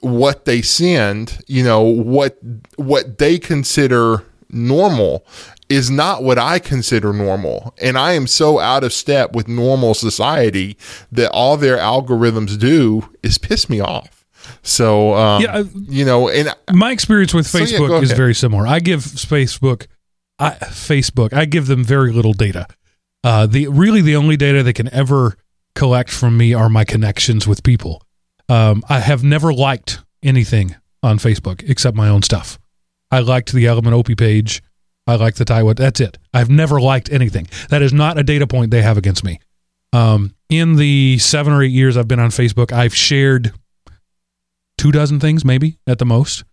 what 0.00 0.44
they 0.44 0.62
send, 0.62 1.40
you 1.46 1.62
know, 1.62 1.82
what 1.82 2.38
what 2.76 3.18
they 3.18 3.38
consider 3.38 4.24
normal 4.50 5.26
is 5.68 5.90
not 5.90 6.22
what 6.22 6.38
I 6.38 6.58
consider 6.58 7.12
normal. 7.12 7.74
And 7.80 7.98
I 7.98 8.12
am 8.12 8.26
so 8.26 8.58
out 8.58 8.84
of 8.84 8.92
step 8.92 9.34
with 9.34 9.48
normal 9.48 9.94
society 9.94 10.78
that 11.12 11.30
all 11.30 11.56
their 11.56 11.76
algorithms 11.76 12.58
do 12.58 13.08
is 13.22 13.36
piss 13.36 13.68
me 13.68 13.80
off. 13.80 14.24
So, 14.62 15.14
um, 15.14 15.42
yeah, 15.42 15.64
you 15.88 16.06
know, 16.06 16.30
and 16.30 16.54
my 16.72 16.90
experience 16.90 17.34
with 17.34 17.46
Facebook 17.46 17.88
so 17.88 17.96
yeah, 17.96 18.02
is 18.02 18.12
very 18.12 18.34
similar. 18.34 18.66
I 18.66 18.80
give 18.80 19.00
Facebook 19.00 19.86
I, 20.38 20.50
Facebook, 20.50 21.32
I 21.32 21.44
give 21.44 21.66
them 21.66 21.84
very 21.84 22.12
little 22.12 22.32
data. 22.32 22.66
Uh, 23.24 23.46
the 23.46 23.68
really 23.68 24.00
the 24.00 24.16
only 24.16 24.36
data 24.36 24.62
they 24.62 24.72
can 24.72 24.92
ever 24.92 25.36
collect 25.74 26.10
from 26.10 26.36
me 26.36 26.54
are 26.54 26.68
my 26.68 26.84
connections 26.84 27.46
with 27.46 27.62
people. 27.62 28.02
Um, 28.48 28.82
I 28.88 29.00
have 29.00 29.22
never 29.22 29.52
liked 29.52 30.00
anything 30.22 30.76
on 31.02 31.18
Facebook 31.18 31.68
except 31.68 31.96
my 31.96 32.08
own 32.08 32.22
stuff. 32.22 32.58
I 33.10 33.20
liked 33.20 33.52
the 33.52 33.64
Elementopie 33.64 34.18
page. 34.18 34.62
I 35.06 35.16
liked 35.16 35.38
the 35.38 35.44
Taiwan. 35.44 35.76
That's 35.76 36.00
it. 36.00 36.18
I've 36.34 36.50
never 36.50 36.80
liked 36.80 37.10
anything. 37.10 37.48
That 37.70 37.82
is 37.82 37.92
not 37.92 38.18
a 38.18 38.22
data 38.22 38.46
point 38.46 38.70
they 38.70 38.82
have 38.82 38.98
against 38.98 39.24
me. 39.24 39.40
Um, 39.92 40.34
in 40.50 40.76
the 40.76 41.18
seven 41.18 41.52
or 41.52 41.62
eight 41.62 41.72
years 41.72 41.96
I've 41.96 42.08
been 42.08 42.20
on 42.20 42.30
Facebook, 42.30 42.72
I've 42.72 42.94
shared 42.94 43.52
two 44.76 44.92
dozen 44.92 45.18
things, 45.18 45.44
maybe 45.44 45.78
at 45.86 45.98
the 45.98 46.04
most. 46.04 46.44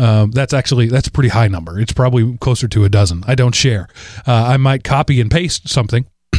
Um, 0.00 0.30
that's 0.30 0.54
actually 0.54 0.86
that's 0.86 1.08
a 1.08 1.10
pretty 1.10 1.28
high 1.28 1.48
number. 1.48 1.78
It's 1.78 1.92
probably 1.92 2.38
closer 2.38 2.66
to 2.68 2.84
a 2.84 2.88
dozen. 2.88 3.22
I 3.26 3.34
don't 3.34 3.54
share. 3.54 3.86
Uh, 4.26 4.32
I 4.32 4.56
might 4.56 4.82
copy 4.82 5.20
and 5.20 5.30
paste 5.30 5.68
something. 5.68 6.06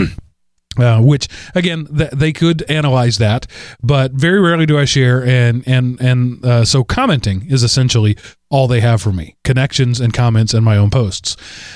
Uh, 0.80 1.02
which 1.02 1.28
again 1.54 1.86
th- 1.88 2.12
they 2.12 2.32
could 2.32 2.64
analyze 2.72 3.18
that 3.18 3.46
but 3.84 4.14
very 4.14 4.40
rarely 4.40 4.66
do 4.66 4.80
i 4.80 4.86
share 4.86 5.22
and 5.22 5.68
and 5.68 6.00
and 6.00 6.46
uh, 6.46 6.64
so 6.64 6.82
commenting 6.82 7.46
is 7.50 7.62
essentially 7.62 8.16
all 8.50 8.70
they 8.70 8.80
have 8.80 9.02
for 9.02 9.12
me 9.12 9.36
connections 9.44 10.00
and 10.00 10.14
comments 10.14 10.54
and 10.54 10.64
my 10.64 10.78
own 10.78 10.90
posts 10.90 11.36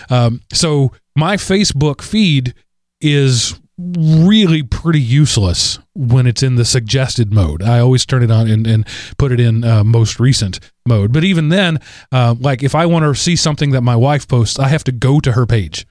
um, 0.09 0.39
so 0.53 0.93
my 1.13 1.35
facebook 1.35 2.01
feed 2.01 2.53
is 3.01 3.59
really 3.77 4.63
pretty 4.63 5.01
useless 5.01 5.79
when 5.93 6.27
it's 6.27 6.43
in 6.43 6.55
the 6.55 6.65
suggested 6.65 7.33
mode. 7.33 7.61
I 7.61 7.79
always 7.79 8.05
turn 8.05 8.23
it 8.23 8.31
on 8.31 8.49
and, 8.49 8.65
and 8.65 8.87
put 9.17 9.31
it 9.31 9.39
in 9.39 9.63
uh, 9.63 9.83
most 9.83 10.19
recent 10.19 10.59
mode. 10.87 11.11
But 11.11 11.23
even 11.23 11.49
then, 11.49 11.79
uh, 12.11 12.35
like 12.39 12.63
if 12.63 12.73
I 12.75 12.85
want 12.85 13.03
to 13.03 13.19
see 13.19 13.35
something 13.35 13.71
that 13.71 13.81
my 13.81 13.95
wife 13.95 14.27
posts, 14.27 14.59
I 14.59 14.69
have 14.69 14.83
to 14.85 14.91
go 14.91 15.19
to 15.19 15.33
her 15.33 15.45
page. 15.45 15.85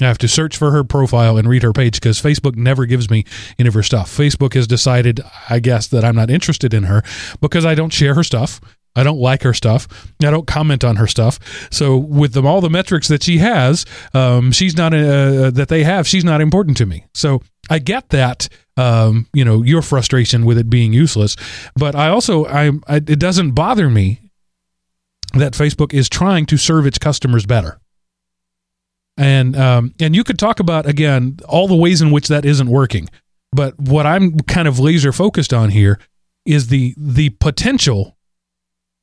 I 0.00 0.06
have 0.06 0.18
to 0.18 0.28
search 0.28 0.56
for 0.56 0.70
her 0.70 0.84
profile 0.84 1.36
and 1.36 1.48
read 1.48 1.64
her 1.64 1.72
page 1.72 1.94
because 2.00 2.22
Facebook 2.22 2.54
never 2.54 2.86
gives 2.86 3.10
me 3.10 3.24
any 3.58 3.66
of 3.66 3.74
her 3.74 3.82
stuff. 3.82 4.16
Facebook 4.16 4.54
has 4.54 4.68
decided, 4.68 5.20
I 5.50 5.58
guess, 5.58 5.88
that 5.88 6.04
I'm 6.04 6.14
not 6.14 6.30
interested 6.30 6.72
in 6.72 6.84
her 6.84 7.02
because 7.40 7.66
I 7.66 7.74
don't 7.74 7.92
share 7.92 8.14
her 8.14 8.22
stuff. 8.22 8.60
I 8.98 9.04
don't 9.04 9.20
like 9.20 9.42
her 9.44 9.54
stuff. 9.54 9.86
I 10.20 10.30
don't 10.30 10.46
comment 10.46 10.82
on 10.82 10.96
her 10.96 11.06
stuff. 11.06 11.38
So 11.70 11.96
with 11.96 12.32
them, 12.32 12.44
all 12.44 12.60
the 12.60 12.68
metrics 12.68 13.06
that 13.08 13.22
she 13.22 13.38
has, 13.38 13.86
um, 14.12 14.50
she's 14.50 14.76
not 14.76 14.92
uh, 14.92 15.50
that 15.50 15.68
they 15.68 15.84
have. 15.84 16.08
She's 16.08 16.24
not 16.24 16.40
important 16.40 16.76
to 16.78 16.86
me. 16.86 17.04
So 17.14 17.40
I 17.70 17.78
get 17.78 18.08
that. 18.10 18.48
Um, 18.76 19.26
you 19.32 19.44
know 19.44 19.64
your 19.64 19.82
frustration 19.82 20.44
with 20.44 20.56
it 20.56 20.70
being 20.70 20.92
useless, 20.92 21.34
but 21.74 21.96
I 21.96 22.08
also 22.08 22.46
I, 22.46 22.68
I 22.86 22.96
it 22.96 23.18
doesn't 23.18 23.52
bother 23.52 23.90
me 23.90 24.20
that 25.34 25.52
Facebook 25.52 25.92
is 25.92 26.08
trying 26.08 26.46
to 26.46 26.56
serve 26.56 26.86
its 26.86 26.98
customers 26.98 27.46
better. 27.46 27.80
And 29.16 29.56
um, 29.56 29.94
and 30.00 30.14
you 30.14 30.22
could 30.22 30.38
talk 30.38 30.60
about 30.60 30.86
again 30.86 31.38
all 31.48 31.66
the 31.68 31.76
ways 31.76 32.00
in 32.00 32.10
which 32.10 32.28
that 32.28 32.44
isn't 32.44 32.68
working. 32.68 33.08
But 33.52 33.78
what 33.78 34.06
I'm 34.06 34.38
kind 34.40 34.68
of 34.68 34.78
laser 34.78 35.12
focused 35.12 35.52
on 35.52 35.70
here 35.70 35.98
is 36.44 36.68
the 36.68 36.94
the 36.96 37.30
potential 37.30 38.17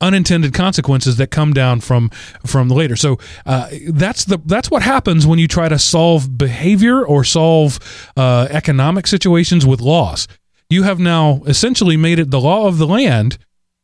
unintended 0.01 0.53
consequences 0.53 1.17
that 1.17 1.31
come 1.31 1.53
down 1.53 1.79
from 1.79 2.09
from 2.45 2.69
later. 2.69 2.95
So 2.95 3.17
uh, 3.45 3.69
that's 3.89 4.25
the 4.25 4.39
that's 4.45 4.69
what 4.69 4.81
happens 4.81 5.25
when 5.25 5.39
you 5.39 5.47
try 5.47 5.69
to 5.69 5.79
solve 5.79 6.37
behavior 6.37 7.05
or 7.05 7.23
solve 7.23 7.79
uh, 8.17 8.47
economic 8.49 9.07
situations 9.07 9.65
with 9.65 9.81
laws. 9.81 10.27
You 10.69 10.83
have 10.83 10.99
now 10.99 11.41
essentially 11.45 11.97
made 11.97 12.19
it 12.19 12.31
the 12.31 12.41
law 12.41 12.67
of 12.67 12.77
the 12.77 12.87
land 12.87 13.37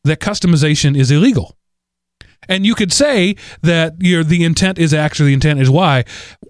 that 0.04 0.20
customization 0.20 0.98
is 0.98 1.12
illegal. 1.12 1.56
And 2.50 2.66
you 2.66 2.76
could 2.76 2.92
say 2.92 3.36
that 3.62 3.94
you 4.00 4.24
the 4.24 4.44
intent 4.44 4.80
is 4.80 4.94
actually 4.94 5.28
the 5.28 5.36
intent 5.36 5.62
is 5.62 5.70
why 5.70 6.06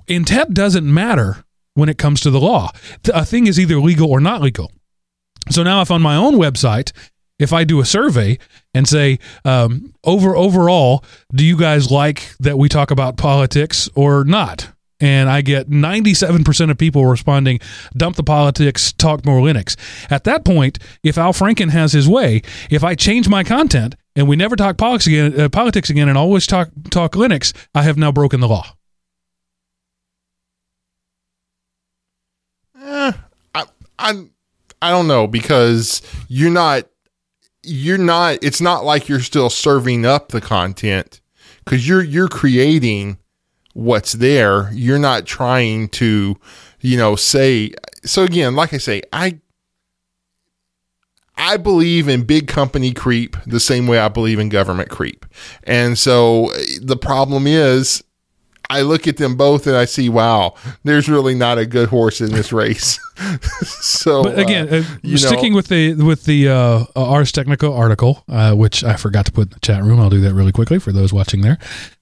intent 0.07 0.53
doesn't 0.53 0.91
matter 0.91 1.43
when 1.73 1.89
it 1.89 1.97
comes 1.97 2.21
to 2.21 2.29
the 2.29 2.39
law. 2.39 2.71
A 3.13 3.25
thing 3.25 3.47
is 3.47 3.59
either 3.59 3.79
legal 3.79 4.09
or 4.09 4.19
not 4.19 4.41
legal. 4.41 4.71
So 5.49 5.63
now, 5.63 5.81
if 5.81 5.91
on 5.91 6.01
my 6.01 6.15
own 6.15 6.35
website, 6.35 6.91
if 7.41 7.51
I 7.51 7.63
do 7.63 7.79
a 7.81 7.85
survey 7.85 8.37
and 8.73 8.87
say, 8.87 9.19
um, 9.43 9.93
over 10.03 10.35
overall, 10.35 11.03
do 11.33 11.43
you 11.43 11.57
guys 11.57 11.91
like 11.91 12.33
that 12.39 12.57
we 12.57 12.69
talk 12.69 12.91
about 12.91 13.17
politics 13.17 13.89
or 13.95 14.23
not? 14.23 14.69
And 14.99 15.29
I 15.31 15.41
get 15.41 15.67
97% 15.67 16.69
of 16.69 16.77
people 16.77 17.07
responding, 17.07 17.59
dump 17.97 18.17
the 18.17 18.23
politics, 18.23 18.93
talk 18.93 19.25
more 19.25 19.41
Linux. 19.41 19.75
At 20.11 20.25
that 20.25 20.45
point, 20.45 20.77
if 21.03 21.17
Al 21.17 21.33
Franken 21.33 21.71
has 21.71 21.91
his 21.91 22.07
way, 22.07 22.43
if 22.69 22.83
I 22.83 22.93
change 22.93 23.27
my 23.27 23.43
content 23.43 23.95
and 24.15 24.27
we 24.27 24.35
never 24.35 24.55
talk 24.55 24.77
politics 24.77 25.07
again, 25.07 25.39
uh, 25.39 25.49
politics 25.49 25.89
again 25.89 26.07
and 26.07 26.19
always 26.19 26.45
talk, 26.45 26.69
talk 26.91 27.13
Linux, 27.13 27.51
I 27.73 27.81
have 27.81 27.97
now 27.97 28.11
broken 28.11 28.41
the 28.41 28.47
law. 28.47 28.75
Eh, 32.79 33.11
I, 33.55 33.65
I, 33.97 34.25
I 34.83 34.89
don't 34.91 35.07
know 35.07 35.25
because 35.25 36.03
you're 36.27 36.51
not, 36.51 36.83
you're 37.63 37.97
not. 37.97 38.39
It's 38.41 38.61
not 38.61 38.83
like 38.85 39.07
you're 39.07 39.19
still 39.19 39.49
serving 39.49 40.05
up 40.05 40.29
the 40.29 40.41
content 40.41 41.21
because 41.63 41.87
you're 41.87 42.03
you're 42.03 42.27
creating 42.27 43.17
what's 43.73 44.13
there. 44.13 44.71
You're 44.73 44.99
not 44.99 45.25
trying 45.25 45.89
to, 45.89 46.37
you 46.79 46.97
know, 46.97 47.15
say. 47.15 47.71
So 48.03 48.23
again, 48.23 48.55
like 48.55 48.73
I 48.73 48.77
say, 48.77 49.01
I 49.13 49.39
I 51.37 51.57
believe 51.57 52.07
in 52.07 52.23
big 52.23 52.47
company 52.47 52.93
creep 52.93 53.35
the 53.45 53.59
same 53.59 53.87
way 53.87 53.99
I 53.99 54.09
believe 54.09 54.39
in 54.39 54.49
government 54.49 54.89
creep. 54.89 55.25
And 55.63 55.97
so 55.97 56.49
eh, 56.49 56.77
the 56.81 56.97
problem 56.97 57.47
is 57.47 58.03
I 58.71 58.83
look 58.83 59.05
at 59.05 59.17
them 59.17 59.35
both 59.35 59.67
and 59.67 59.75
I 59.75 59.83
see, 59.83 60.07
wow, 60.07 60.55
there's 60.83 61.09
really 61.09 61.35
not 61.35 61.57
a 61.57 61.65
good 61.65 61.89
horse 61.89 62.21
in 62.21 62.31
this 62.31 62.53
race. 62.53 62.99
so, 63.61 64.23
but 64.23 64.39
again, 64.39 64.69
uh, 64.69 64.83
uh, 65.03 65.17
sticking 65.17 65.51
know, 65.51 65.57
with 65.57 65.67
the 65.67 65.93
with 65.95 66.23
the 66.23 66.47
uh, 66.47 66.85
Ars 66.95 67.33
Technica 67.33 67.69
article, 67.69 68.23
uh, 68.29 68.53
which 68.55 68.83
I 68.83 68.95
forgot 68.95 69.25
to 69.25 69.31
put 69.33 69.47
in 69.47 69.49
the 69.49 69.59
chat 69.59 69.83
room, 69.83 69.99
I'll 69.99 70.09
do 70.09 70.21
that 70.21 70.33
really 70.33 70.53
quickly 70.53 70.79
for 70.79 70.93
those 70.93 71.11
watching 71.11 71.41
there 71.41 71.57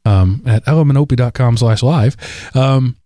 um, 0.06 0.44
at 0.46 0.64
Elementopie.com 0.66 1.58
slash 1.58 1.82
live. 1.82 2.16
Um, 2.56 2.98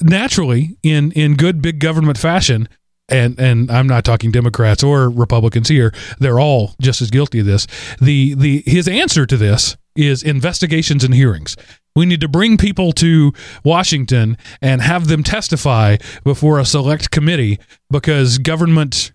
naturally, 0.00 0.76
in 0.84 1.10
in 1.12 1.34
good 1.34 1.60
big 1.60 1.80
government 1.80 2.16
fashion, 2.16 2.68
and 3.08 3.38
and 3.40 3.72
I'm 3.72 3.88
not 3.88 4.04
talking 4.04 4.30
Democrats 4.30 4.84
or 4.84 5.10
Republicans 5.10 5.68
here. 5.68 5.92
They're 6.20 6.38
all 6.38 6.76
just 6.80 7.02
as 7.02 7.10
guilty 7.10 7.40
of 7.40 7.46
this. 7.46 7.66
The 8.00 8.34
the 8.34 8.62
his 8.64 8.86
answer 8.86 9.26
to 9.26 9.36
this 9.36 9.76
is 9.96 10.22
investigations 10.22 11.04
and 11.04 11.14
hearings. 11.14 11.56
We 11.96 12.06
need 12.06 12.20
to 12.22 12.28
bring 12.28 12.56
people 12.56 12.92
to 12.92 13.32
Washington 13.62 14.36
and 14.60 14.82
have 14.82 15.06
them 15.06 15.22
testify 15.22 15.98
before 16.24 16.58
a 16.58 16.64
select 16.64 17.10
committee 17.10 17.60
because 17.90 18.38
government 18.38 19.12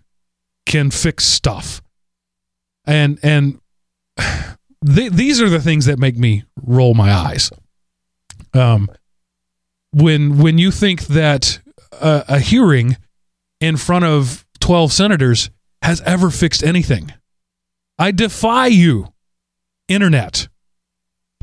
can 0.66 0.90
fix 0.90 1.24
stuff. 1.24 1.82
And 2.86 3.18
and 3.22 3.60
th- 4.86 5.12
these 5.12 5.40
are 5.40 5.48
the 5.48 5.60
things 5.60 5.86
that 5.86 5.98
make 5.98 6.16
me 6.16 6.44
roll 6.62 6.94
my 6.94 7.12
eyes. 7.12 7.50
Um, 8.54 8.88
when 9.92 10.38
when 10.38 10.56
you 10.58 10.70
think 10.70 11.06
that 11.08 11.60
a, 11.92 12.24
a 12.28 12.38
hearing 12.38 12.96
in 13.60 13.76
front 13.76 14.06
of 14.06 14.46
twelve 14.58 14.92
senators 14.92 15.50
has 15.82 16.00
ever 16.02 16.30
fixed 16.30 16.62
anything, 16.62 17.12
I 17.98 18.10
defy 18.10 18.68
you, 18.68 19.12
internet, 19.88 20.48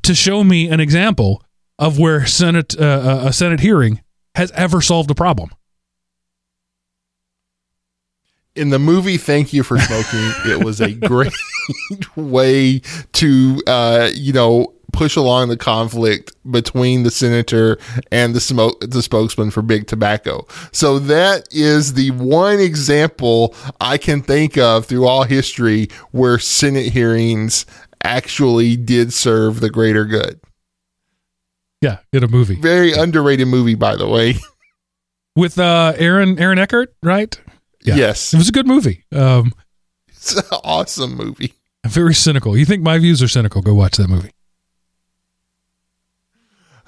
to 0.04 0.16
show 0.16 0.44
me 0.44 0.70
an 0.70 0.80
example 0.80 1.44
of 1.80 2.00
where 2.00 2.26
Senate 2.26 2.80
uh, 2.80 2.84
uh, 2.84 3.22
a 3.28 3.34
Senate 3.34 3.60
hearing 3.60 4.02
has 4.36 4.52
ever 4.52 4.82
solved 4.82 5.10
a 5.12 5.16
problem. 5.16 5.50
In 8.56 8.70
the 8.70 8.80
movie 8.80 9.18
Thank 9.18 9.54
You 9.54 9.64
for 9.64 9.78
Smoking, 9.78 10.32
it 10.52 10.64
was 10.64 10.82
a 10.82 10.92
great 10.92 11.34
way 12.16 12.80
to 13.14 13.62
uh, 13.68 14.10
you 14.14 14.34
know 14.34 14.74
push 14.94 15.16
along 15.16 15.48
the 15.50 15.58
conflict 15.58 16.32
between 16.50 17.04
the 17.04 17.12
senator 17.12 17.78
and 18.12 18.34
the 18.34 18.40
smoke 18.40 18.80
the 18.82 19.04
spokesman 19.04 19.52
for 19.52 19.62
big 19.62 19.86
tobacco. 19.86 20.46
So 20.72 20.98
that 21.00 21.48
is 21.52 21.94
the 21.94 22.12
one 22.12 22.60
example 22.60 23.54
I 23.80 24.00
can 24.00 24.24
think 24.24 24.58
of 24.58 24.86
through 24.86 25.06
all 25.06 25.24
history 25.24 25.90
where 26.12 26.40
Senate 26.40 26.92
hearings 26.92 27.68
actually 28.04 28.76
did 28.76 29.14
serve 29.14 29.60
the 29.60 29.70
greater 29.70 30.06
good. 30.06 30.40
Yeah, 31.82 32.00
in 32.12 32.24
a 32.24 32.28
movie. 32.28 32.56
Very 32.56 32.94
underrated 32.94 33.48
movie, 33.48 33.76
by 33.76 33.96
the 33.96 34.08
way. 34.08 34.36
With 35.36 35.60
uh, 35.60 35.94
Aaron 35.98 36.40
Aaron 36.40 36.58
Eckhart, 36.58 36.96
right? 37.04 37.40
Yeah. 37.84 37.96
Yes, 37.96 38.34
it 38.34 38.38
was 38.38 38.50
a 38.50 38.52
good 38.52 38.66
movie. 38.66 39.06
Um, 39.12 39.54
it's 40.08 40.36
an 40.36 40.44
awesome 40.64 41.16
movie. 41.16 41.54
Very 41.86 42.16
cynical. 42.16 42.58
You 42.58 42.66
think 42.66 42.82
my 42.82 42.98
views 42.98 43.22
are 43.22 43.28
cynical? 43.28 43.62
Go 43.62 43.74
watch 43.76 43.98
that 43.98 44.10
movie. 44.10 44.32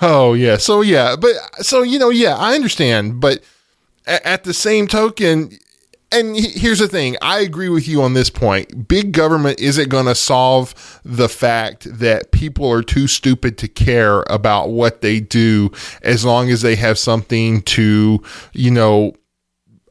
Oh 0.02 0.34
yeah, 0.34 0.58
so 0.58 0.82
yeah, 0.82 1.16
but 1.16 1.32
so 1.64 1.84
you 1.84 2.00
know, 2.00 2.10
yeah, 2.10 2.36
I 2.36 2.56
understand, 2.56 3.20
but 3.20 3.44
at 4.08 4.44
the 4.44 4.54
same 4.54 4.88
token, 4.88 5.52
and 6.12 6.36
here's 6.36 6.80
the 6.80 6.88
thing 6.88 7.16
i 7.22 7.40
agree 7.40 7.70
with 7.70 7.88
you 7.88 8.02
on 8.02 8.14
this 8.14 8.30
point 8.30 8.88
big 8.88 9.12
government 9.12 9.60
isn't 9.60 9.90
going 9.90 10.06
to 10.06 10.16
solve 10.16 11.00
the 11.04 11.30
fact 11.30 11.88
that 12.00 12.32
people 12.32 12.72
are 12.72 12.84
too 12.84 13.08
stupid 13.08 13.58
to 13.58 13.68
care 13.68 14.24
about 14.30 14.70
what 14.70 15.02
they 15.02 15.20
do 15.20 15.72
as 16.04 16.26
long 16.26 16.50
as 16.50 16.62
they 16.62 16.76
have 16.76 16.98
something 16.98 17.62
to 17.64 18.22
you 18.54 18.72
know 18.72 19.14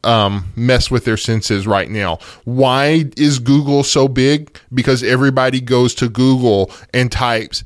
um, 0.04 0.52
mess 0.56 0.90
with 0.90 1.04
their 1.04 1.16
senses 1.16 1.66
right 1.66 1.90
now. 1.90 2.18
Why 2.44 3.04
is 3.16 3.38
Google 3.38 3.82
so 3.82 4.08
big? 4.08 4.58
Because 4.72 5.02
everybody 5.02 5.60
goes 5.60 5.94
to 5.96 6.08
Google 6.08 6.70
and 6.94 7.10
types, 7.10 7.64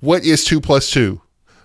what 0.00 0.24
is 0.24 0.44
two 0.44 0.60
plus 0.60 0.90
two? 0.90 1.20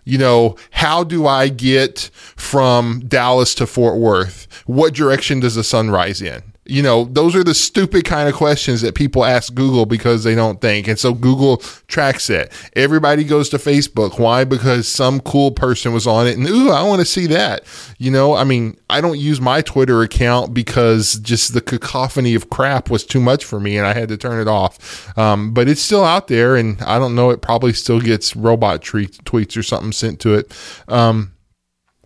You 0.06 0.18
know, 0.18 0.56
how 0.72 1.04
do 1.04 1.28
I 1.28 1.50
get 1.50 2.10
from 2.36 3.02
Dallas 3.08 3.54
to 3.56 3.68
Fort 3.68 3.98
Worth? 3.98 4.48
What 4.66 4.94
direction 4.94 5.40
does 5.40 5.56
the 5.56 5.64
sun 5.64 5.90
rise 5.90 6.22
in? 6.22 6.55
You 6.66 6.82
know, 6.82 7.06
those 7.06 7.36
are 7.36 7.44
the 7.44 7.54
stupid 7.54 8.06
kind 8.06 8.28
of 8.28 8.36
questions 8.36 8.82
that 8.82 8.96
people 8.96 9.24
ask 9.24 9.54
Google 9.54 9.86
because 9.86 10.24
they 10.24 10.34
don't 10.34 10.60
think. 10.62 10.88
And 10.88 10.98
so 10.98 11.14
Google 11.14 11.58
tracks 11.88 12.30
it. 12.30 12.52
Everybody 12.76 13.24
goes 13.24 13.50
to 13.50 13.58
Facebook. 13.58 14.18
Why? 14.20 14.44
Because 14.44 14.88
some 14.88 15.20
cool 15.20 15.52
person 15.52 15.94
was 15.94 16.08
on 16.08 16.28
it 16.28 16.38
and, 16.38 16.48
ooh, 16.48 16.72
I 16.72 16.84
want 16.84 17.02
to 17.02 17.06
see 17.06 17.28
that. 17.28 17.64
You 17.98 18.10
know, 18.12 18.36
I 18.36 18.44
mean, 18.44 18.78
I 18.90 19.00
don't 19.02 19.20
use 19.20 19.40
my 19.40 19.62
Twitter 19.62 20.02
account 20.02 20.54
because 20.54 21.20
just 21.20 21.54
the 21.54 21.62
cacophony 21.62 22.34
of 22.36 22.50
crap 22.50 22.90
was 22.90 23.06
too 23.06 23.22
much 23.22 23.46
for 23.46 23.60
me 23.60 23.78
and 23.78 23.86
I 23.86 23.94
had 23.94 24.10
to 24.10 24.18
turn 24.18 24.42
it 24.42 24.48
off. 24.48 25.18
Um, 25.18 25.54
but 25.54 25.68
it's 25.68 25.82
still 25.82 26.04
out 26.04 26.28
there 26.28 26.56
and 26.56 26.82
I 26.82 26.98
don't 27.00 27.16
know, 27.16 27.30
it 27.30 27.42
probably 27.42 27.74
still 27.74 28.02
gets 28.02 28.36
robot 28.36 28.82
tweets 28.82 29.58
or 29.58 29.64
something 29.64 29.92
sent 29.92 30.20
to 30.22 30.34
it. 30.34 30.52
Um, 30.88 31.34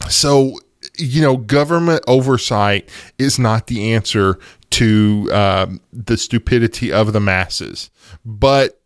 so 0.09 0.57
you 0.97 1.21
know, 1.21 1.37
government 1.37 2.03
oversight 2.07 2.89
is 3.17 3.39
not 3.39 3.67
the 3.67 3.93
answer 3.93 4.39
to 4.71 5.29
um, 5.31 5.81
the 5.91 6.17
stupidity 6.17 6.91
of 6.91 7.13
the 7.13 7.19
masses. 7.19 7.89
But 8.25 8.81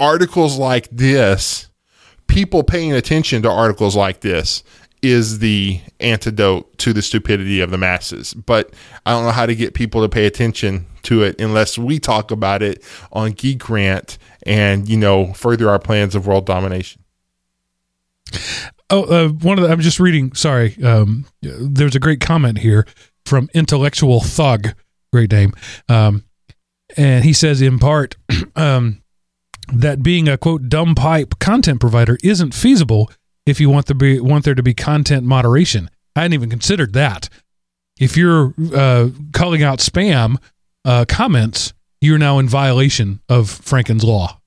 articles 0.00 0.58
like 0.58 0.88
this, 0.90 1.68
people 2.26 2.62
paying 2.62 2.92
attention 2.92 3.42
to 3.42 3.50
articles 3.50 3.96
like 3.96 4.20
this, 4.20 4.62
is 5.00 5.38
the 5.38 5.80
antidote 6.00 6.76
to 6.78 6.92
the 6.92 7.02
stupidity 7.02 7.60
of 7.60 7.70
the 7.70 7.78
masses. 7.78 8.34
But 8.34 8.74
I 9.06 9.12
don't 9.12 9.24
know 9.24 9.30
how 9.30 9.46
to 9.46 9.54
get 9.54 9.74
people 9.74 10.02
to 10.02 10.08
pay 10.08 10.26
attention 10.26 10.86
to 11.04 11.22
it 11.22 11.40
unless 11.40 11.78
we 11.78 12.00
talk 12.00 12.30
about 12.30 12.62
it 12.62 12.82
on 13.12 13.32
Geek 13.32 13.70
Rant 13.70 14.18
and, 14.44 14.88
you 14.88 14.96
know, 14.96 15.32
further 15.34 15.70
our 15.70 15.78
plans 15.78 16.14
of 16.14 16.26
world 16.26 16.46
domination. 16.46 17.02
Oh, 18.90 19.02
uh, 19.04 19.28
one 19.28 19.58
of 19.58 19.64
the, 19.64 19.70
I'm 19.70 19.80
just 19.80 20.00
reading. 20.00 20.34
Sorry, 20.34 20.82
um, 20.82 21.26
there's 21.42 21.94
a 21.94 22.00
great 22.00 22.20
comment 22.20 22.58
here 22.58 22.86
from 23.26 23.50
intellectual 23.52 24.20
thug, 24.20 24.68
great 25.12 25.30
name, 25.30 25.52
um, 25.88 26.24
and 26.96 27.24
he 27.24 27.32
says 27.34 27.60
in 27.60 27.78
part 27.78 28.16
um, 28.56 29.02
that 29.72 30.02
being 30.02 30.28
a 30.28 30.38
quote 30.38 30.68
dumb 30.70 30.94
pipe 30.94 31.38
content 31.38 31.80
provider 31.80 32.16
isn't 32.24 32.54
feasible 32.54 33.10
if 33.44 33.60
you 33.60 33.68
want 33.68 33.86
to 33.86 33.94
be 33.94 34.20
want 34.20 34.44
there 34.44 34.54
to 34.54 34.62
be 34.62 34.74
content 34.74 35.24
moderation. 35.26 35.90
I 36.16 36.22
hadn't 36.22 36.34
even 36.34 36.50
considered 36.50 36.94
that. 36.94 37.28
if 38.00 38.16
you're 38.16 38.54
uh, 38.74 39.10
calling 39.32 39.62
out 39.62 39.80
spam 39.80 40.36
uh, 40.84 41.04
comments, 41.08 41.74
you're 42.00 42.18
now 42.18 42.38
in 42.38 42.48
violation 42.48 43.20
of 43.28 43.50
Franken's 43.50 44.04
law 44.04 44.40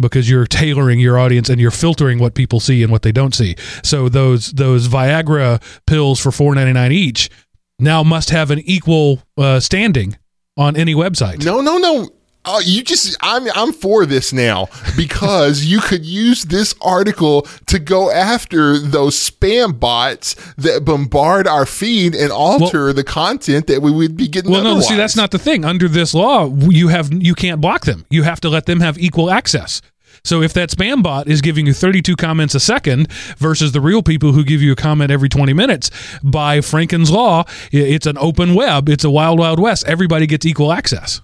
because 0.00 0.30
you're 0.30 0.46
tailoring 0.46 1.00
your 1.00 1.18
audience 1.18 1.48
and 1.48 1.60
you're 1.60 1.70
filtering 1.70 2.18
what 2.18 2.34
people 2.34 2.60
see 2.60 2.82
and 2.82 2.92
what 2.92 3.02
they 3.02 3.12
don't 3.12 3.34
see. 3.34 3.56
So 3.82 4.08
those 4.08 4.52
those 4.52 4.88
Viagra 4.88 5.62
pills 5.86 6.20
for 6.20 6.30
four 6.30 6.54
ninety 6.54 6.72
nine 6.72 6.92
each 6.92 7.30
now 7.78 8.02
must 8.02 8.30
have 8.30 8.50
an 8.50 8.60
equal 8.60 9.22
uh, 9.36 9.60
standing 9.60 10.16
on 10.56 10.76
any 10.76 10.94
website. 10.94 11.44
No, 11.44 11.60
no, 11.60 11.78
no. 11.78 12.10
Uh, 12.48 12.60
you 12.64 12.82
just 12.82 13.16
I'm 13.20 13.46
I'm 13.54 13.72
for 13.72 14.06
this 14.06 14.32
now 14.32 14.68
because 14.96 15.64
you 15.64 15.80
could 15.80 16.04
use 16.04 16.44
this 16.44 16.74
article 16.80 17.42
to 17.66 17.78
go 17.78 18.10
after 18.10 18.78
those 18.78 19.16
spam 19.16 19.78
bots 19.78 20.34
that 20.56 20.84
bombard 20.84 21.46
our 21.46 21.66
feed 21.66 22.14
and 22.14 22.32
alter 22.32 22.86
well, 22.86 22.94
the 22.94 23.04
content 23.04 23.66
that 23.66 23.82
we 23.82 23.90
would 23.90 24.16
be 24.16 24.28
getting. 24.28 24.50
Well, 24.50 24.60
otherwise. 24.62 24.84
no, 24.84 24.88
see 24.88 24.96
that's 24.96 25.16
not 25.16 25.30
the 25.30 25.38
thing. 25.38 25.64
Under 25.64 25.88
this 25.88 26.14
law, 26.14 26.48
you 26.70 26.88
have 26.88 27.12
you 27.12 27.34
can't 27.34 27.60
block 27.60 27.84
them. 27.84 28.06
You 28.08 28.22
have 28.22 28.40
to 28.40 28.48
let 28.48 28.64
them 28.64 28.80
have 28.80 28.98
equal 28.98 29.30
access. 29.30 29.82
So 30.24 30.42
if 30.42 30.52
that 30.54 30.70
spam 30.70 31.02
bot 31.02 31.28
is 31.28 31.40
giving 31.40 31.66
you 31.66 31.72
32 31.72 32.16
comments 32.16 32.54
a 32.54 32.60
second 32.60 33.10
versus 33.36 33.72
the 33.72 33.80
real 33.80 34.02
people 34.02 34.32
who 34.32 34.44
give 34.44 34.60
you 34.60 34.72
a 34.72 34.76
comment 34.76 35.10
every 35.10 35.28
20 35.28 35.52
minutes, 35.52 35.90
by 36.24 36.60
Franken's 36.60 37.10
law, 37.10 37.44
it's 37.70 38.06
an 38.06 38.18
open 38.18 38.54
web. 38.54 38.88
It's 38.88 39.04
a 39.04 39.10
wild, 39.10 39.38
wild 39.38 39.60
west. 39.60 39.86
Everybody 39.86 40.26
gets 40.26 40.44
equal 40.44 40.72
access. 40.72 41.20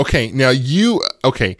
Okay, 0.00 0.30
now 0.32 0.50
you 0.50 1.02
okay 1.24 1.56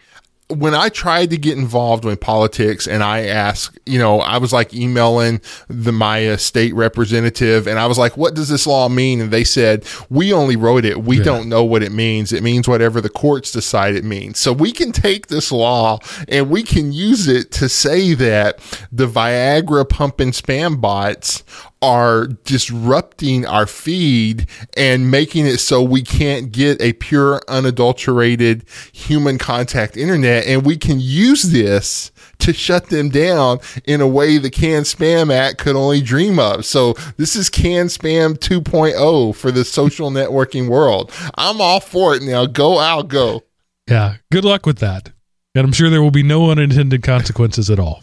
when 0.49 0.75
I 0.75 0.89
tried 0.89 1.29
to 1.31 1.37
get 1.37 1.57
involved 1.57 2.05
in 2.05 2.15
politics 2.17 2.87
and 2.87 3.03
I 3.03 3.25
asked, 3.25 3.79
you 3.85 3.97
know, 3.97 4.19
I 4.19 4.37
was 4.37 4.53
like 4.53 4.73
emailing 4.73 5.41
the 5.67 5.91
Maya 5.91 6.37
state 6.37 6.73
representative 6.75 7.67
and 7.67 7.79
I 7.79 7.87
was 7.87 7.97
like, 7.97 8.17
what 8.17 8.35
does 8.35 8.49
this 8.49 8.67
law 8.67 8.89
mean? 8.89 9.21
And 9.21 9.31
they 9.31 9.43
said, 9.43 9.85
we 10.09 10.33
only 10.33 10.55
wrote 10.55 10.85
it. 10.85 11.03
We 11.03 11.17
yeah. 11.17 11.23
don't 11.23 11.49
know 11.49 11.63
what 11.63 11.81
it 11.81 11.91
means. 11.91 12.31
It 12.31 12.43
means 12.43 12.67
whatever 12.67 13.01
the 13.01 13.09
courts 13.09 13.51
decide 13.51 13.95
it 13.95 14.03
means. 14.03 14.39
So 14.39 14.53
we 14.53 14.71
can 14.71 14.91
take 14.91 15.27
this 15.27 15.51
law 15.51 15.99
and 16.27 16.49
we 16.49 16.63
can 16.63 16.91
use 16.91 17.27
it 17.27 17.51
to 17.53 17.69
say 17.69 18.13
that 18.13 18.59
the 18.91 19.07
Viagra 19.07 19.87
pumping 19.87 20.31
spam 20.31 20.79
bots 20.79 21.43
are 21.83 22.27
disrupting 22.45 23.45
our 23.45 23.67
feed 23.67 24.47
and 24.77 25.11
making 25.11 25.45
it 25.45 25.57
so 25.57 25.83
we 25.83 26.01
can't 26.01 26.49
get 26.49 26.81
a 26.81 26.93
pure, 26.93 27.41
unadulterated 27.49 28.63
human 28.93 29.37
contact 29.37 29.97
internet. 29.97 30.47
And 30.47 30.65
we 30.65 30.77
can 30.77 31.01
use 31.01 31.43
this 31.43 32.13
to 32.39 32.53
shut 32.53 32.87
them 32.87 33.09
down 33.09 33.59
in 33.83 33.99
a 33.99 34.07
way 34.07 34.37
the 34.37 34.49
Can 34.49 34.83
Spam 34.83 35.31
Act 35.31 35.57
could 35.57 35.75
only 35.75 36.01
dream 36.01 36.39
of. 36.39 36.65
So 36.65 36.93
this 37.17 37.35
is 37.35 37.49
Can 37.49 37.87
Spam 37.87 38.37
2.0 38.37 39.35
for 39.35 39.51
the 39.51 39.65
social 39.65 40.09
networking 40.09 40.69
world. 40.69 41.11
I'm 41.35 41.59
all 41.59 41.81
for 41.81 42.15
it 42.15 42.23
now. 42.23 42.45
Go, 42.45 42.77
I'll 42.77 43.03
go. 43.03 43.43
Yeah. 43.89 44.15
Good 44.31 44.45
luck 44.45 44.65
with 44.65 44.79
that. 44.79 45.11
And 45.53 45.65
I'm 45.65 45.73
sure 45.73 45.89
there 45.89 46.01
will 46.01 46.11
be 46.11 46.23
no 46.23 46.49
unintended 46.49 47.03
consequences 47.03 47.69
at 47.69 47.77
all. 47.77 48.01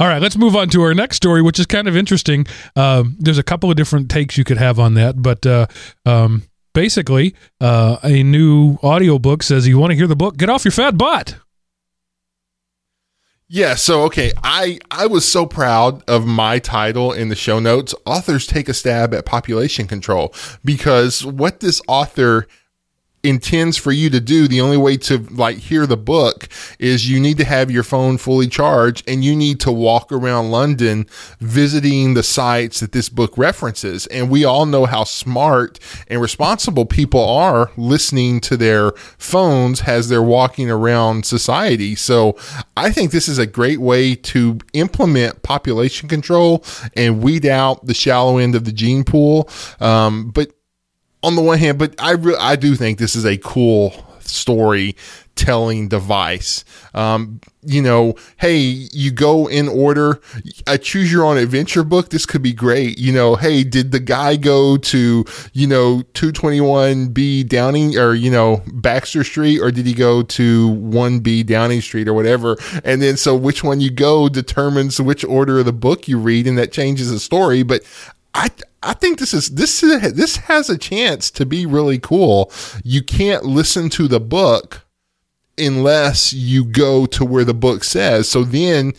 All 0.00 0.06
right, 0.06 0.22
let's 0.22 0.36
move 0.36 0.54
on 0.54 0.68
to 0.70 0.82
our 0.82 0.94
next 0.94 1.16
story, 1.16 1.42
which 1.42 1.58
is 1.58 1.66
kind 1.66 1.88
of 1.88 1.96
interesting. 1.96 2.46
Um, 2.76 3.16
there's 3.18 3.38
a 3.38 3.42
couple 3.42 3.68
of 3.68 3.76
different 3.76 4.08
takes 4.08 4.38
you 4.38 4.44
could 4.44 4.58
have 4.58 4.78
on 4.78 4.94
that, 4.94 5.20
but 5.20 5.44
uh, 5.44 5.66
um, 6.06 6.44
basically, 6.72 7.34
uh, 7.60 7.96
a 8.04 8.22
new 8.22 8.78
audiobook 8.82 9.42
says 9.42 9.66
you 9.66 9.76
want 9.76 9.90
to 9.90 9.96
hear 9.96 10.06
the 10.06 10.14
book, 10.14 10.36
get 10.36 10.48
off 10.48 10.64
your 10.64 10.72
fat 10.72 10.96
butt. 10.96 11.36
Yeah, 13.50 13.76
so 13.76 14.02
okay, 14.02 14.30
I 14.44 14.78
I 14.90 15.06
was 15.06 15.26
so 15.26 15.46
proud 15.46 16.08
of 16.08 16.26
my 16.26 16.58
title 16.58 17.12
in 17.12 17.30
the 17.30 17.34
show 17.34 17.58
notes. 17.58 17.94
Authors 18.04 18.46
take 18.46 18.68
a 18.68 18.74
stab 18.74 19.14
at 19.14 19.24
population 19.24 19.86
control 19.86 20.34
because 20.62 21.24
what 21.24 21.60
this 21.60 21.80
author 21.88 22.46
intends 23.22 23.76
for 23.76 23.92
you 23.92 24.10
to 24.10 24.20
do 24.20 24.46
the 24.46 24.60
only 24.60 24.76
way 24.76 24.96
to 24.96 25.18
like 25.30 25.56
hear 25.56 25.86
the 25.86 25.96
book 25.96 26.48
is 26.78 27.10
you 27.10 27.18
need 27.18 27.36
to 27.38 27.44
have 27.44 27.70
your 27.70 27.82
phone 27.82 28.16
fully 28.16 28.46
charged 28.46 29.08
and 29.08 29.24
you 29.24 29.34
need 29.34 29.58
to 29.60 29.72
walk 29.72 30.12
around 30.12 30.50
london 30.50 31.06
visiting 31.40 32.14
the 32.14 32.22
sites 32.22 32.80
that 32.80 32.92
this 32.92 33.08
book 33.08 33.36
references. 33.36 34.06
And 34.08 34.30
we 34.30 34.44
all 34.44 34.66
know 34.66 34.86
how 34.86 35.04
smart 35.04 35.78
and 36.08 36.20
responsible 36.20 36.86
people 36.86 37.24
are 37.28 37.70
listening 37.76 38.40
to 38.42 38.56
their 38.56 38.92
phones 39.18 39.82
as 39.82 40.08
they're 40.08 40.22
walking 40.22 40.70
around 40.70 41.26
society. 41.26 41.94
So 41.94 42.36
i 42.76 42.90
think 42.90 43.10
this 43.10 43.28
is 43.28 43.38
a 43.38 43.46
great 43.46 43.80
way 43.80 44.14
to 44.14 44.58
implement 44.72 45.42
population 45.42 46.08
control 46.08 46.64
and 46.94 47.22
weed 47.22 47.46
out 47.46 47.86
the 47.86 47.94
shallow 47.94 48.38
end 48.38 48.54
of 48.54 48.64
the 48.64 48.72
gene 48.72 49.04
pool. 49.04 49.48
Um, 49.80 50.30
but 50.30 50.52
on 51.22 51.36
the 51.36 51.42
one 51.42 51.58
hand, 51.58 51.78
but 51.78 51.94
I 51.98 52.12
re- 52.12 52.36
I 52.38 52.56
do 52.56 52.74
think 52.74 52.98
this 52.98 53.16
is 53.16 53.24
a 53.24 53.36
cool 53.38 53.92
story 54.20 54.96
telling 55.38 55.88
device. 55.88 56.64
Um, 56.94 57.40
you 57.62 57.80
know, 57.80 58.14
hey, 58.38 58.56
you 58.56 59.10
go 59.10 59.46
in 59.46 59.68
order. 59.68 60.20
I 60.66 60.76
choose 60.78 61.12
your 61.12 61.24
own 61.24 61.38
adventure 61.38 61.84
book. 61.84 62.08
This 62.08 62.26
could 62.26 62.42
be 62.42 62.52
great. 62.52 62.98
You 62.98 63.12
know, 63.12 63.36
hey, 63.36 63.62
did 63.62 63.92
the 63.92 64.00
guy 64.00 64.36
go 64.36 64.76
to, 64.76 65.24
you 65.52 65.66
know, 65.66 66.02
221B 66.14 67.48
Downing 67.48 67.96
or, 67.96 68.14
you 68.14 68.30
know, 68.30 68.62
Baxter 68.66 69.22
Street 69.22 69.60
or 69.60 69.70
did 69.70 69.86
he 69.86 69.94
go 69.94 70.22
to 70.22 70.70
1B 70.70 71.46
Downing 71.46 71.80
Street 71.80 72.08
or 72.08 72.14
whatever? 72.14 72.56
And 72.84 73.00
then 73.00 73.16
so 73.16 73.36
which 73.36 73.62
one 73.62 73.80
you 73.80 73.90
go 73.90 74.28
determines 74.28 75.00
which 75.00 75.24
order 75.24 75.60
of 75.60 75.66
the 75.66 75.72
book 75.72 76.08
you 76.08 76.18
read 76.18 76.46
and 76.46 76.58
that 76.58 76.72
changes 76.72 77.10
the 77.10 77.20
story. 77.20 77.62
But 77.62 77.82
I 78.34 78.50
I 78.88 78.94
think 78.94 79.18
this 79.18 79.34
is 79.34 79.50
this 79.50 79.82
is, 79.82 80.14
this 80.14 80.36
has 80.36 80.70
a 80.70 80.78
chance 80.78 81.30
to 81.32 81.46
be 81.46 81.66
really 81.66 81.98
cool. 81.98 82.50
You 82.82 83.02
can't 83.02 83.44
listen 83.44 83.90
to 83.90 84.08
the 84.08 84.20
book 84.20 84.86
unless 85.58 86.32
you 86.32 86.64
go 86.64 87.06
to 87.06 87.24
where 87.24 87.44
the 87.44 87.54
book 87.54 87.84
says. 87.84 88.28
So 88.28 88.44
then 88.44 88.94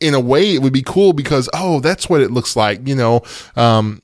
in 0.00 0.14
a 0.14 0.20
way 0.20 0.54
it 0.54 0.62
would 0.62 0.72
be 0.72 0.82
cool 0.82 1.12
because 1.12 1.48
oh 1.54 1.80
that's 1.80 2.08
what 2.08 2.20
it 2.20 2.30
looks 2.30 2.56
like 2.56 2.86
you 2.86 2.94
know 2.94 3.22
um, 3.56 4.02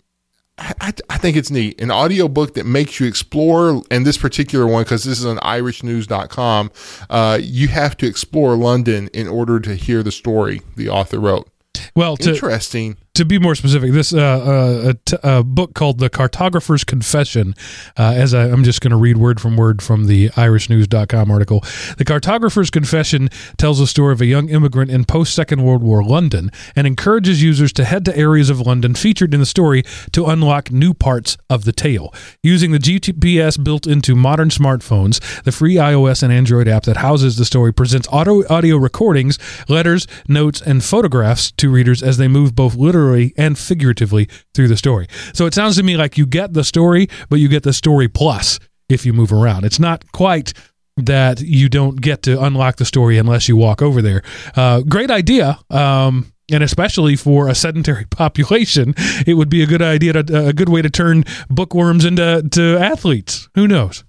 I, 0.59 0.93
I, 1.11 1.19
think 1.19 1.37
it's 1.37 1.51
neat 1.51 1.81
an 1.81 1.91
audiobook 1.91 2.55
that 2.55 2.67
makes 2.67 3.01
you 3.01 3.07
explore 3.07 3.83
and 3.91 4.07
this 4.07 4.17
particular 4.17 4.67
one 4.67 4.85
because 4.85 5.05
this 5.05 5.19
is 5.19 5.27
on 5.27 5.39
irishnews.com 5.39 6.71
uh, 7.11 7.39
you 7.43 7.69
have 7.69 7.97
to 7.99 8.07
explore 8.07 8.57
london 8.57 9.09
in 9.09 9.29
order 9.29 9.61
to 9.61 9.75
hear 9.75 10.03
the 10.03 10.13
story 10.13 10.63
the 10.77 10.89
author 10.89 11.21
wrote 11.21 11.49
well 11.95 12.17
to, 12.17 12.31
interesting 12.31 12.97
to 13.15 13.27
be 13.27 13.39
more 13.39 13.55
specific, 13.55 13.93
this 13.93 14.15
uh, 14.15 14.19
uh, 14.19 14.91
a, 14.91 14.95
t- 14.95 15.17
a 15.23 15.43
book 15.43 15.75
called 15.75 15.99
The 15.99 16.09
Cartographer's 16.09 16.83
Confession, 16.83 17.55
uh, 17.99 18.15
as 18.17 18.33
I, 18.33 18.49
am 18.49 18.65
just 18.65 18.81
going 18.81 18.91
to 18.91 18.97
read 18.97 19.19
word 19.19 19.39
from 19.39 19.55
word 19.55 19.83
from 19.83 20.07
the 20.07 20.31
IrishNews.com 20.31 21.31
article. 21.31 21.61
The 21.99 22.07
Cartographer's 22.07 22.71
Confession 22.71 23.29
tells 23.59 23.79
the 23.79 23.87
story 23.87 24.15
of 24.15 24.23
a 24.23 24.27
young 24.27 24.49
immigrant 24.49 24.91
in 24.91 25.05
post 25.05 25.35
Second 25.35 25.63
World 25.63 25.83
War 25.83 26.03
London 26.03 26.51
and 26.75 26.87
encourages 26.87 27.43
users 27.43 27.71
to 27.75 27.85
head 27.85 28.07
to 28.07 28.17
areas 28.17 28.49
of 28.49 28.61
London 28.61 28.95
featured 28.95 29.35
in 29.35 29.41
the 29.41 29.47
story 29.47 29.83
to 30.13 30.25
unlock 30.25 30.71
new 30.71 30.95
parts 30.95 31.37
of 31.51 31.65
the 31.65 31.73
tale. 31.73 32.15
Using 32.43 32.73
the 32.73 32.79
GPS 32.79 33.63
built 33.63 33.87
into 33.87 34.15
modern 34.15 34.49
smartphones, 34.49 35.21
the 35.43 35.53
free 35.53 35.75
iOS 35.75 36.23
and 36.23 36.33
Android 36.33 36.67
app 36.67 36.85
that 36.85 36.99
houses 36.99 37.37
the 37.37 37.45
story 37.45 37.75
presents 37.75 38.09
auto 38.11 38.43
audio 38.49 38.79
recordings, 38.79 39.39
letters, 39.69 40.07
notes, 40.27 40.63
and 40.63 40.83
photographs 40.83 41.53
to 41.53 41.71
readers 41.71 42.03
as 42.03 42.17
they 42.17 42.27
move 42.27 42.55
both 42.55 42.75
literally 42.75 43.02
literally 43.03 43.35
and 43.37 43.59
figuratively 43.59 44.29
through 44.55 44.69
the 44.69 44.77
story. 44.77 45.09
So 45.33 45.47
it 45.47 45.55
sounds 45.55 45.77
to 45.77 45.83
me 45.83 45.97
like 45.97 46.17
you 46.17 46.27
get 46.27 46.53
the 46.53 46.65
story, 46.65 47.09
but 47.29 47.41
you 47.41 47.49
get 47.49 47.63
the 47.63 47.73
story 47.73 48.09
plus 48.09 48.59
if 48.89 49.05
you 49.05 49.13
move 49.13 49.33
around. 49.33 49.65
It's 49.65 49.81
not 49.81 50.11
quite 50.13 50.53
that 50.97 51.41
you 51.41 51.69
don't 51.69 52.01
get 52.01 52.23
to 52.23 52.43
unlock 52.43 52.77
the 52.77 52.85
story 52.85 53.19
unless 53.19 53.49
you 53.49 53.57
walk 53.57 53.83
over 53.83 54.03
there. 54.03 54.23
Uh, 54.55 54.81
great 54.83 55.11
idea. 55.11 55.59
Um, 55.71 56.33
and 56.53 56.63
especially 56.63 57.17
for 57.17 57.49
a 57.49 57.55
sedentary 57.55 58.05
population, 58.11 58.95
it 59.27 59.35
would 59.35 59.49
be 59.49 59.63
a 59.63 59.67
good 59.67 59.83
idea 59.83 60.13
to 60.13 60.49
a 60.49 60.53
good 60.53 60.69
way 60.69 60.83
to 60.83 60.91
turn 60.91 61.25
bookworms 61.49 62.05
into 62.05 62.47
to 62.51 62.77
athletes. 62.79 63.49
Who 63.55 63.67
knows? 63.67 64.05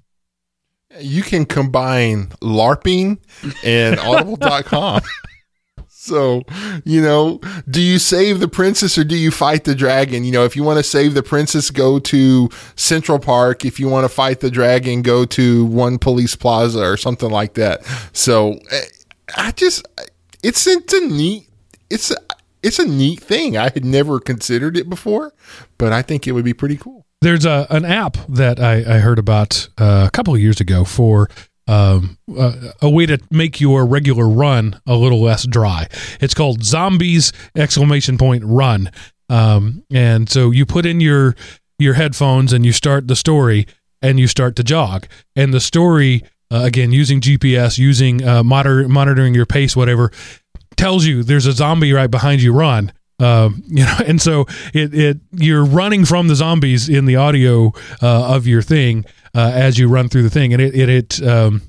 You 1.00 1.24
can 1.24 1.46
combine 1.46 2.28
LARPing 2.41 3.18
and 3.64 4.00
Audible.com. 4.00 5.02
So, 6.04 6.43
you 6.84 7.01
know, 7.01 7.39
do 7.70 7.82
you 7.82 7.97
save 7.97 8.41
the 8.41 8.49
princess 8.49 8.97
or 8.97 9.06
do 9.06 9.16
you 9.16 9.32
fight 9.32 9.64
the 9.64 9.74
dragon? 9.74 10.26
You 10.26 10.34
know, 10.34 10.43
if 10.43 10.54
you 10.54 10.62
want 10.62 10.78
to 10.80 10.84
save 10.84 11.14
the 11.14 11.24
princess, 11.24 11.70
go 11.70 11.97
to 11.99 12.49
Central 12.76 13.20
Park. 13.20 13.64
If 13.64 13.80
you 13.80 13.88
want 13.88 14.04
to 14.04 14.10
fight 14.10 14.41
the 14.41 14.51
dragon, 14.51 15.01
go 15.01 15.24
to 15.24 15.66
One 15.66 15.97
Police 15.97 16.36
Plaza 16.36 16.82
or 16.82 16.97
something 16.97 17.30
like 17.30 17.54
that. 17.54 17.86
So, 18.12 18.60
eh, 18.70 18.82
I 19.38 19.51
just, 19.51 19.88
it's, 20.43 20.68
it's 20.68 20.91
a 20.91 21.08
neat, 21.08 21.47
it's 21.89 22.12
a, 22.12 22.18
it's 22.62 22.80
a 22.80 22.86
neat 22.86 23.22
thing. 23.22 23.56
I 23.56 23.70
had 23.70 23.86
never 23.86 24.20
considered 24.20 24.76
it 24.76 24.89
before, 24.89 25.34
but 25.78 25.93
I 25.93 26.01
think 26.01 26.28
it 26.28 26.34
would 26.34 26.43
be 26.43 26.54
pretty 26.54 26.76
cool. 26.76 27.06
There's 27.22 27.45
a 27.45 27.66
an 27.70 27.86
app 27.86 28.18
that 28.28 28.60
I, 28.60 28.80
I 28.80 28.99
heard 28.99 29.20
about 29.20 29.70
uh, 29.78 30.04
a 30.06 30.12
couple 30.12 30.34
of 30.34 30.41
years 30.41 30.60
ago 30.60 30.84
for 30.84 31.30
um, 31.68 32.18
uh, 32.38 32.72
a 32.82 32.89
way 32.89 33.05
to 33.05 33.20
make 33.32 33.61
your 33.61 33.86
regular 33.86 34.28
run 34.28 34.80
a 34.86 34.95
little 34.95 35.22
less 35.22 35.45
dry. 35.47 35.88
It's 36.20 36.34
called 36.34 36.64
Zombies 36.64 37.32
exclamation 37.55 38.18
point 38.18 38.43
run. 38.45 38.91
Um, 39.30 39.84
and 39.91 40.30
so 40.30 40.51
you 40.51 40.66
put 40.66 40.86
in 40.86 40.99
your 40.99 41.36
your 41.80 41.93
headphones 41.93 42.53
and 42.53 42.66
you 42.66 42.72
start 42.72 43.07
the 43.07 43.16
story 43.16 43.68
and 44.01 44.20
you 44.20 44.28
start 44.28 44.55
to 44.57 44.64
jog. 44.64 45.07
And 45.36 45.53
the 45.53 45.59
story, 45.59 46.24
uh, 46.51 46.61
again, 46.64 46.91
using 46.91 47.22
GPS, 47.22 47.78
using 47.78 48.24
uh, 48.24 48.43
monitor, 48.43 48.88
monitoring 48.88 49.34
your 49.34 49.45
pace, 49.45 49.76
whatever, 49.76 50.11
tells 50.76 51.05
you 51.05 51.24
there's 51.24 51.45
a 51.45 51.53
zombie 51.53 51.93
right 51.93 52.11
behind 52.11 52.41
you. 52.41 52.53
Run. 52.53 52.91
Um, 53.20 53.64
you 53.68 53.86
know, 53.86 53.97
and 54.05 54.22
so 54.22 54.45
it, 54.74 54.93
it 54.93 55.18
you're 55.32 55.66
running 55.66 56.05
from 56.05 56.28
the 56.28 56.36
zombies 56.36 56.89
in 56.89 57.05
the 57.05 57.16
audio 57.16 57.74
uh, 58.01 58.36
of 58.36 58.45
your 58.45 58.61
thing 58.61 59.05
uh, 59.36 59.51
as 59.53 59.77
you 59.77 59.88
run 59.88 60.09
through 60.09 60.23
the 60.23 60.29
thing, 60.29 60.53
and 60.53 60.61
it 60.61 60.75
it, 60.75 60.89
it 60.89 61.27
um, 61.27 61.61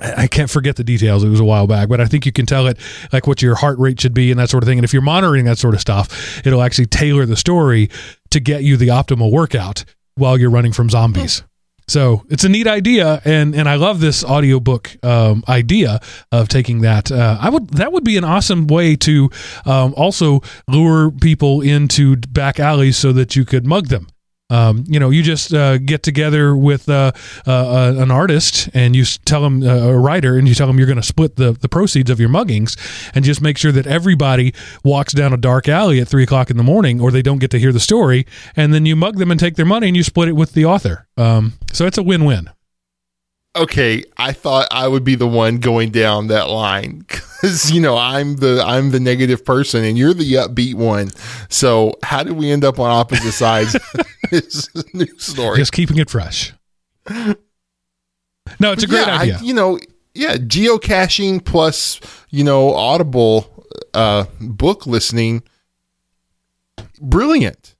I 0.00 0.26
can't 0.26 0.50
forget 0.50 0.76
the 0.76 0.84
details. 0.84 1.24
It 1.24 1.28
was 1.28 1.40
a 1.40 1.44
while 1.44 1.66
back, 1.66 1.88
but 1.88 2.00
I 2.00 2.06
think 2.06 2.24
you 2.24 2.32
can 2.32 2.46
tell 2.46 2.66
it 2.66 2.78
like 3.12 3.26
what 3.26 3.42
your 3.42 3.56
heart 3.56 3.78
rate 3.78 4.00
should 4.00 4.14
be 4.14 4.30
and 4.30 4.38
that 4.38 4.48
sort 4.48 4.62
of 4.62 4.68
thing. 4.68 4.78
And 4.78 4.84
if 4.84 4.92
you're 4.92 5.02
monitoring 5.02 5.44
that 5.46 5.58
sort 5.58 5.74
of 5.74 5.80
stuff, 5.80 6.46
it'll 6.46 6.62
actually 6.62 6.86
tailor 6.86 7.26
the 7.26 7.36
story 7.36 7.90
to 8.30 8.40
get 8.40 8.62
you 8.62 8.76
the 8.76 8.88
optimal 8.88 9.30
workout 9.30 9.84
while 10.14 10.38
you're 10.38 10.50
running 10.50 10.72
from 10.72 10.90
zombies. 10.90 11.42
So 11.88 12.24
it's 12.30 12.44
a 12.44 12.48
neat 12.48 12.68
idea, 12.68 13.20
and 13.24 13.52
and 13.52 13.68
I 13.68 13.74
love 13.74 13.98
this 13.98 14.22
audiobook 14.22 14.96
um, 15.04 15.42
idea 15.48 16.00
of 16.30 16.48
taking 16.48 16.82
that. 16.82 17.10
Uh, 17.10 17.36
I 17.40 17.50
would 17.50 17.70
that 17.70 17.92
would 17.92 18.04
be 18.04 18.16
an 18.16 18.22
awesome 18.22 18.68
way 18.68 18.94
to 18.96 19.28
um, 19.66 19.92
also 19.96 20.40
lure 20.68 21.10
people 21.10 21.62
into 21.62 22.16
back 22.16 22.60
alleys 22.60 22.96
so 22.96 23.12
that 23.14 23.34
you 23.34 23.44
could 23.44 23.66
mug 23.66 23.88
them. 23.88 24.06
Um, 24.50 24.84
you 24.86 25.00
know, 25.00 25.10
you 25.10 25.22
just 25.22 25.54
uh, 25.54 25.78
get 25.78 26.02
together 26.02 26.54
with 26.56 26.88
uh, 26.88 27.12
uh, 27.46 27.50
uh 27.50 27.94
an 27.98 28.10
artist 28.10 28.68
and 28.74 28.94
you 28.94 29.04
tell 29.04 29.42
them, 29.42 29.62
uh, 29.62 29.88
a 29.88 29.98
writer, 29.98 30.36
and 30.36 30.48
you 30.48 30.54
tell 30.54 30.66
them 30.66 30.78
you're 30.78 30.86
going 30.86 30.96
to 30.96 31.02
split 31.02 31.36
the, 31.36 31.52
the 31.52 31.68
proceeds 31.68 32.10
of 32.10 32.20
your 32.20 32.28
muggings 32.28 32.76
and 33.14 33.24
just 33.24 33.40
make 33.40 33.56
sure 33.56 33.72
that 33.72 33.86
everybody 33.86 34.52
walks 34.84 35.12
down 35.12 35.32
a 35.32 35.36
dark 35.36 35.68
alley 35.68 36.00
at 36.00 36.08
three 36.08 36.24
o'clock 36.24 36.50
in 36.50 36.56
the 36.56 36.62
morning 36.62 37.00
or 37.00 37.10
they 37.10 37.22
don't 37.22 37.38
get 37.38 37.50
to 37.52 37.58
hear 37.58 37.72
the 37.72 37.80
story. 37.80 38.26
And 38.56 38.74
then 38.74 38.86
you 38.86 38.96
mug 38.96 39.16
them 39.16 39.30
and 39.30 39.38
take 39.38 39.56
their 39.56 39.66
money 39.66 39.88
and 39.88 39.96
you 39.96 40.02
split 40.02 40.28
it 40.28 40.32
with 40.36 40.52
the 40.52 40.64
author. 40.64 41.06
Um, 41.16 41.54
so 41.72 41.86
it's 41.86 41.98
a 41.98 42.02
win 42.02 42.24
win 42.24 42.50
okay, 43.56 44.04
I 44.16 44.32
thought 44.32 44.68
I 44.70 44.88
would 44.88 45.04
be 45.04 45.14
the 45.14 45.26
one 45.26 45.58
going 45.58 45.90
down 45.90 46.28
that 46.28 46.48
line 46.48 46.98
because 47.06 47.70
you 47.70 47.80
know 47.80 47.96
I'm 47.96 48.36
the 48.36 48.62
I'm 48.64 48.90
the 48.90 49.00
negative 49.00 49.44
person 49.44 49.84
and 49.84 49.96
you're 49.98 50.14
the 50.14 50.34
upbeat 50.34 50.74
one. 50.74 51.10
So 51.48 51.94
how 52.02 52.22
did 52.22 52.34
we 52.34 52.50
end 52.50 52.64
up 52.64 52.78
on 52.78 52.90
opposite 52.90 53.32
sides? 53.32 53.76
this 54.30 54.68
new 54.94 55.18
story. 55.18 55.58
Just 55.58 55.72
keeping 55.72 55.98
it 55.98 56.08
fresh. 56.08 56.52
No, 58.58 58.72
it's 58.72 58.82
a 58.82 58.86
great 58.86 59.06
yeah, 59.06 59.18
idea. 59.18 59.38
I, 59.38 59.42
you 59.42 59.54
know, 59.54 59.78
yeah, 60.14 60.36
geocaching 60.36 61.44
plus 61.44 62.00
you 62.30 62.44
know 62.44 62.74
Audible 62.74 63.66
uh, 63.94 64.26
book 64.40 64.86
listening, 64.86 65.42
brilliant. 67.00 67.76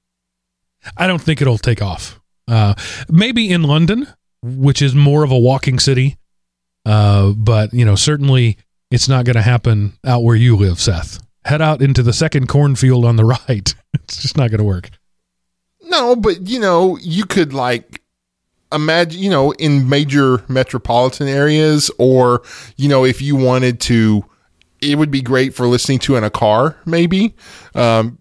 I 0.96 1.06
don't 1.06 1.20
think 1.20 1.40
it'll 1.40 1.58
take 1.58 1.82
off. 1.82 2.20
Uh, 2.48 2.74
maybe 3.08 3.50
in 3.52 3.62
London, 3.62 4.08
which 4.42 4.82
is 4.82 4.94
more 4.94 5.24
of 5.24 5.30
a 5.30 5.38
walking 5.38 5.78
city. 5.78 6.16
Uh, 6.86 7.32
but 7.32 7.72
you 7.72 7.84
know, 7.84 7.94
certainly 7.94 8.56
it's 8.90 9.08
not 9.08 9.24
going 9.24 9.36
to 9.36 9.42
happen 9.42 9.98
out 10.04 10.22
where 10.22 10.36
you 10.36 10.56
live, 10.56 10.80
Seth. 10.80 11.20
Head 11.44 11.62
out 11.62 11.80
into 11.80 12.02
the 12.02 12.12
second 12.12 12.48
cornfield 12.48 13.04
on 13.04 13.16
the 13.16 13.24
right. 13.48 13.74
it's 13.94 14.22
just 14.22 14.36
not 14.36 14.50
going 14.50 14.58
to 14.58 14.64
work. 14.64 14.90
No, 15.82 16.14
but 16.14 16.48
you 16.48 16.60
know, 16.60 16.98
you 16.98 17.24
could 17.24 17.52
like 17.52 18.02
imagine, 18.72 19.20
you 19.20 19.30
know, 19.30 19.52
in 19.52 19.88
major 19.88 20.44
metropolitan 20.48 21.28
areas, 21.28 21.90
or 21.98 22.42
you 22.76 22.88
know, 22.88 23.04
if 23.04 23.20
you 23.20 23.36
wanted 23.36 23.80
to, 23.80 24.24
it 24.80 24.96
would 24.96 25.10
be 25.10 25.22
great 25.22 25.54
for 25.54 25.66
listening 25.66 25.98
to 26.00 26.16
in 26.16 26.24
a 26.24 26.30
car, 26.30 26.76
maybe. 26.86 27.34
Um, 27.74 28.19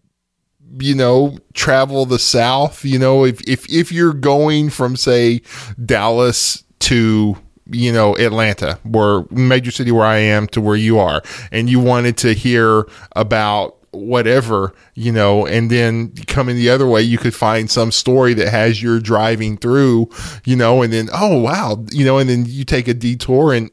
you 0.80 0.95
know, 0.95 1.38
travel 1.53 2.05
the 2.05 2.20
South, 2.20 2.86
you 2.86 2.99
know, 2.99 3.26
if, 3.26 3.41
if, 3.47 3.70
if 3.70 3.91
you're 3.91 4.13
going 4.13 4.70
from 4.70 4.95
say 4.95 5.41
Dallas 5.84 6.63
to, 6.80 7.38
you 7.72 7.91
know, 7.91 8.17
Atlanta, 8.17 8.80
where 8.84 9.26
major 9.32 9.72
city 9.72 9.91
where 9.91 10.05
I 10.05 10.17
am 10.17 10.47
to 10.47 10.61
where 10.61 10.76
you 10.76 10.99
are, 10.99 11.22
and 11.51 11.70
you 11.70 11.80
wanted 11.80 12.17
to 12.17 12.34
hear 12.34 12.86
about 13.15 13.78
whatever, 13.91 14.74
you 14.93 15.11
know, 15.11 15.45
and 15.45 15.70
then 15.70 16.13
coming 16.28 16.55
the 16.55 16.70
other 16.70 16.88
way, 16.88 17.01
you 17.01 17.17
could 17.17 17.36
find 17.36 17.70
some 17.70 17.91
story 17.91 18.34
that 18.36 18.49
has 18.49 18.82
your 18.82 18.99
driving 18.99 19.57
through, 19.57 20.09
you 20.45 20.55
know, 20.55 20.82
and 20.82 20.93
then, 20.93 21.09
oh, 21.13 21.39
wow, 21.39 21.84
you 21.91 22.05
know, 22.05 22.17
and 22.17 22.30
then 22.30 22.45
you 22.47 22.63
take 22.63 22.88
a 22.88 22.93
detour 22.93 23.53
and 23.53 23.72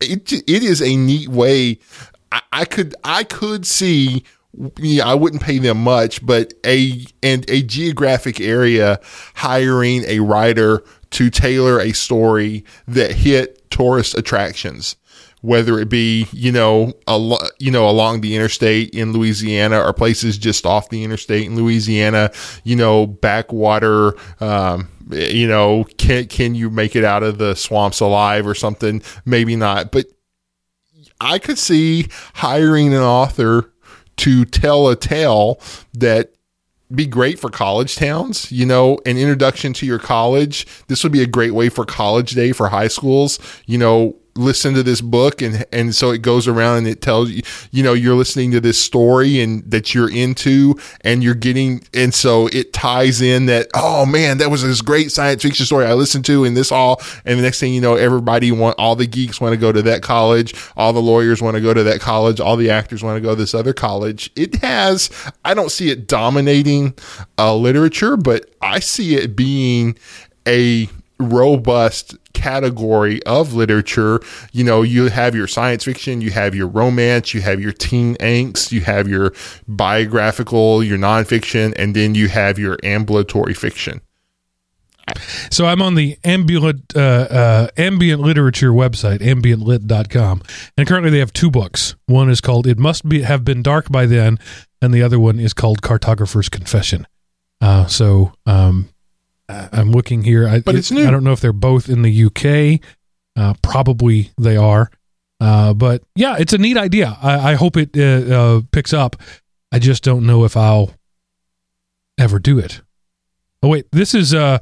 it, 0.00 0.32
it 0.32 0.62
is 0.62 0.80
a 0.80 0.96
neat 0.96 1.28
way. 1.28 1.78
I, 2.32 2.42
I 2.52 2.64
could, 2.64 2.94
I 3.04 3.24
could 3.24 3.66
see 3.66 4.24
yeah, 4.78 5.06
I 5.06 5.14
wouldn't 5.14 5.42
pay 5.42 5.58
them 5.58 5.82
much, 5.82 6.24
but 6.24 6.54
a 6.66 7.04
and 7.22 7.48
a 7.48 7.62
geographic 7.62 8.40
area 8.40 9.00
hiring 9.34 10.04
a 10.04 10.20
writer 10.20 10.82
to 11.10 11.30
tailor 11.30 11.80
a 11.80 11.92
story 11.92 12.64
that 12.88 13.12
hit 13.12 13.70
tourist 13.70 14.16
attractions, 14.16 14.96
whether 15.40 15.78
it 15.78 15.88
be 15.88 16.26
you 16.32 16.50
know 16.50 16.92
al- 17.06 17.38
you 17.58 17.70
know 17.70 17.88
along 17.88 18.22
the 18.22 18.34
interstate 18.34 18.90
in 18.90 19.12
Louisiana 19.12 19.80
or 19.80 19.92
places 19.92 20.36
just 20.36 20.66
off 20.66 20.88
the 20.88 21.04
interstate 21.04 21.46
in 21.46 21.54
Louisiana, 21.54 22.32
you 22.64 22.74
know 22.74 23.06
backwater. 23.06 24.14
Um, 24.40 24.88
you 25.10 25.46
know, 25.46 25.84
can 25.96 26.26
can 26.26 26.54
you 26.56 26.70
make 26.70 26.96
it 26.96 27.04
out 27.04 27.22
of 27.22 27.38
the 27.38 27.54
swamps 27.54 28.00
alive 28.00 28.46
or 28.46 28.54
something? 28.54 29.02
Maybe 29.24 29.54
not, 29.54 29.92
but 29.92 30.06
I 31.20 31.38
could 31.38 31.58
see 31.58 32.08
hiring 32.34 32.94
an 32.94 33.02
author 33.02 33.72
to 34.20 34.44
tell 34.44 34.88
a 34.88 34.96
tale 34.96 35.60
that 35.94 36.34
be 36.94 37.06
great 37.06 37.38
for 37.38 37.50
college 37.50 37.96
towns, 37.96 38.50
you 38.50 38.66
know, 38.66 38.98
an 39.06 39.16
introduction 39.16 39.72
to 39.74 39.86
your 39.86 39.98
college. 39.98 40.66
This 40.88 41.02
would 41.02 41.12
be 41.12 41.22
a 41.22 41.26
great 41.26 41.52
way 41.52 41.68
for 41.68 41.84
college 41.84 42.32
day 42.32 42.52
for 42.52 42.68
high 42.68 42.88
schools, 42.88 43.38
you 43.66 43.78
know, 43.78 44.16
listen 44.36 44.74
to 44.74 44.82
this 44.82 45.00
book 45.00 45.42
and 45.42 45.64
and 45.72 45.94
so 45.94 46.10
it 46.10 46.22
goes 46.22 46.46
around 46.46 46.78
and 46.78 46.88
it 46.88 47.02
tells 47.02 47.30
you 47.30 47.42
you 47.70 47.82
know 47.82 47.92
you're 47.92 48.14
listening 48.14 48.50
to 48.50 48.60
this 48.60 48.80
story 48.80 49.40
and 49.40 49.68
that 49.70 49.94
you're 49.94 50.10
into 50.10 50.74
and 51.02 51.22
you're 51.22 51.34
getting 51.34 51.82
and 51.94 52.14
so 52.14 52.46
it 52.48 52.72
ties 52.72 53.20
in 53.20 53.46
that 53.46 53.66
oh 53.74 54.06
man 54.06 54.38
that 54.38 54.50
was 54.50 54.62
this 54.62 54.82
great 54.82 55.10
science 55.10 55.42
fiction 55.42 55.66
story 55.66 55.84
I 55.84 55.94
listened 55.94 56.24
to 56.26 56.44
and 56.44 56.56
this 56.56 56.70
all 56.72 57.00
and 57.24 57.38
the 57.38 57.42
next 57.42 57.60
thing 57.60 57.74
you 57.74 57.80
know 57.80 57.96
everybody 57.96 58.52
want 58.52 58.78
all 58.78 58.96
the 58.96 59.06
geeks 59.06 59.40
want 59.40 59.52
to 59.52 59.56
go 59.56 59.72
to 59.72 59.82
that 59.82 60.02
college. 60.02 60.54
All 60.76 60.92
the 60.92 61.02
lawyers 61.02 61.42
want 61.42 61.56
to 61.56 61.60
go 61.60 61.74
to 61.74 61.82
that 61.82 62.00
college. 62.00 62.40
All 62.40 62.56
the 62.56 62.70
actors 62.70 63.02
want 63.02 63.16
to 63.16 63.20
go 63.20 63.30
to 63.30 63.36
this 63.36 63.54
other 63.54 63.72
college. 63.72 64.30
It 64.36 64.56
has 64.56 65.10
I 65.44 65.54
don't 65.54 65.70
see 65.70 65.90
it 65.90 66.06
dominating 66.06 66.94
uh, 67.38 67.54
literature 67.54 68.16
but 68.16 68.50
I 68.62 68.80
see 68.80 69.16
it 69.16 69.36
being 69.36 69.96
a 70.46 70.88
robust 71.18 72.16
category 72.40 73.22
of 73.24 73.52
literature. 73.52 74.20
You 74.52 74.64
know, 74.64 74.82
you 74.82 75.08
have 75.08 75.34
your 75.34 75.46
science 75.46 75.84
fiction, 75.84 76.20
you 76.20 76.30
have 76.30 76.54
your 76.54 76.68
romance, 76.68 77.34
you 77.34 77.42
have 77.42 77.60
your 77.60 77.72
teen 77.72 78.14
angst, 78.16 78.72
you 78.72 78.80
have 78.80 79.06
your 79.08 79.32
biographical, 79.68 80.82
your 80.82 80.98
nonfiction, 80.98 81.74
and 81.76 81.94
then 81.94 82.14
you 82.14 82.28
have 82.28 82.58
your 82.58 82.78
ambulatory 82.82 83.54
fiction. 83.54 84.00
So 85.50 85.66
I'm 85.66 85.82
on 85.82 85.96
the 85.96 86.16
ambient 86.24 86.96
uh, 86.96 87.00
uh, 87.00 87.68
ambient 87.76 88.20
literature 88.22 88.70
website, 88.70 89.18
ambientlit.com, 89.18 90.42
and 90.76 90.88
currently 90.88 91.10
they 91.10 91.18
have 91.18 91.32
two 91.32 91.50
books. 91.50 91.96
One 92.06 92.30
is 92.30 92.40
called 92.40 92.66
"It 92.66 92.78
Must 92.78 93.08
Be 93.08 93.22
Have 93.22 93.44
Been 93.44 93.62
Dark 93.62 93.90
by 93.90 94.06
Then," 94.06 94.38
and 94.80 94.94
the 94.94 95.02
other 95.02 95.18
one 95.18 95.40
is 95.40 95.52
called 95.52 95.82
"Cartographer's 95.82 96.48
Confession." 96.48 97.06
Uh, 97.60 97.86
so 97.86 98.32
um, 98.46 98.88
I'm 99.72 99.90
looking 99.90 100.22
here. 100.22 100.48
I, 100.48 100.60
but 100.60 100.74
it's 100.74 100.90
new. 100.90 101.06
I 101.06 101.10
don't 101.10 101.24
know 101.24 101.32
if 101.32 101.40
they're 101.40 101.52
both 101.52 101.88
in 101.88 102.02
the 102.02 102.24
UK. 102.24 102.80
Uh, 103.36 103.54
probably 103.62 104.30
they 104.38 104.56
are. 104.56 104.90
Uh, 105.40 105.72
but 105.72 106.02
yeah, 106.14 106.36
it's 106.38 106.52
a 106.52 106.58
neat 106.58 106.76
idea. 106.76 107.16
I, 107.22 107.52
I 107.52 107.54
hope 107.54 107.76
it 107.76 107.96
uh, 107.96 108.34
uh, 108.34 108.60
picks 108.72 108.92
up. 108.92 109.16
I 109.72 109.78
just 109.78 110.02
don't 110.04 110.26
know 110.26 110.44
if 110.44 110.56
I'll 110.56 110.92
ever 112.18 112.38
do 112.38 112.58
it. 112.58 112.82
Oh 113.62 113.68
wait, 113.68 113.86
this 113.92 114.14
is 114.14 114.34
uh, 114.34 114.58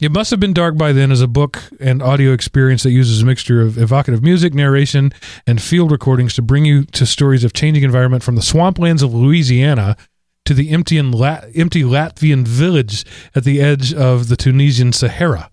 it 0.00 0.12
must 0.12 0.30
have 0.30 0.40
been 0.40 0.54
dark 0.54 0.78
by 0.78 0.92
then 0.92 1.12
as 1.12 1.20
a 1.20 1.26
book 1.26 1.62
and 1.78 2.02
audio 2.02 2.32
experience 2.32 2.82
that 2.84 2.90
uses 2.90 3.22
a 3.22 3.26
mixture 3.26 3.60
of 3.60 3.76
evocative 3.76 4.22
music, 4.22 4.54
narration, 4.54 5.12
and 5.46 5.60
field 5.60 5.90
recordings 5.90 6.34
to 6.34 6.42
bring 6.42 6.64
you 6.64 6.84
to 6.84 7.04
stories 7.04 7.44
of 7.44 7.52
changing 7.52 7.82
environment 7.82 8.22
from 8.22 8.36
the 8.36 8.42
swamplands 8.42 9.02
of 9.02 9.12
Louisiana 9.12 9.96
to 10.44 10.54
the 10.54 10.70
empty, 10.70 10.98
and 10.98 11.14
La- 11.14 11.42
empty 11.54 11.82
Latvian 11.82 12.46
village 12.46 13.04
at 13.34 13.44
the 13.44 13.60
edge 13.60 13.92
of 13.94 14.28
the 14.28 14.36
Tunisian 14.36 14.92
Sahara. 14.92 15.50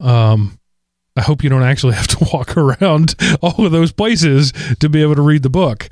Um, 0.00 0.58
I 1.16 1.22
hope 1.22 1.44
you 1.44 1.50
don't 1.50 1.62
actually 1.62 1.94
have 1.96 2.08
to 2.08 2.28
walk 2.32 2.56
around 2.56 3.14
all 3.42 3.64
of 3.64 3.72
those 3.72 3.92
places 3.92 4.52
to 4.80 4.88
be 4.88 5.02
able 5.02 5.14
to 5.14 5.22
read 5.22 5.42
the 5.42 5.50
book. 5.50 5.88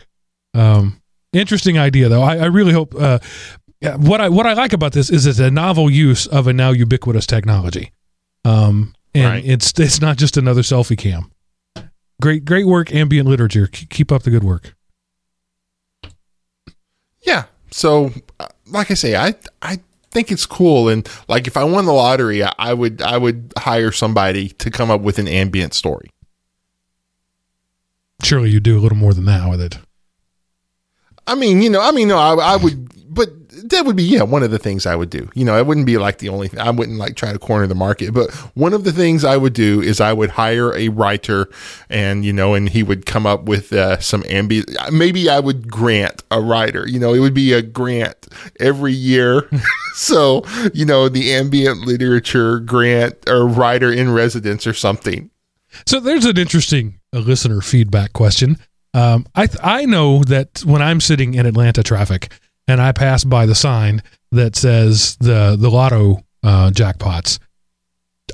Um, 0.55 1.01
interesting 1.33 1.79
idea, 1.79 2.09
though. 2.09 2.23
I, 2.23 2.37
I 2.37 2.47
really 2.47 2.73
hope. 2.73 2.95
Uh, 2.95 3.19
what 3.97 4.21
I 4.21 4.29
what 4.29 4.47
I 4.47 4.53
like 4.53 4.73
about 4.73 4.93
this 4.93 5.09
is 5.09 5.25
it's 5.27 5.39
a 5.39 5.51
novel 5.51 5.91
use 5.91 6.27
of 6.27 6.47
a 6.47 6.53
now 6.53 6.71
ubiquitous 6.71 7.27
technology, 7.27 7.93
um, 8.45 8.95
and 9.15 9.25
right. 9.25 9.45
it's 9.45 9.73
it's 9.79 10.01
not 10.01 10.19
just 10.19 10.37
another 10.37 10.61
selfie 10.61 10.99
cam. 10.99 11.31
Great 12.21 12.45
great 12.45 12.67
work, 12.67 12.95
ambient 12.95 13.27
literature. 13.27 13.67
Keep 13.69 14.13
up 14.13 14.23
the 14.25 14.31
good 14.31 14.45
work. 14.45 14.75
Yeah, 17.23 17.45
so 17.71 18.13
uh, 18.39 18.47
like 18.67 18.91
I 18.91 18.95
say, 18.95 19.17
I 19.17 19.35
I 19.63 19.81
think 20.11 20.31
it's 20.31 20.47
cool, 20.47 20.89
and 20.89 21.09
like 21.29 21.47
if 21.47 21.57
I 21.57 21.65
won 21.65 21.87
the 21.87 21.93
lottery, 21.93 22.43
I, 22.43 22.53
I 22.59 22.75
would 22.75 23.03
I 23.03 23.17
would 23.19 23.53
hire 23.59 23.93
somebody 23.93 24.49
to 24.49 24.71
come 24.71 24.91
up 24.91 25.01
with 25.01 25.19
an 25.19 25.29
ambient 25.29 25.75
story. 25.75 26.11
Surely 28.23 28.51
you 28.51 28.61
do 28.61 28.79
a 28.79 28.81
little 28.81 28.99
more 28.99 29.15
than 29.15 29.25
that 29.27 29.49
with 29.49 29.61
it. 29.61 29.79
I 31.27 31.35
mean, 31.35 31.63
you 31.63 31.71
know, 31.71 31.81
I 31.81 31.93
mean, 31.93 32.09
no, 32.09 32.19
I, 32.19 32.35
I 32.35 32.57
would, 32.57 32.91
that 33.65 33.85
would 33.85 33.97
be 33.97 34.03
yeah 34.03 34.23
one 34.23 34.43
of 34.43 34.51
the 34.51 34.59
things 34.59 34.87
I 34.87 34.97
would 34.97 35.11
do. 35.11 35.29
You 35.35 35.45
know, 35.45 35.57
it 35.57 35.67
wouldn't 35.67 35.87
be 35.87 35.99
like 35.99 36.19
the 36.19 36.29
only 36.29 36.49
thing. 36.49 36.61
I 36.61 36.71
wouldn't 36.71 36.99
like 36.99 37.17
try 37.17 37.33
to 37.33 37.39
corner 37.39 37.67
the 37.67 37.75
market, 37.75 38.13
but 38.13 38.31
one 38.55 38.73
of 38.73 38.85
the 38.85 38.93
things 38.93 39.25
I 39.25 39.37
would 39.37 39.53
do 39.53 39.81
is 39.81 40.01
I 40.01 40.13
would 40.13 40.31
hire 40.31 40.75
a 40.77 40.89
writer, 40.89 41.49
and 41.89 42.25
you 42.25 42.33
know, 42.33 42.55
and 42.55 42.69
he 42.69 42.83
would 42.83 43.07
come 43.07 43.27
up 43.27 43.45
with 43.45 43.73
uh, 43.73 43.99
some 44.01 44.25
ambient. 44.29 44.71
Maybe 44.93 45.29
I 45.29 45.41
would 45.41 45.71
grant 45.71 46.23
a 46.31 46.41
writer. 46.41 46.89
You 46.89 46.99
know, 46.99 47.15
it 47.15 47.21
would 47.21 47.35
be 47.35 47.53
a 47.53 47.63
grant 47.63 48.29
every 48.59 48.93
year. 48.93 49.49
so 49.95 50.45
you 50.75 50.85
know, 50.85 51.09
the 51.09 51.33
ambient 51.33 51.87
literature 51.87 52.61
grant 52.61 53.17
or 53.29 53.47
writer 53.47 53.93
in 53.93 54.13
residence 54.13 54.67
or 54.67 54.75
something. 54.75 55.31
So 55.87 56.01
there's 56.01 56.25
an 56.25 56.37
interesting 56.37 57.01
uh, 57.15 57.21
listener 57.21 57.61
feedback 57.61 58.13
question. 58.13 58.57
Um, 58.93 59.27
I 59.35 59.47
th- 59.47 59.61
I 59.63 59.85
know 59.85 60.25
that 60.25 60.63
when 60.65 60.83
I'm 60.83 61.01
sitting 61.01 61.35
in 61.35 61.47
Atlanta 61.47 61.83
traffic 61.83 62.33
and 62.71 62.81
I 62.81 62.93
pass 62.93 63.25
by 63.25 63.47
the 63.47 63.55
sign 63.55 64.03
that 64.33 64.57
says 64.57 65.17
the 65.17 65.57
the 65.59 65.71
lotto 65.71 66.25
uh, 66.43 66.71
jackpots, 66.71 67.39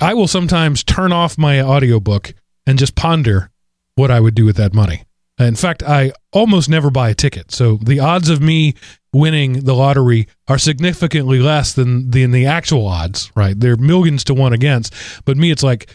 I 0.01 0.15
will 0.15 0.29
sometimes 0.29 0.85
turn 0.85 1.13
off 1.13 1.39
my 1.39 1.61
audiobook 1.61 2.35
and 2.67 2.79
just 2.79 2.95
ponder 2.95 3.51
what 3.95 4.11
I 4.11 4.21
would 4.21 4.35
do 4.35 4.45
with 4.45 4.57
that 4.57 4.75
money. 4.75 5.05
In 5.39 5.57
fact, 5.57 5.83
I 5.83 6.13
almost 6.33 6.69
never 6.69 6.91
buy 6.91 7.11
a 7.11 7.15
ticket, 7.15 7.53
so 7.53 7.77
the 7.77 7.99
odds 7.99 8.31
of 8.31 8.41
me 8.41 8.75
winning 9.13 9.65
the 9.65 9.75
lottery 9.75 10.29
are 10.49 10.59
significantly 10.59 11.41
less 11.41 11.73
than 11.73 12.11
than 12.11 12.31
the 12.31 12.47
actual 12.47 12.87
odds. 12.87 13.31
Right, 13.35 13.59
they're 13.59 13.77
millions 13.77 14.25
to 14.25 14.35
one 14.35 14.53
against, 14.53 14.95
but 15.25 15.37
me, 15.37 15.51
it's 15.51 15.63
like 15.63 15.91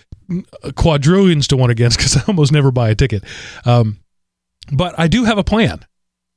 quadrillions 0.76 1.48
to 1.48 1.58
one 1.58 1.70
against 1.70 1.98
because 2.00 2.18
I 2.18 2.24
almost 2.28 2.52
never 2.52 2.72
buy 2.72 2.90
a 2.90 2.96
ticket. 2.96 3.24
Um, 3.66 4.00
but 4.72 4.98
I 4.98 5.08
do 5.08 5.26
have 5.26 5.38
a 5.38 5.44
plan, 5.44 5.86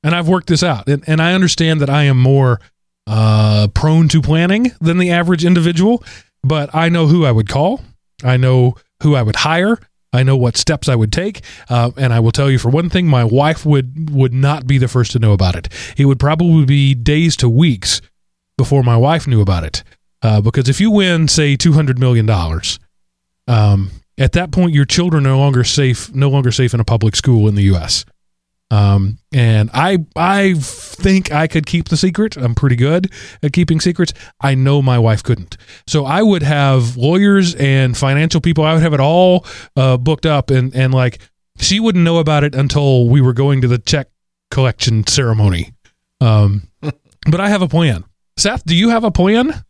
and 0.05 0.15
I've 0.15 0.29
worked 0.29 0.47
this 0.47 0.63
out, 0.63 0.87
and, 0.87 1.03
and 1.09 1.21
I 1.21 1.33
understand 1.33 1.81
that 1.81 1.91
I 1.91 2.05
am 2.05 2.21
more 2.21 2.61
uh, 3.07 3.69
prone 3.75 4.07
to 4.09 4.23
planning 4.23 4.71
than 4.81 4.99
the 4.99 5.11
average 5.11 5.45
individual. 5.45 6.05
But 6.43 6.73
I 6.75 6.91
know 6.91 7.07
who 7.07 7.25
I 7.25 7.33
would 7.33 7.49
call. 7.49 7.81
I 8.23 8.37
know 8.37 8.77
who 9.03 9.15
I 9.15 9.23
would 9.23 9.37
hire. 9.37 9.79
I 10.13 10.23
know 10.23 10.37
what 10.37 10.57
steps 10.57 10.89
I 10.89 10.95
would 10.95 11.13
take, 11.13 11.41
uh, 11.69 11.91
and 11.97 12.13
I 12.13 12.21
will 12.21 12.31
tell 12.31 12.49
you 12.49 12.59
for 12.59 12.69
one 12.69 12.89
thing: 12.89 13.09
my 13.09 13.25
wife 13.25 13.67
would 13.67 14.11
would 14.11 14.33
not 14.33 14.67
be 14.67 14.79
the 14.79 14.87
first 14.87 15.11
to 15.13 15.19
know 15.19 15.33
about 15.33 15.57
it. 15.57 15.69
It 15.97 16.05
would 16.05 16.21
probably 16.21 16.65
be 16.65 16.95
days 16.95 17.35
to 17.39 17.49
weeks 17.49 18.01
before 18.57 18.85
my 18.85 18.97
wife 18.97 19.27
knew 19.27 19.41
about 19.41 19.65
it. 19.65 19.83
Uh, 20.23 20.41
because 20.41 20.69
if 20.69 20.81
you 20.81 20.91
win, 20.91 21.27
say, 21.27 21.57
two 21.57 21.73
hundred 21.73 21.99
million 21.99 22.27
dollars, 22.27 22.79
um, 23.49 23.91
at 24.17 24.33
that 24.33 24.53
point, 24.53 24.73
your 24.73 24.85
children 24.85 25.27
are 25.27 25.31
no 25.31 25.39
longer 25.39 25.65
safe, 25.65 26.15
no 26.15 26.29
longer 26.29 26.53
safe 26.53 26.75
in 26.75 26.81
a 26.81 26.85
public 26.85 27.17
school 27.17 27.49
in 27.49 27.57
the 27.57 27.65
U.S. 27.65 28.05
Um, 28.71 29.19
and 29.33 29.71
I, 29.73 29.99
I 30.17 30.55
think 30.55 31.31
I 31.31 31.47
could 31.47 31.67
keep 31.67 31.89
the 31.89 31.97
secret. 31.97 32.37
I'm 32.37 32.55
pretty 32.55 32.77
good 32.77 33.13
at 33.43 33.53
keeping 33.53 33.81
secrets. 33.81 34.13
I 34.41 34.55
know 34.55 34.83
my 34.83 34.99
wife 34.99 35.23
couldn't. 35.23 35.57
So 35.87 36.05
I 36.05 36.23
would 36.23 36.43
have 36.43 36.97
lawyers 36.97 37.55
and 37.55 37.97
financial 37.97 38.41
people. 38.41 38.65
I 38.65 38.75
would 38.75 38.83
have 38.83 38.95
it 38.95 39.01
all 39.01 39.47
uh, 39.77 39.97
booked 39.97 40.27
up, 40.27 40.51
and 40.51 40.75
and 40.75 40.93
like 40.93 41.21
she 41.59 41.79
wouldn't 41.79 42.05
know 42.05 42.19
about 42.19 42.43
it 42.45 42.55
until 42.55 43.09
we 43.09 43.21
were 43.21 43.33
going 43.33 43.61
to 43.61 43.69
the 43.69 43.79
check 43.79 44.09
collection 44.51 45.07
ceremony. 45.07 45.75
Um, 46.21 46.69
but 46.81 47.41
I 47.41 47.49
have 47.49 47.63
a 47.63 47.69
plan. 47.69 48.05
Seth, 48.37 48.65
do 48.65 48.75
you 48.75 48.91
have 48.91 49.05
a 49.05 49.11
plan? 49.11 49.65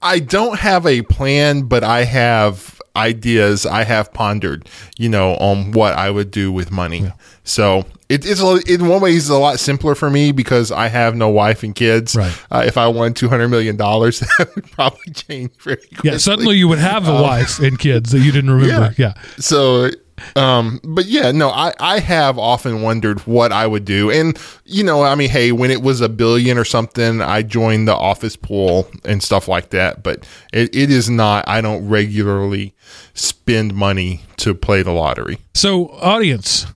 I 0.00 0.20
don't 0.20 0.58
have 0.58 0.86
a 0.86 1.02
plan, 1.02 1.62
but 1.62 1.82
I 1.82 2.04
have 2.04 2.78
ideas 2.98 3.64
I 3.64 3.84
have 3.84 4.12
pondered, 4.12 4.68
you 4.98 5.08
know, 5.08 5.34
on 5.36 5.72
what 5.72 5.94
I 5.94 6.10
would 6.10 6.30
do 6.30 6.52
with 6.52 6.70
money. 6.70 7.00
Yeah. 7.00 7.12
So 7.44 7.86
it 8.08 8.26
is 8.26 8.40
in 8.68 8.88
one 8.88 9.00
way 9.00 9.12
it's 9.12 9.28
a 9.28 9.38
lot 9.38 9.60
simpler 9.60 9.94
for 9.94 10.10
me 10.10 10.32
because 10.32 10.72
I 10.72 10.88
have 10.88 11.14
no 11.14 11.28
wife 11.28 11.62
and 11.62 11.74
kids. 11.74 12.16
Right. 12.16 12.36
Uh, 12.50 12.64
if 12.66 12.76
I 12.76 12.88
won 12.88 13.14
two 13.14 13.28
hundred 13.28 13.48
million 13.48 13.76
dollars, 13.76 14.20
that 14.38 14.54
would 14.54 14.70
probably 14.70 15.12
change 15.14 15.52
very 15.60 15.76
quickly. 15.76 16.10
Yeah, 16.10 16.16
suddenly 16.18 16.56
you 16.56 16.68
would 16.68 16.78
have 16.78 17.08
a 17.08 17.14
um, 17.14 17.22
wife 17.22 17.58
and 17.60 17.78
kids 17.78 18.10
that 18.10 18.20
you 18.20 18.32
didn't 18.32 18.50
remember. 18.50 18.94
Yeah. 18.98 19.14
yeah. 19.16 19.22
So 19.38 19.90
um, 20.36 20.80
but 20.84 21.06
yeah, 21.06 21.32
no, 21.32 21.50
I, 21.50 21.72
I 21.80 21.98
have 22.00 22.38
often 22.38 22.82
wondered 22.82 23.20
what 23.20 23.52
I 23.52 23.66
would 23.66 23.84
do. 23.84 24.10
And, 24.10 24.38
you 24.64 24.84
know, 24.84 25.02
I 25.02 25.14
mean, 25.14 25.30
hey, 25.30 25.52
when 25.52 25.70
it 25.70 25.82
was 25.82 26.00
a 26.00 26.08
billion 26.08 26.58
or 26.58 26.64
something, 26.64 27.20
I 27.20 27.42
joined 27.42 27.88
the 27.88 27.94
office 27.94 28.36
pool 28.36 28.88
and 29.04 29.22
stuff 29.22 29.48
like 29.48 29.70
that. 29.70 30.02
But 30.02 30.26
it, 30.52 30.74
it 30.74 30.90
is 30.90 31.08
not, 31.08 31.48
I 31.48 31.60
don't 31.60 31.88
regularly 31.88 32.74
spend 33.14 33.74
money 33.74 34.22
to 34.38 34.54
play 34.54 34.82
the 34.82 34.92
lottery. 34.92 35.38
So, 35.54 35.88
audience, 35.90 36.66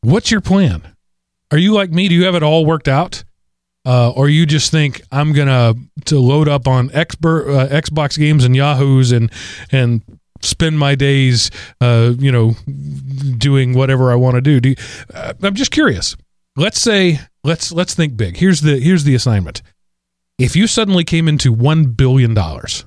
what's 0.00 0.30
your 0.30 0.40
plan? 0.40 0.94
Are 1.50 1.58
you 1.58 1.72
like 1.72 1.90
me? 1.90 2.08
Do 2.08 2.14
you 2.14 2.24
have 2.24 2.34
it 2.34 2.42
all 2.42 2.64
worked 2.64 2.88
out? 2.88 3.24
Uh, 3.86 4.10
or 4.10 4.28
you 4.28 4.44
just 4.44 4.70
think 4.70 5.00
I'm 5.10 5.32
gonna 5.32 5.74
to 6.06 6.18
load 6.18 6.46
up 6.46 6.68
on 6.68 6.90
Xbox, 6.90 7.48
uh, 7.48 7.68
Xbox 7.80 8.18
games 8.18 8.44
and 8.44 8.54
Yahoo's 8.54 9.12
and 9.12 9.32
and 9.72 10.02
spend 10.40 10.78
my 10.78 10.94
days, 10.94 11.50
uh, 11.80 12.12
you 12.18 12.32
know, 12.32 12.54
doing 13.36 13.74
whatever 13.74 14.12
I 14.12 14.14
want 14.14 14.34
to 14.36 14.40
do. 14.40 14.60
do 14.60 14.70
you, 14.70 14.76
uh, 15.12 15.34
I'm 15.42 15.54
just 15.54 15.70
curious. 15.70 16.16
Let's 16.56 16.80
say 16.80 17.20
let's 17.44 17.72
let's 17.72 17.94
think 17.94 18.16
big. 18.16 18.36
Here's 18.36 18.60
the 18.60 18.78
here's 18.78 19.04
the 19.04 19.14
assignment. 19.14 19.62
If 20.38 20.54
you 20.54 20.66
suddenly 20.66 21.04
came 21.04 21.28
into 21.28 21.52
one 21.52 21.86
billion 21.86 22.34
dollars, 22.34 22.84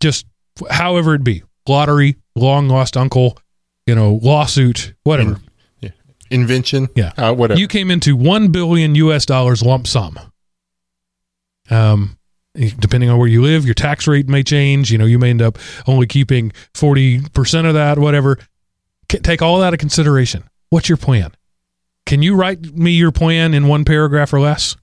just 0.00 0.26
however 0.70 1.14
it 1.14 1.24
be, 1.24 1.42
lottery, 1.68 2.16
long 2.34 2.68
lost 2.68 2.96
uncle, 2.96 3.38
you 3.86 3.94
know, 3.94 4.20
lawsuit, 4.22 4.94
whatever. 5.04 5.32
In, 5.32 5.40
yeah. 5.80 5.90
Invention, 6.30 6.88
yeah, 6.94 7.12
uh, 7.16 7.34
whatever. 7.34 7.58
You 7.58 7.68
came 7.68 7.90
into 7.90 8.16
one 8.16 8.48
billion 8.48 8.94
U.S. 8.96 9.26
dollars 9.26 9.62
lump 9.62 9.86
sum. 9.86 10.18
Um, 11.70 12.18
depending 12.54 13.10
on 13.10 13.18
where 13.18 13.28
you 13.28 13.42
live, 13.42 13.64
your 13.64 13.74
tax 13.74 14.06
rate 14.06 14.28
may 14.28 14.42
change. 14.42 14.90
You 14.90 14.98
know, 14.98 15.04
you 15.06 15.18
may 15.18 15.30
end 15.30 15.42
up 15.42 15.58
only 15.86 16.06
keeping 16.06 16.50
40% 16.74 17.66
of 17.66 17.74
that, 17.74 17.98
whatever. 17.98 18.38
Take 19.08 19.42
all 19.42 19.58
that 19.60 19.68
into 19.68 19.78
consideration. 19.78 20.44
What's 20.70 20.88
your 20.88 20.98
plan? 20.98 21.32
Can 22.06 22.22
you 22.22 22.34
write 22.36 22.74
me 22.74 22.92
your 22.92 23.12
plan 23.12 23.54
in 23.54 23.66
one 23.66 23.84
paragraph 23.84 24.32
or 24.32 24.40
less? 24.40 24.76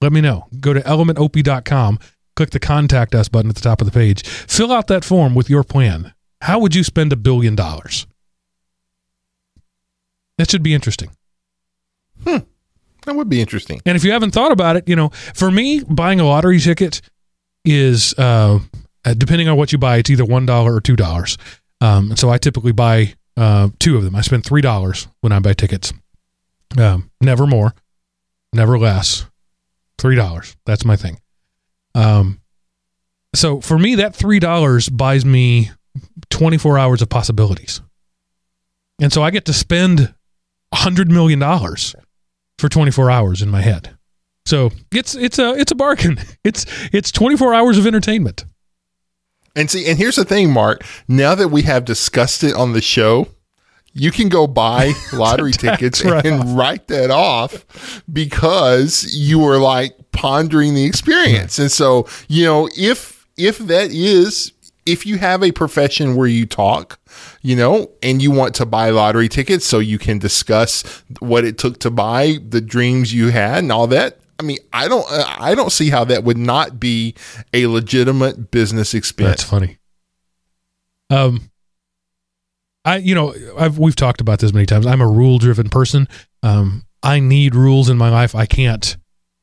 Let 0.00 0.12
me 0.12 0.20
know. 0.20 0.46
Go 0.60 0.72
to 0.72 0.80
Elementopie.com, 0.80 1.98
click 2.36 2.50
the 2.50 2.60
contact 2.60 3.14
us 3.14 3.28
button 3.28 3.50
at 3.50 3.56
the 3.56 3.62
top 3.62 3.80
of 3.80 3.86
the 3.86 3.92
page. 3.92 4.26
Fill 4.26 4.72
out 4.72 4.86
that 4.88 5.04
form 5.04 5.34
with 5.34 5.50
your 5.50 5.64
plan. 5.64 6.12
How 6.42 6.58
would 6.60 6.74
you 6.74 6.84
spend 6.84 7.12
a 7.12 7.16
billion 7.16 7.56
dollars? 7.56 8.06
That 10.36 10.50
should 10.50 10.62
be 10.62 10.74
interesting. 10.74 11.10
Hmm. 12.24 12.38
That 13.08 13.16
would 13.16 13.30
be 13.30 13.40
interesting. 13.40 13.80
And 13.86 13.96
if 13.96 14.04
you 14.04 14.12
haven't 14.12 14.32
thought 14.32 14.52
about 14.52 14.76
it, 14.76 14.86
you 14.86 14.94
know, 14.94 15.08
for 15.08 15.50
me, 15.50 15.80
buying 15.80 16.20
a 16.20 16.26
lottery 16.26 16.60
ticket 16.60 17.00
is 17.64 18.12
uh, 18.18 18.58
uh 19.06 19.14
depending 19.14 19.48
on 19.48 19.56
what 19.56 19.72
you 19.72 19.78
buy, 19.78 19.96
it's 19.96 20.10
either 20.10 20.26
one 20.26 20.44
dollar 20.44 20.74
or 20.74 20.80
two 20.82 20.94
dollars. 20.94 21.38
Um, 21.80 22.16
so 22.16 22.28
I 22.28 22.36
typically 22.36 22.72
buy 22.72 23.14
uh, 23.38 23.70
two 23.78 23.96
of 23.96 24.04
them. 24.04 24.14
I 24.14 24.20
spend 24.20 24.44
three 24.44 24.60
dollars 24.60 25.08
when 25.22 25.32
I 25.32 25.38
buy 25.38 25.54
tickets. 25.54 25.90
Um, 26.76 27.10
never 27.22 27.46
more, 27.46 27.72
never 28.52 28.78
less. 28.78 29.24
Three 29.96 30.14
dollars. 30.14 30.54
That's 30.66 30.84
my 30.84 30.96
thing. 30.96 31.18
Um, 31.94 32.42
so 33.34 33.62
for 33.62 33.78
me, 33.78 33.94
that 33.94 34.14
three 34.14 34.38
dollars 34.38 34.90
buys 34.90 35.24
me 35.24 35.70
twenty 36.28 36.58
four 36.58 36.78
hours 36.78 37.00
of 37.00 37.08
possibilities, 37.08 37.80
and 39.00 39.10
so 39.10 39.22
I 39.22 39.30
get 39.30 39.46
to 39.46 39.54
spend 39.54 40.14
hundred 40.74 41.10
million 41.10 41.38
dollars 41.38 41.94
for 42.58 42.68
24 42.68 43.10
hours 43.10 43.40
in 43.42 43.48
my 43.50 43.62
head. 43.62 43.96
So 44.44 44.70
it's 44.92 45.14
it's 45.14 45.38
a 45.38 45.54
it's 45.54 45.72
a 45.72 45.74
bargain. 45.74 46.18
It's 46.44 46.64
it's 46.92 47.12
24 47.12 47.52
hours 47.52 47.76
of 47.76 47.86
entertainment. 47.86 48.44
And 49.54 49.70
see, 49.70 49.86
and 49.88 49.98
here's 49.98 50.16
the 50.16 50.24
thing, 50.24 50.50
Mark. 50.52 50.84
Now 51.08 51.34
that 51.34 51.48
we 51.48 51.62
have 51.62 51.84
discussed 51.84 52.42
it 52.44 52.54
on 52.54 52.72
the 52.72 52.80
show, 52.80 53.28
you 53.92 54.10
can 54.10 54.28
go 54.28 54.46
buy 54.46 54.92
lottery 55.12 55.52
tickets 55.52 56.02
right 56.04 56.24
and 56.24 56.40
off. 56.40 56.46
write 56.56 56.88
that 56.88 57.10
off 57.10 58.02
because 58.10 59.14
you 59.14 59.40
were 59.40 59.58
like 59.58 59.94
pondering 60.12 60.74
the 60.74 60.84
experience. 60.84 61.58
And 61.58 61.70
so, 61.70 62.06
you 62.28 62.44
know, 62.44 62.68
if 62.76 63.26
if 63.36 63.58
that 63.58 63.90
is 63.90 64.52
if 64.88 65.04
you 65.04 65.18
have 65.18 65.42
a 65.42 65.52
profession 65.52 66.16
where 66.16 66.26
you 66.26 66.46
talk, 66.46 66.98
you 67.42 67.54
know, 67.54 67.90
and 68.02 68.22
you 68.22 68.30
want 68.30 68.54
to 68.56 68.66
buy 68.66 68.90
lottery 68.90 69.28
tickets 69.28 69.66
so 69.66 69.78
you 69.78 69.98
can 69.98 70.18
discuss 70.18 70.82
what 71.20 71.44
it 71.44 71.58
took 71.58 71.78
to 71.80 71.90
buy 71.90 72.38
the 72.48 72.60
dreams 72.60 73.12
you 73.12 73.28
had 73.28 73.58
and 73.58 73.70
all 73.70 73.86
that. 73.88 74.18
I 74.40 74.44
mean, 74.44 74.58
I 74.72 74.88
don't, 74.88 75.04
I 75.10 75.54
don't 75.54 75.70
see 75.70 75.90
how 75.90 76.04
that 76.04 76.24
would 76.24 76.38
not 76.38 76.80
be 76.80 77.14
a 77.52 77.66
legitimate 77.66 78.50
business 78.50 78.94
expense. 78.94 79.28
That's 79.28 79.42
funny. 79.42 79.78
Um, 81.10 81.50
I, 82.84 82.96
you 82.96 83.14
know, 83.14 83.34
I've 83.58 83.78
we've 83.78 83.96
talked 83.96 84.20
about 84.20 84.38
this 84.38 84.52
many 84.52 84.66
times. 84.66 84.86
I'm 84.86 85.00
a 85.00 85.08
rule 85.08 85.38
driven 85.38 85.68
person. 85.68 86.08
Um, 86.42 86.84
I 87.02 87.20
need 87.20 87.54
rules 87.54 87.90
in 87.90 87.98
my 87.98 88.08
life. 88.08 88.34
I 88.34 88.46
can't 88.46 88.96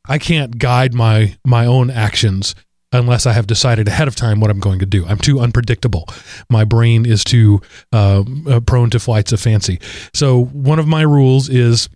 I 0.07 0.17
can't 0.17 0.57
guide 0.57 0.93
my 0.93 1.35
my 1.45 1.65
own 1.65 1.89
actions 1.89 2.55
unless 2.95 3.25
I 3.25 3.33
have 3.33 3.47
decided 3.47 3.87
ahead 3.87 4.07
of 4.07 4.15
time 4.15 4.39
what 4.39 4.49
I'm 4.49 4.59
going 4.59 4.79
to 4.79 4.85
do. 4.85 5.05
I'm 5.05 5.17
too 5.17 5.39
unpredictable. 5.39 6.07
My 6.49 6.63
brain 6.63 7.05
is 7.05 7.23
too 7.23 7.61
uh, 7.91 8.23
uh, 8.49 8.59
prone 8.61 8.89
to 8.91 8.99
flights 8.99 9.31
of 9.31 9.39
fancy. 9.39 9.79
So 10.13 10.45
one 10.45 10.79
of 10.79 10.87
my 10.87 11.01
rules 11.01 11.49
is. 11.49 11.89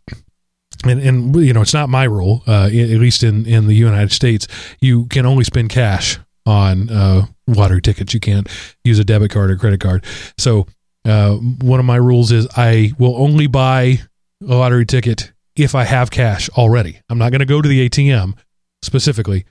And, 0.86 1.02
and 1.02 1.36
you 1.36 1.52
know 1.52 1.62
it's 1.62 1.74
not 1.74 1.90
my 1.90 2.06
rule, 2.06 2.42
uh, 2.48 2.68
at 2.68 2.72
least 2.72 3.22
in, 3.22 3.46
in 3.46 3.68
the 3.68 3.74
United 3.74 4.14
States. 4.14 4.48
You 4.80 5.08
can 5.08 5.26
only 5.26 5.44
spend 5.44 5.70
cash 5.72 6.18
on 6.46 6.90
uh, 6.90 7.26
lottery 7.48 7.82
tickets. 7.82 8.14
You 8.14 8.22
can't 8.22 8.48
use 8.86 8.98
a 8.98 9.04
debit 9.04 9.32
card 9.32 9.52
or 9.52 9.58
credit 9.58 9.82
card. 9.82 10.06
So 10.38 10.68
uh, 11.04 11.36
one 11.36 11.82
of 11.82 11.86
my 11.86 11.98
rules 11.98 12.32
is 12.32 12.48
I 12.56 12.94
will 12.98 13.18
only 13.18 13.48
buy 13.48 14.00
a 14.42 14.56
lottery 14.56 14.86
ticket 14.86 15.34
if 15.58 15.76
I 15.76 15.84
have 15.84 16.12
cash 16.12 16.50
already. 16.52 17.02
I'm 17.10 17.18
not 17.18 17.32
going 17.32 17.40
to 17.40 17.46
go 17.46 17.62
to 17.62 17.68
the 17.68 17.90
ATM 17.90 18.38
specifically 18.82 19.46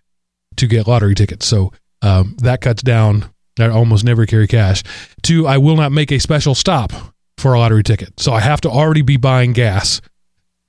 to 0.59 0.67
get 0.67 0.87
lottery 0.87 1.15
tickets. 1.15 1.47
So 1.47 1.73
um, 2.03 2.37
that 2.41 2.61
cuts 2.61 2.83
down. 2.83 3.31
I 3.59 3.69
almost 3.69 4.05
never 4.05 4.27
carry 4.27 4.47
cash. 4.47 4.83
Two, 5.23 5.47
I 5.47 5.59
will 5.59 5.77
not 5.77 5.91
make 5.91 6.13
a 6.13 6.21
special 6.21 6.55
stop 6.55 6.93
for 7.39 7.55
a 7.55 7.59
lottery 7.59 7.83
ticket. 7.83 8.21
So 8.21 8.33
I 8.33 8.41
have 8.41 8.61
to 8.63 8.71
already 8.71 9.03
be 9.03 9.17
buying 9.17 9.53
gas. 9.53 10.01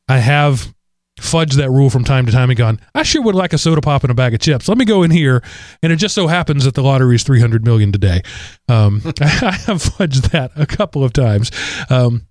I 0.08 0.18
have 0.18 0.74
fudged 1.20 1.56
that 1.56 1.70
rule 1.70 1.90
from 1.90 2.04
time 2.04 2.26
to 2.26 2.32
time 2.32 2.50
and 2.50 2.58
gone, 2.58 2.80
I 2.96 3.04
sure 3.04 3.22
would 3.22 3.36
like 3.36 3.54
a 3.54 3.58
soda 3.58 3.82
pop 3.82 4.04
and 4.04 4.12
a 4.12 4.16
bag 4.16 4.34
of 4.34 4.40
chips. 4.40 4.68
Let 4.68 4.78
me 4.78 4.86
go 4.86 5.04
in 5.04 5.12
here. 5.12 5.44
And 5.84 5.92
it 5.92 5.98
just 5.98 6.16
so 6.16 6.28
happens 6.28 6.66
that 6.66 6.74
the 6.74 6.82
lottery 6.82 7.16
is 7.16 7.24
300 7.24 7.64
million 7.64 7.92
today. 7.92 8.22
Um, 8.68 9.02
I 9.22 9.52
have 9.66 9.84
fudged 9.84 10.32
that 10.32 10.52
a 10.56 10.66
couple 10.66 11.04
of 11.04 11.14
times. 11.14 11.52
Um, 11.90 12.26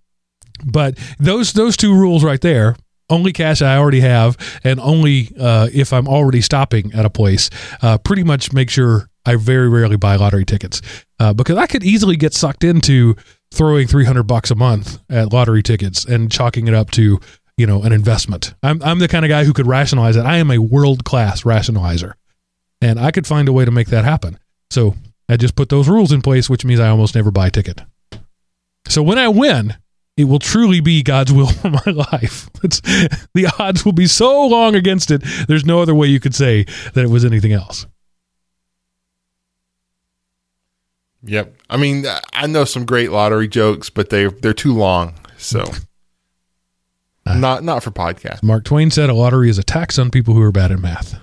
but 0.65 0.99
those 1.21 1.53
those 1.53 1.77
two 1.77 1.95
rules 1.95 2.25
right 2.25 2.41
there 2.41 2.75
only 3.11 3.33
cash 3.33 3.63
I 3.63 3.77
already 3.77 4.01
have, 4.01 4.37
and 4.65 4.81
only 4.81 5.31
uh, 5.39 5.69
if 5.73 5.93
I'm 5.93 6.09
already 6.09 6.41
stopping 6.41 6.93
at 6.95 7.05
a 7.05 7.11
place, 7.11 7.51
uh, 7.83 7.99
pretty 7.99 8.23
much 8.23 8.53
make 8.53 8.71
sure 8.71 9.09
I 9.25 9.37
very 9.37 9.69
rarely 9.69 9.97
buy 9.97 10.17
lottery 10.17 10.45
tickets 10.45 10.81
uh, 11.21 11.35
because 11.35 11.57
I 11.57 11.67
could 11.67 11.85
easily 11.85 12.17
get 12.17 12.35
sucked 12.35 12.65
into 12.65 13.15
throwing 13.53 13.87
300 13.87 14.23
bucks 14.25 14.51
a 14.51 14.55
month 14.55 14.99
at 15.11 15.33
lottery 15.33 15.63
tickets 15.63 16.05
and 16.05 16.31
chalking 16.31 16.69
it 16.69 16.75
up 16.75 16.91
to 16.93 17.21
you 17.57 17.67
know 17.67 17.83
an 17.83 17.93
investment. 17.93 18.55
I'm 18.63 18.83
I'm 18.83 18.99
the 18.99 19.09
kind 19.09 19.25
of 19.25 19.29
guy 19.29 19.45
who 19.45 19.53
could 19.53 19.67
rationalize 19.67 20.17
it. 20.17 20.25
I 20.25 20.37
am 20.37 20.51
a 20.51 20.59
world 20.59 21.05
class 21.05 21.43
rationalizer, 21.43 22.15
and 22.81 22.99
I 22.99 23.11
could 23.11 23.27
find 23.27 23.49
a 23.49 23.53
way 23.53 23.65
to 23.65 23.71
make 23.71 23.89
that 23.89 24.05
happen. 24.05 24.39
So 24.71 24.95
I 25.29 25.37
just 25.37 25.57
put 25.57 25.69
those 25.69 25.89
rules 25.89 26.13
in 26.13 26.23
place, 26.23 26.49
which 26.49 26.65
means 26.65 26.81
I 26.81 26.89
almost 26.89 27.15
never 27.15 27.31
buy 27.31 27.49
a 27.49 27.51
ticket. 27.51 27.83
So 28.89 29.03
when 29.03 29.19
I 29.19 29.29
win, 29.29 29.77
it 30.19 30.25
will 30.25 30.41
truly 30.41 30.81
be 30.81 31.03
God's 31.03 31.33
will 31.33 31.47
for 31.47 31.71
my 31.71 31.93
life. 32.13 32.51
It's, 32.63 32.81
the 33.35 33.51
odds 33.59 33.85
will 33.85 33.93
be 33.93 34.09
so 34.09 34.47
long 34.47 34.75
against 34.75 35.11
it. 35.13 35.23
There's 35.47 35.65
no 35.65 35.81
other 35.81 35.95
way 35.95 36.09
you 36.09 36.21
could 36.21 36.35
say 36.35 36.65
that 36.93 37.05
it 37.05 37.09
was 37.09 37.25
anything 37.25 37.53
else. 37.53 37.87
Yep. 41.23 41.55
I 41.71 41.77
mean, 41.77 42.05
I 42.33 42.47
know 42.47 42.65
some 42.65 42.85
great 42.85 43.13
lottery 43.13 43.49
jokes, 43.49 43.91
but 43.91 44.11
they 44.11 44.27
they're 44.27 44.53
too 44.53 44.75
long. 44.75 45.15
So 45.37 45.65
uh, 47.27 47.35
not 47.39 47.63
not 47.65 47.83
for 47.83 47.91
podcast. 47.91 48.43
Mark 48.43 48.65
Twain 48.65 48.91
said 48.91 49.11
a 49.11 49.15
lottery 49.15 49.51
is 49.51 49.59
a 49.59 49.65
tax 49.65 49.99
on 49.99 50.11
people 50.11 50.35
who 50.35 50.43
are 50.43 50.53
bad 50.53 50.71
at 50.71 50.79
math. 50.79 51.21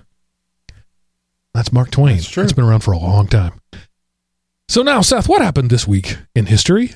That's 1.53 1.71
Mark 1.71 1.91
Twain. 1.91 2.17
That's 2.17 2.29
true. 2.29 2.43
It's 2.43 2.53
been 2.53 2.65
around 2.65 2.81
for 2.81 2.91
a 2.91 2.97
long 2.97 3.27
time. 3.27 3.59
So 4.67 4.81
now, 4.81 5.01
Seth, 5.01 5.29
what 5.29 5.41
happened 5.41 5.69
this 5.69 5.87
week 5.87 6.17
in 6.35 6.47
history? 6.47 6.95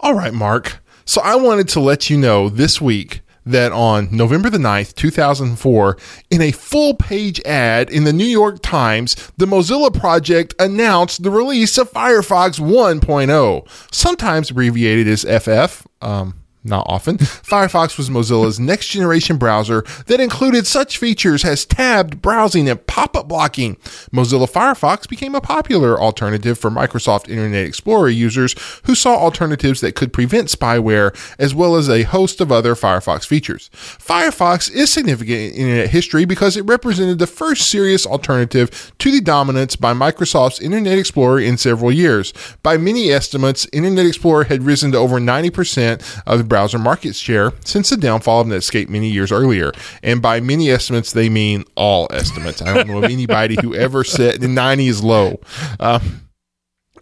All 0.00 0.14
right, 0.14 0.34
Mark. 0.34 0.82
So 1.04 1.20
I 1.22 1.36
wanted 1.36 1.68
to 1.68 1.80
let 1.80 2.08
you 2.08 2.16
know 2.16 2.48
this 2.48 2.80
week 2.80 3.20
that 3.46 3.72
on 3.72 4.08
November 4.10 4.48
the 4.48 4.58
9th, 4.58 4.94
2004, 4.94 5.98
in 6.30 6.40
a 6.40 6.50
full 6.50 6.94
page 6.94 7.40
ad 7.42 7.90
in 7.90 8.04
the 8.04 8.12
New 8.12 8.24
York 8.24 8.62
Times, 8.62 9.14
the 9.36 9.46
Mozilla 9.46 9.92
Project 9.92 10.54
announced 10.58 11.22
the 11.22 11.30
release 11.30 11.76
of 11.76 11.90
Firefox 11.92 12.58
1.0, 12.58 13.68
sometimes 13.92 14.50
abbreviated 14.50 15.06
as 15.08 15.24
FF. 15.24 15.86
Um, 16.00 16.40
not 16.64 16.86
often, 16.88 17.18
Firefox 17.18 17.98
was 17.98 18.08
Mozilla's 18.08 18.58
next 18.58 18.88
generation 18.88 19.36
browser 19.36 19.82
that 20.06 20.18
included 20.18 20.66
such 20.66 20.96
features 20.96 21.44
as 21.44 21.66
tabbed 21.66 22.22
browsing 22.22 22.68
and 22.68 22.86
pop 22.86 23.14
up 23.14 23.28
blocking. 23.28 23.76
Mozilla 24.12 24.50
Firefox 24.50 25.06
became 25.06 25.34
a 25.34 25.42
popular 25.42 26.00
alternative 26.00 26.58
for 26.58 26.70
Microsoft 26.70 27.28
Internet 27.28 27.66
Explorer 27.66 28.08
users 28.08 28.54
who 28.84 28.94
saw 28.94 29.14
alternatives 29.14 29.82
that 29.82 29.94
could 29.94 30.12
prevent 30.12 30.48
spyware, 30.48 31.14
as 31.38 31.54
well 31.54 31.76
as 31.76 31.90
a 31.90 32.04
host 32.04 32.40
of 32.40 32.50
other 32.50 32.74
Firefox 32.74 33.26
features. 33.26 33.70
Firefox 33.74 34.72
is 34.72 34.90
significant 34.90 35.54
in 35.54 35.60
Internet 35.60 35.90
history 35.90 36.24
because 36.24 36.56
it 36.56 36.62
represented 36.62 37.18
the 37.18 37.26
first 37.26 37.70
serious 37.70 38.06
alternative 38.06 38.92
to 38.98 39.10
the 39.10 39.20
dominance 39.20 39.76
by 39.76 39.92
Microsoft's 39.92 40.60
Internet 40.60 40.98
Explorer 40.98 41.40
in 41.40 41.58
several 41.58 41.92
years. 41.92 42.32
By 42.62 42.78
many 42.78 43.10
estimates, 43.10 43.66
Internet 43.72 44.06
Explorer 44.06 44.44
had 44.44 44.62
risen 44.62 44.92
to 44.92 44.98
over 44.98 45.18
90% 45.18 46.22
of 46.26 46.38
the 46.38 46.44
browser 46.54 46.78
market 46.78 47.16
share 47.16 47.52
since 47.64 47.90
the 47.90 47.96
downfall 47.96 48.42
of 48.42 48.46
Netscape 48.46 48.88
many 48.88 49.08
years 49.08 49.32
earlier. 49.32 49.72
And 50.04 50.22
by 50.22 50.38
many 50.38 50.70
estimates, 50.70 51.10
they 51.10 51.28
mean 51.28 51.64
all 51.74 52.06
estimates. 52.12 52.62
I 52.62 52.72
don't 52.72 52.86
know 52.86 52.98
of 52.98 53.10
anybody 53.10 53.56
who 53.60 53.74
ever 53.74 54.04
said 54.04 54.40
the 54.40 54.46
90 54.46 54.86
is 54.86 55.02
low. 55.02 55.40
Uh, 55.80 55.98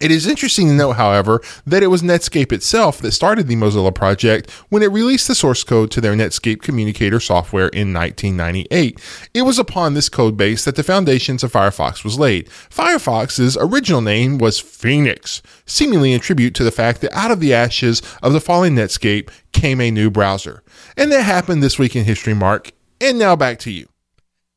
it 0.02 0.10
is 0.10 0.26
interesting 0.26 0.66
to 0.66 0.74
note, 0.74 0.94
however, 0.94 1.40
that 1.64 1.84
it 1.84 1.86
was 1.86 2.02
Netscape 2.02 2.50
itself 2.50 2.98
that 2.98 3.12
started 3.12 3.46
the 3.46 3.54
Mozilla 3.54 3.94
project 3.94 4.50
when 4.68 4.82
it 4.82 4.90
released 4.90 5.28
the 5.28 5.34
source 5.34 5.62
code 5.62 5.92
to 5.92 6.00
their 6.00 6.14
Netscape 6.14 6.60
communicator 6.60 7.20
software 7.20 7.68
in 7.68 7.92
1998. 7.92 9.00
It 9.32 9.42
was 9.42 9.60
upon 9.60 9.94
this 9.94 10.08
code 10.08 10.36
base 10.36 10.64
that 10.64 10.74
the 10.74 10.82
foundations 10.82 11.44
of 11.44 11.52
Firefox 11.52 12.02
was 12.02 12.18
laid. 12.18 12.48
Firefox's 12.48 13.56
original 13.56 14.00
name 14.00 14.38
was 14.38 14.58
Phoenix, 14.58 15.40
seemingly 15.66 16.12
in 16.12 16.18
tribute 16.20 16.56
to 16.56 16.64
the 16.64 16.72
fact 16.72 17.00
that 17.00 17.16
out 17.16 17.30
of 17.30 17.38
the 17.38 17.54
ashes 17.54 18.02
of 18.24 18.32
the 18.32 18.40
falling 18.40 18.74
Netscape 18.74 19.30
came 19.52 19.80
a 19.80 19.92
new 19.92 20.10
browser. 20.10 20.64
And 20.96 21.12
that 21.12 21.22
happened 21.22 21.62
this 21.62 21.78
week 21.78 21.94
in 21.94 22.04
history, 22.04 22.34
Mark. 22.34 22.72
And 23.00 23.20
now 23.20 23.36
back 23.36 23.60
to 23.60 23.70
you. 23.70 23.86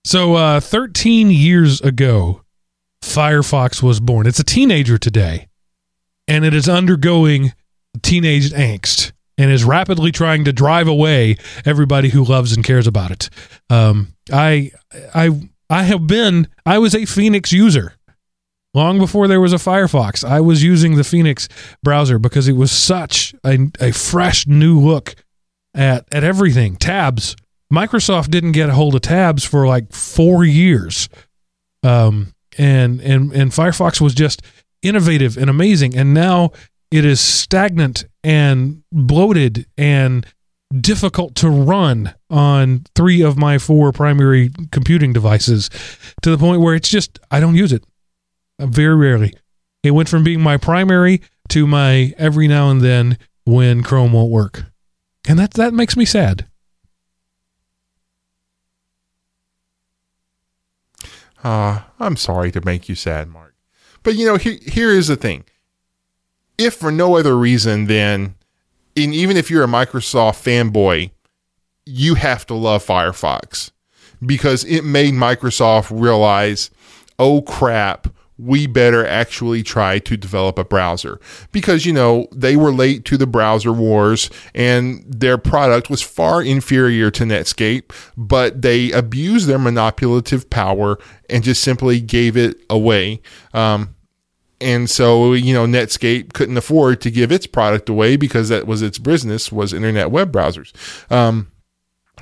So, 0.04 0.36
uh, 0.36 0.60
13 0.60 1.30
years 1.30 1.82
ago, 1.82 2.42
Firefox 3.06 3.82
was 3.82 4.00
born. 4.00 4.28
It's 4.28 4.40
a 4.40 4.44
teenager 4.44 4.98
today, 4.98 5.48
and 6.28 6.44
it 6.44 6.54
is 6.54 6.68
undergoing 6.68 7.54
teenage 8.02 8.52
angst 8.52 9.12
and 9.38 9.52
is 9.52 9.64
rapidly 9.64 10.12
trying 10.12 10.46
to 10.46 10.54
drive 10.54 10.88
away 10.88 11.38
everybody 11.66 12.10
who 12.10 12.24
loves 12.24 12.54
and 12.54 12.64
cares 12.64 12.88
about 12.88 13.12
it. 13.12 13.30
Um, 13.70 14.16
I, 14.32 14.72
I, 15.14 15.50
I 15.70 15.84
have 15.84 16.08
been. 16.08 16.48
I 16.66 16.78
was 16.80 16.96
a 16.96 17.06
Phoenix 17.06 17.52
user 17.54 17.94
long 18.74 18.98
before 18.98 19.28
there 19.28 19.42
was 19.42 19.54
a 19.54 19.58
Firefox. 19.58 20.28
I 20.28 20.42
was 20.42 20.64
using 20.64 20.96
the 20.96 21.04
Phoenix 21.04 21.48
browser 21.84 22.20
because 22.20 22.48
it 22.48 22.54
was 22.54 22.72
such 22.72 23.34
a, 23.46 23.70
a 23.80 23.92
fresh 23.92 24.48
new 24.48 24.80
look 24.80 25.16
at 25.74 26.06
at 26.12 26.24
everything. 26.24 26.76
Tabs. 26.76 27.36
Microsoft 27.74 28.30
didn't 28.30 28.52
get 28.52 28.70
a 28.70 28.74
hold 28.74 28.94
of 28.94 29.02
tabs 29.02 29.44
for 29.44 29.68
like 29.68 29.92
four 29.92 30.46
years. 30.46 31.10
Um, 31.82 32.35
and 32.58 33.02
and 33.02 33.32
and 33.34 33.52
Firefox 33.52 34.00
was 34.02 34.14
just 34.14 34.42
innovative 34.82 35.38
and 35.38 35.50
amazing 35.50 35.96
and 35.96 36.14
now 36.14 36.52
it 36.92 37.06
is 37.06 37.20
stagnant 37.20 38.06
and 38.24 38.84
bloated 38.92 39.66
and 39.78 40.26
difficult 40.82 41.36
to 41.36 41.50
run 41.50 42.14
on 42.30 42.86
three 42.96 43.22
of 43.22 43.38
my 43.38 43.58
four 43.58 43.92
primary 43.92 44.52
computing 44.72 45.14
devices 45.14 45.70
to 46.22 46.30
the 46.30 46.38
point 46.38 46.62
where 46.62 46.76
it's 46.76 46.90
just 46.90 47.20
I 47.32 47.40
don't 47.40 47.56
use 47.56 47.72
it 47.72 47.84
very 48.60 48.96
rarely. 48.96 49.34
It 49.84 49.92
went 49.92 50.10
from 50.10 50.24
being 50.24 50.42
my 50.42 50.58
primary 50.58 51.22
to 51.50 51.68
my 51.68 52.14
every 52.18 52.48
now 52.48 52.72
and 52.72 52.82
then 52.82 53.18
when 53.46 53.84
Chrome 53.84 54.14
won't 54.14 54.32
work. 54.32 54.66
And 55.28 55.38
that 55.40 55.54
that 55.54 55.74
makes 55.74 55.96
me 55.96 56.06
sad. 56.06 56.48
Uh, 61.46 61.82
I'm 62.00 62.16
sorry 62.16 62.52
to 62.54 62.66
make 62.66 62.90
you 62.90 62.96
sad, 62.96 63.28
Mark. 63.28 63.54
But 64.02 64.16
you 64.16 64.26
know, 64.26 64.36
here, 64.38 64.58
here 64.66 64.90
is 64.90 65.10
the 65.10 65.16
thing. 65.16 65.44
If 66.58 66.74
for 66.74 66.92
no 66.92 67.18
other 67.18 67.38
reason 67.38 67.86
than, 67.86 68.34
and 68.98 69.14
even 69.14 69.38
if 69.38 69.52
you're 69.52 69.64
a 69.64 69.68
Microsoft 69.68 70.42
fanboy, 70.42 71.12
you 71.86 72.16
have 72.16 72.48
to 72.48 72.56
love 72.56 72.84
Firefox 72.84 73.70
because 74.26 74.64
it 74.64 74.82
made 74.84 75.14
Microsoft 75.14 75.92
realize, 75.92 76.72
oh 77.20 77.44
crap, 77.44 78.08
we 78.38 78.68
better 78.68 79.06
actually 79.06 79.64
try 79.64 79.98
to 80.00 80.18
develop 80.18 80.60
a 80.60 80.64
browser 80.66 81.20
because 81.52 81.86
you 81.86 81.94
know 81.94 82.28
they 82.34 82.56
were 82.56 82.72
late 82.72 83.06
to 83.06 83.18
the 83.18 83.28
browser 83.28 83.72
wars 83.72 84.30
and 84.54 85.04
their 85.08 85.38
product 85.38 85.90
was 85.90 86.02
far 86.02 86.42
inferior 86.42 87.10
to 87.10 87.24
Netscape 87.24 87.92
but 88.18 88.62
they 88.62 88.92
abused 88.92 89.48
their 89.48 89.60
manipulative 89.60 90.50
power 90.50 90.98
and 91.30 91.44
just 91.44 91.62
simply 91.62 92.02
gave 92.02 92.36
it 92.36 92.58
away 92.70 93.22
um, 93.54 93.96
and 94.62 94.90
so 94.90 95.34
you 95.34 95.54
know 95.54 95.66
Netscape 95.66 96.34
couldn't 96.34 96.58
afford 96.58 97.02
to 97.02 97.12
give 97.12 97.32
its 97.32 97.48
product 97.48 97.90
away 97.90 98.16
because 98.16 98.50
that 98.50 98.68
was 98.68 98.82
its 98.82 98.98
business 98.98 99.52
was 99.52 99.74
internet 99.74 100.12
web 100.12 100.32
browsers. 100.32 100.74
Um, 101.12 101.52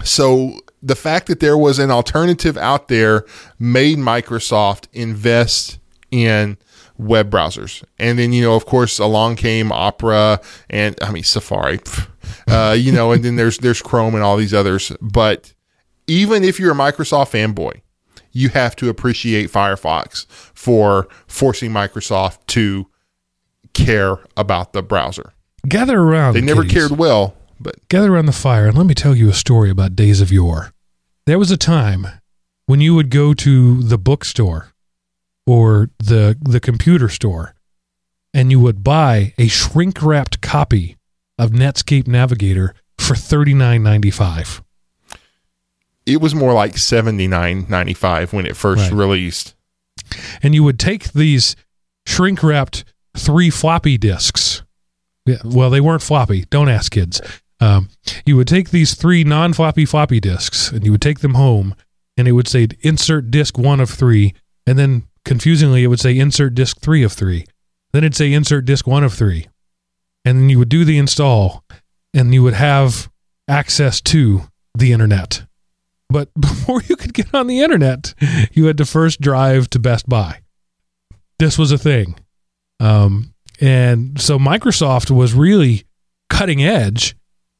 so 0.04 0.60
the 0.82 0.96
fact 0.96 1.28
that 1.28 1.40
there 1.40 1.58
was 1.58 1.80
an 1.80 1.92
alternative 1.92 2.58
out 2.58 2.88
there 2.88 3.26
made 3.60 3.98
Microsoft 3.98 4.88
invest 4.92 5.80
in 6.14 6.58
web 6.98 7.32
browsers. 7.32 7.84
And 7.98 8.20
then, 8.20 8.32
you 8.32 8.44
know, 8.44 8.56
of 8.56 8.66
course, 8.66 9.00
along 9.00 9.38
came 9.38 9.72
Opera 9.72 10.40
and 10.70 10.96
I 11.02 11.12
mean 11.12 11.24
Safari, 11.24 11.80
uh, 12.48 12.76
you 12.78 12.92
know, 12.92 13.12
and 13.12 13.26
then 13.26 13.36
there's 13.36 13.58
there's 13.58 13.82
Chrome 13.82 14.14
and 14.16 14.24
all 14.24 14.38
these 14.38 14.54
others. 14.54 14.92
But 15.02 15.54
even 16.08 16.44
if 16.44 16.60
you're 16.60 16.72
a 16.72 16.76
Microsoft 16.76 17.32
fanboy, 17.32 17.82
you 18.32 18.50
have 18.50 18.76
to 18.78 18.90
appreciate 18.90 19.52
Firefox 19.52 20.28
for 20.28 21.08
forcing 21.28 21.72
Microsoft 21.72 22.46
to 22.48 22.88
care 23.74 24.20
about 24.38 24.74
the 24.74 24.84
browser. 24.84 25.34
Gather 25.68 26.00
around. 26.00 26.36
They 26.36 26.42
never 26.42 26.64
cared 26.64 26.92
well, 26.92 27.36
but 27.60 27.88
Gather 27.90 28.14
around 28.14 28.28
the 28.28 28.32
fire 28.32 28.68
and 28.68 28.78
let 28.78 28.86
me 28.86 28.94
tell 28.94 29.16
you 29.16 29.30
a 29.30 29.34
story 29.34 29.70
about 29.70 29.96
days 29.96 30.22
of 30.22 30.32
yore. 30.32 30.74
There 31.26 31.40
was 31.40 31.52
a 31.52 31.58
time 31.58 32.08
when 32.66 32.82
you 32.82 32.94
would 32.96 33.10
go 33.10 33.34
to 33.34 33.82
the 33.82 33.98
bookstore 33.98 34.73
or 35.46 35.90
the 36.00 36.38
the 36.42 36.60
computer 36.60 37.10
store 37.10 37.54
and 38.34 38.50
you 38.52 38.60
would 38.60 38.84
buy 38.84 39.34
a 39.38 39.48
shrink 39.48 40.02
wrapped 40.02 40.42
copy 40.42 40.98
of 41.38 41.52
Netscape 41.52 42.08
Navigator 42.08 42.74
for 42.98 43.16
thirty 43.16 43.54
nine 43.54 43.84
ninety 43.84 44.12
five. 44.12 44.62
it 46.06 46.20
was 46.22 46.34
more 46.36 46.54
like 46.54 46.78
seventy 46.78 47.28
nine 47.28 47.66
ninety 47.70 47.94
five 47.94 48.34
when 48.34 48.46
it 48.46 48.56
first 48.56 48.92
Right. 48.92 48.98
released. 48.98 49.56
And 50.42 50.54
you 50.54 50.64
would 50.64 50.80
take 50.80 51.14
these 51.14 51.56
shrink 52.06 52.44
wrapped 52.44 52.84
three 53.18 53.50
floppy 53.50 53.98
disks. 53.98 54.64
Yeah, 55.26 55.38
well, 55.46 55.70
they 55.70 55.80
weren't 55.82 56.02
floppy. 56.02 56.46
Don't 56.50 56.68
ask 56.70 56.92
kids. 56.92 57.22
Um, 57.62 57.88
you 58.26 58.36
would 58.36 58.48
take 58.48 58.72
these 58.72 58.94
three 58.96 59.24
non 59.24 59.54
floppy 59.54 59.86
floppy 59.86 60.20
disks 60.20 60.70
and 60.72 60.84
you 60.86 60.92
would 60.92 61.02
take 61.02 61.20
them 61.20 61.36
home 61.36 61.76
and 62.18 62.28
it 62.28 62.34
would 62.34 62.48
say 62.48 62.68
insert 62.82 63.32
disk 63.32 63.58
one 63.58 63.80
of 63.80 63.90
three. 63.90 64.34
And 64.68 64.78
then 64.78 65.04
confusingly, 65.26 65.84
it 65.84 65.88
would 65.88 66.00
say 66.00 66.18
insert 66.18 66.56
disk 66.56 66.80
three 66.80 67.04
of 67.04 67.14
three. 67.14 67.46
Then 67.92 68.04
it'd 68.04 68.16
say 68.16 68.34
insert 68.34 68.66
disk 68.66 68.88
one 68.88 69.04
of 69.04 69.14
three. 69.14 69.48
And 70.26 70.38
then 70.38 70.50
you 70.50 70.60
would 70.60 70.70
do 70.70 70.86
the 70.86 70.98
install 70.98 71.64
and 72.14 72.34
you 72.34 72.44
would 72.44 72.54
have 72.54 73.10
access 73.48 74.02
to 74.02 74.44
the 74.76 74.92
internet. 74.92 75.44
But 76.10 76.30
before 76.40 76.82
you 76.84 76.96
could 76.96 77.14
get 77.14 77.34
on 77.34 77.48
the 77.48 77.62
internet, 77.62 78.14
you 78.52 78.66
had 78.66 78.78
to 78.78 78.86
first 78.86 79.22
drive 79.22 79.70
to 79.72 79.80
Best 79.80 80.08
Buy. 80.08 80.40
This 81.40 81.58
was 81.58 81.72
a 81.72 81.78
thing. 81.78 82.16
Um, 82.80 83.34
and 83.60 84.20
so 84.20 84.38
Microsoft 84.38 85.12
was 85.12 85.34
really 85.34 85.84
cutting 86.30 86.64
edge 86.64 87.16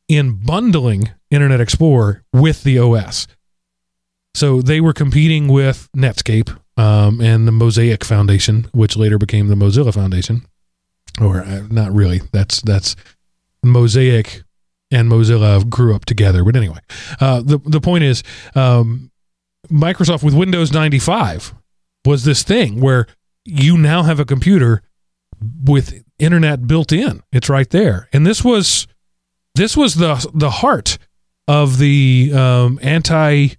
in 0.08 0.44
bundling 0.46 1.12
Internet 1.32 1.62
Explorer 1.62 2.24
with 2.34 2.64
the 2.64 2.78
OS. 2.80 3.28
So 4.36 4.62
they 4.62 4.82
were 4.82 4.94
competing 4.94 5.48
with 5.48 5.90
Netscape 5.96 6.58
um, 6.78 7.22
and 7.22 7.48
the 7.48 7.52
Mosaic 7.52 8.04
Foundation, 8.04 8.68
which 8.72 8.98
later 8.98 9.18
became 9.18 9.48
the 9.48 9.56
Mozilla 9.56 9.94
Foundation. 9.94 10.46
Or 11.22 11.42
uh, 11.42 11.64
not 11.70 11.92
really. 11.94 12.22
That's 12.32 12.62
that's 12.62 12.96
Mosaic 13.64 14.44
and 14.92 15.12
Mozilla 15.12 15.68
grew 15.70 15.96
up 15.96 16.06
together. 16.06 16.44
But 16.44 16.56
anyway, 16.56 16.80
uh, 17.20 17.42
the 17.42 17.60
the 17.60 17.82
point 17.82 18.04
is, 18.04 18.24
um, 18.56 19.12
Microsoft 19.70 20.24
with 20.24 20.34
Windows 20.34 20.72
95 20.72 21.54
was 22.06 22.24
this 22.24 22.44
thing 22.44 22.82
where 22.82 23.08
you 23.46 23.78
now 23.78 24.04
have 24.04 24.20
a 24.20 24.26
computer 24.26 24.82
with 25.64 26.04
internet 26.20 26.68
built 26.68 26.92
in. 26.92 27.22
It's 27.32 27.50
right 27.50 27.70
there, 27.70 28.10
and 28.12 28.26
this 28.26 28.44
was 28.44 28.88
this 29.56 29.78
was 29.78 29.96
the 29.96 30.28
the 30.34 30.50
heart 30.50 30.98
of 31.48 31.78
the 31.78 32.32
um, 32.34 32.80
anti 32.82 33.50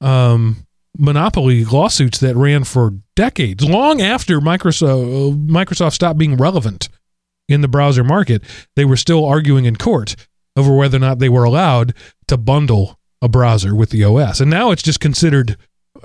um, 0.00 0.66
monopoly 0.96 1.64
lawsuits 1.64 2.18
that 2.20 2.36
ran 2.36 2.64
for 2.64 2.94
decades, 3.14 3.64
long 3.64 4.00
after 4.00 4.40
Microsoft 4.40 5.46
Microsoft 5.46 5.92
stopped 5.92 6.18
being 6.18 6.36
relevant 6.36 6.88
in 7.48 7.60
the 7.60 7.68
browser 7.68 8.04
market. 8.04 8.42
They 8.76 8.84
were 8.84 8.96
still 8.96 9.24
arguing 9.24 9.64
in 9.64 9.76
court 9.76 10.16
over 10.56 10.74
whether 10.74 10.96
or 10.96 11.00
not 11.00 11.18
they 11.18 11.28
were 11.28 11.44
allowed 11.44 11.94
to 12.26 12.36
bundle 12.36 12.98
a 13.20 13.28
browser 13.28 13.74
with 13.74 13.90
the 13.90 14.04
OS, 14.04 14.40
and 14.40 14.50
now 14.50 14.70
it's 14.70 14.82
just 14.82 15.00
considered. 15.00 15.56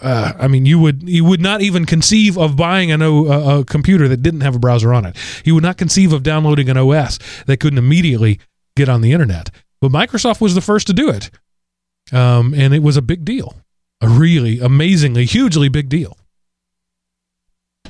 Uh, 0.01 0.33
I 0.39 0.47
mean, 0.47 0.65
you 0.65 0.79
would 0.79 1.07
you 1.07 1.23
would 1.23 1.41
not 1.41 1.61
even 1.61 1.85
conceive 1.85 2.37
of 2.37 2.55
buying 2.55 2.91
a, 2.91 3.09
a 3.09 3.65
computer 3.65 4.07
that 4.07 4.23
didn't 4.23 4.41
have 4.41 4.55
a 4.55 4.59
browser 4.59 4.91
on 4.91 5.05
it. 5.05 5.15
You 5.45 5.53
would 5.53 5.63
not 5.63 5.77
conceive 5.77 6.13
of 6.13 6.23
downloading 6.23 6.67
an 6.69 6.77
OS 6.77 7.19
that 7.45 7.59
couldn't 7.59 7.77
immediately 7.77 8.39
get 8.75 8.89
on 8.89 9.01
the 9.01 9.11
internet. 9.11 9.51
But 9.81 9.91
Microsoft 9.91 10.41
was 10.41 10.55
the 10.55 10.61
first 10.61 10.87
to 10.87 10.93
do 10.93 11.09
it, 11.09 11.29
um, 12.11 12.53
and 12.55 12.73
it 12.73 12.81
was 12.81 12.97
a 12.97 13.01
big 13.03 13.23
deal, 13.23 13.53
a 14.03 14.07
really 14.07 14.59
amazingly, 14.59 15.25
hugely 15.25 15.69
big 15.69 15.89
deal. 15.89 16.17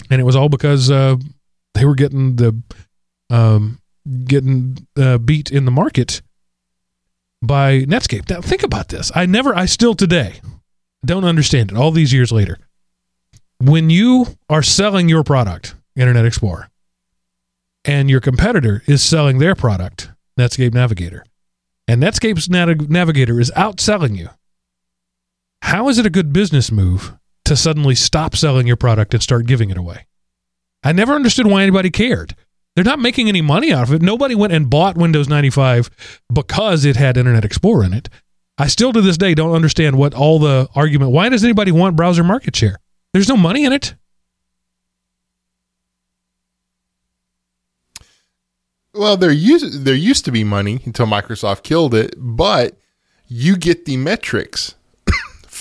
And 0.10 0.22
it 0.22 0.24
was 0.24 0.36
all 0.36 0.48
because 0.48 0.92
uh, 0.92 1.16
they 1.74 1.86
were 1.86 1.96
getting 1.96 2.36
the 2.36 2.62
um, 3.30 3.82
getting 4.26 4.78
uh, 4.96 5.18
beat 5.18 5.50
in 5.52 5.66
the 5.66 5.72
market 5.72 6.22
by 7.42 7.80
Netscape. 7.82 8.30
Now 8.30 8.42
think 8.42 8.64
about 8.64 8.90
this. 8.90 9.12
I 9.16 9.26
never, 9.26 9.56
I 9.56 9.66
still 9.66 9.96
today 9.96 10.40
don't 11.06 11.26
understand 11.26 11.72
it. 11.72 11.78
All 11.78 11.92
these 11.92 12.14
years 12.14 12.32
later, 12.32 12.60
when 13.60 13.90
you 13.90 14.28
are 14.50 14.62
selling 14.62 15.10
your 15.10 15.24
product, 15.24 15.76
Internet 15.96 16.26
Explorer, 16.26 16.70
and 17.86 18.10
your 18.10 18.22
competitor 18.22 18.84
is 18.86 19.04
selling 19.04 19.40
their 19.40 19.56
product, 19.56 20.12
Netscape 20.40 20.74
Navigator, 20.74 21.26
and 21.88 22.02
Netscape's 22.02 22.50
nav- 22.50 22.90
Navigator 22.90 23.40
is 23.40 23.52
outselling 23.56 24.18
you, 24.18 24.30
how 25.64 25.88
is 25.88 25.98
it 25.98 26.06
a 26.06 26.10
good 26.10 26.34
business 26.34 26.74
move 26.74 27.14
to 27.46 27.56
suddenly 27.56 27.96
stop 27.96 28.36
selling 28.36 28.68
your 28.68 28.76
product 28.76 29.14
and 29.14 29.24
start 29.24 29.48
giving 29.48 29.70
it 29.70 29.78
away? 29.78 30.06
I 30.84 30.92
never 30.92 31.14
understood 31.14 31.48
why 31.48 31.64
anybody 31.64 31.90
cared. 31.90 32.36
They're 32.76 32.84
not 32.84 33.00
making 33.00 33.30
any 33.30 33.42
money 33.42 33.72
out 33.72 33.84
of 33.88 33.94
it. 33.94 34.02
Nobody 34.02 34.36
went 34.36 34.52
and 34.52 34.70
bought 34.70 34.98
Windows 34.98 35.30
95 35.30 35.90
because 36.32 36.84
it 36.84 36.98
had 36.98 37.16
Internet 37.16 37.46
Explorer 37.46 37.86
in 37.86 37.94
it. 37.94 38.10
I 38.58 38.68
still 38.68 38.92
to 38.92 39.02
this 39.02 39.18
day 39.18 39.34
don't 39.34 39.56
understand 39.56 39.98
what 39.98 40.14
all 40.14 40.38
the 40.38 40.68
argument. 40.76 41.12
Why 41.12 41.30
does 41.30 41.46
anybody 41.46 41.72
want 41.72 41.96
browser 41.96 42.26
market 42.26 42.58
share? 42.58 42.78
There's 43.14 43.30
no 43.30 43.38
money 43.38 43.64
in 43.64 43.72
it. 43.72 43.96
Well, 48.94 49.16
there 49.16 49.32
used 49.32 49.86
there 49.86 49.96
used 49.96 50.26
to 50.26 50.32
be 50.32 50.44
money 50.44 50.82
until 50.84 51.06
Microsoft 51.06 51.64
killed 51.64 51.96
it, 51.96 52.16
but 52.18 52.78
you 53.28 53.56
get 53.56 53.86
the 53.86 53.96
metrics 53.96 54.76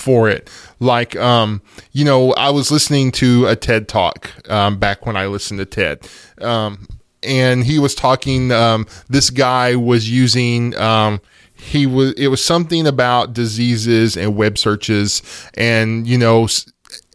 for 0.03 0.29
it. 0.29 0.49
Like, 0.79 1.15
um, 1.15 1.61
you 1.93 2.03
know, 2.03 2.33
I 2.33 2.49
was 2.49 2.71
listening 2.71 3.11
to 3.13 3.47
a 3.47 3.55
TED 3.55 3.87
talk 3.87 4.31
um, 4.49 4.77
back 4.77 5.05
when 5.05 5.15
I 5.15 5.27
listened 5.27 5.59
to 5.59 5.65
TED, 5.65 6.07
um, 6.41 6.87
and 7.23 7.63
he 7.63 7.79
was 7.79 7.95
talking. 7.95 8.51
Um, 8.51 8.85
this 9.07 9.29
guy 9.29 9.75
was 9.75 10.09
using. 10.09 10.75
Um, 10.77 11.21
he 11.55 11.87
was. 11.87 12.13
It 12.13 12.27
was 12.27 12.43
something 12.43 12.85
about 12.85 13.33
diseases 13.33 14.17
and 14.17 14.35
web 14.35 14.57
searches, 14.57 15.21
and 15.53 16.05
you 16.05 16.17
know, 16.17 16.47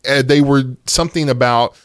uh, 0.09 0.22
they 0.22 0.41
were 0.41 0.64
something 0.86 1.28
about 1.28 1.76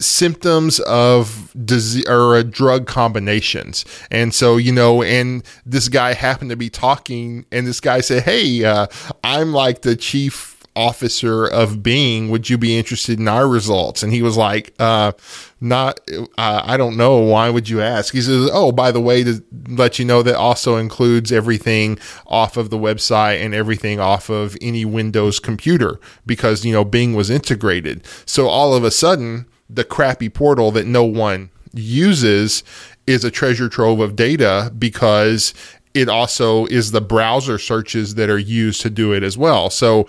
symptoms 0.00 0.80
of 0.80 1.52
disease 1.64 2.04
or 2.08 2.36
uh, 2.36 2.42
drug 2.42 2.86
combinations. 2.86 3.84
And 4.10 4.34
so, 4.34 4.56
you 4.56 4.72
know, 4.72 5.02
and 5.02 5.44
this 5.64 5.88
guy 5.88 6.14
happened 6.14 6.50
to 6.50 6.56
be 6.56 6.70
talking, 6.70 7.46
and 7.52 7.66
this 7.66 7.80
guy 7.80 8.00
said, 8.00 8.24
Hey, 8.24 8.64
uh, 8.64 8.86
I'm 9.22 9.52
like 9.52 9.82
the 9.82 9.96
chief 9.96 10.60
officer 10.76 11.46
of 11.46 11.82
Bing. 11.82 12.30
Would 12.30 12.48
you 12.48 12.56
be 12.56 12.78
interested 12.78 13.18
in 13.18 13.28
our 13.28 13.48
results? 13.48 14.02
And 14.02 14.12
he 14.12 14.22
was 14.22 14.36
like, 14.36 14.72
uh, 14.78 15.12
not, 15.60 16.00
uh, 16.10 16.62
I 16.64 16.76
don't 16.76 16.96
know. 16.96 17.18
Why 17.18 17.50
would 17.50 17.68
you 17.68 17.82
ask? 17.82 18.14
He 18.14 18.22
says, 18.22 18.48
Oh, 18.52 18.72
by 18.72 18.92
the 18.92 19.00
way, 19.00 19.24
to 19.24 19.42
let 19.68 19.98
you 19.98 20.04
know 20.04 20.22
that 20.22 20.36
also 20.36 20.76
includes 20.76 21.32
everything 21.32 21.98
off 22.26 22.56
of 22.56 22.70
the 22.70 22.78
website 22.78 23.44
and 23.44 23.52
everything 23.52 24.00
off 24.00 24.30
of 24.30 24.56
any 24.60 24.84
Windows 24.84 25.38
computer 25.38 26.00
because, 26.24 26.64
you 26.64 26.72
know, 26.72 26.84
Bing 26.84 27.14
was 27.14 27.30
integrated. 27.30 28.06
So 28.24 28.48
all 28.48 28.74
of 28.74 28.84
a 28.84 28.90
sudden, 28.90 29.46
the 29.72 29.84
crappy 29.84 30.28
portal 30.28 30.70
that 30.72 30.86
no 30.86 31.04
one 31.04 31.50
uses 31.72 32.62
is 33.06 33.24
a 33.24 33.30
treasure 33.30 33.68
trove 33.68 34.00
of 34.00 34.16
data 34.16 34.72
because 34.78 35.54
it 35.94 36.08
also 36.08 36.66
is 36.66 36.90
the 36.90 37.00
browser 37.00 37.58
searches 37.58 38.14
that 38.14 38.30
are 38.30 38.38
used 38.38 38.80
to 38.82 38.90
do 38.90 39.12
it 39.12 39.22
as 39.22 39.36
well. 39.36 39.70
So 39.70 40.06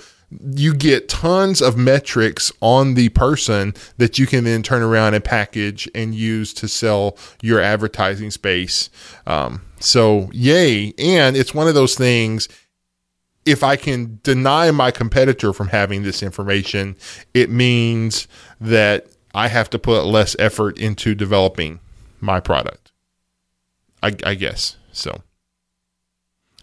you 0.53 0.74
get 0.74 1.09
tons 1.09 1.62
of 1.62 1.78
metrics 1.78 2.51
on 2.62 2.93
the 2.93 3.09
person 3.09 3.74
that 3.97 4.18
you 4.18 4.26
can 4.26 4.43
then 4.45 4.64
turn 4.64 4.82
around 4.82 5.14
and 5.14 5.24
package 5.24 5.89
and 5.93 6.16
use 6.16 6.53
to 6.53 6.68
sell 6.68 7.18
your 7.41 7.59
advertising 7.59 8.32
space. 8.32 8.89
Um, 9.28 9.62
so, 9.80 10.30
yay. 10.32 10.93
And 10.97 11.36
it's 11.36 11.53
one 11.53 11.68
of 11.68 11.74
those 11.74 11.95
things 11.95 12.47
if 13.45 13.64
I 13.64 13.76
can 13.76 14.20
deny 14.24 14.70
my 14.72 14.91
competitor 14.91 15.53
from 15.53 15.70
having 15.70 16.03
this 16.03 16.22
information, 16.22 16.95
it 17.34 17.49
means 17.49 18.28
that 18.59 19.07
I 19.34 19.47
have 19.47 19.69
to 19.71 19.79
put 19.79 20.05
less 20.05 20.36
effort 20.39 20.77
into 20.77 21.15
developing 21.15 21.79
my 22.19 22.39
product. 22.39 22.91
I, 24.03 24.15
I 24.25 24.36
guess 24.36 24.77
so. 24.91 25.21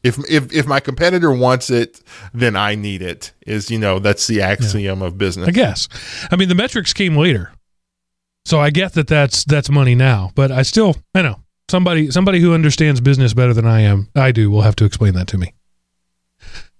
If, 0.04 0.18
if 0.30 0.52
if 0.52 0.66
my 0.66 0.78
competitor 0.78 1.32
wants 1.32 1.70
it, 1.70 2.00
then 2.32 2.54
I 2.54 2.76
need 2.76 3.02
it. 3.02 3.32
Is 3.46 3.68
you 3.68 3.78
know 3.78 3.98
that's 3.98 4.28
the 4.28 4.40
axiom 4.42 5.02
of 5.02 5.18
business. 5.18 5.48
I 5.48 5.50
guess. 5.50 5.88
I 6.30 6.36
mean, 6.36 6.48
the 6.48 6.54
metrics 6.54 6.92
came 6.92 7.16
later, 7.16 7.52
so 8.44 8.60
I 8.60 8.70
get 8.70 8.92
that 8.92 9.08
that's 9.08 9.44
that's 9.44 9.68
money 9.70 9.96
now. 9.96 10.30
But 10.36 10.52
I 10.52 10.62
still, 10.62 10.96
I 11.14 11.22
know 11.22 11.42
somebody 11.68 12.10
somebody 12.12 12.40
who 12.40 12.54
understands 12.54 13.00
business 13.00 13.34
better 13.34 13.52
than 13.52 13.66
I 13.66 13.80
am, 13.80 14.08
I 14.14 14.30
do, 14.30 14.50
will 14.50 14.62
have 14.62 14.76
to 14.76 14.84
explain 14.84 15.14
that 15.14 15.26
to 15.28 15.38
me. 15.38 15.52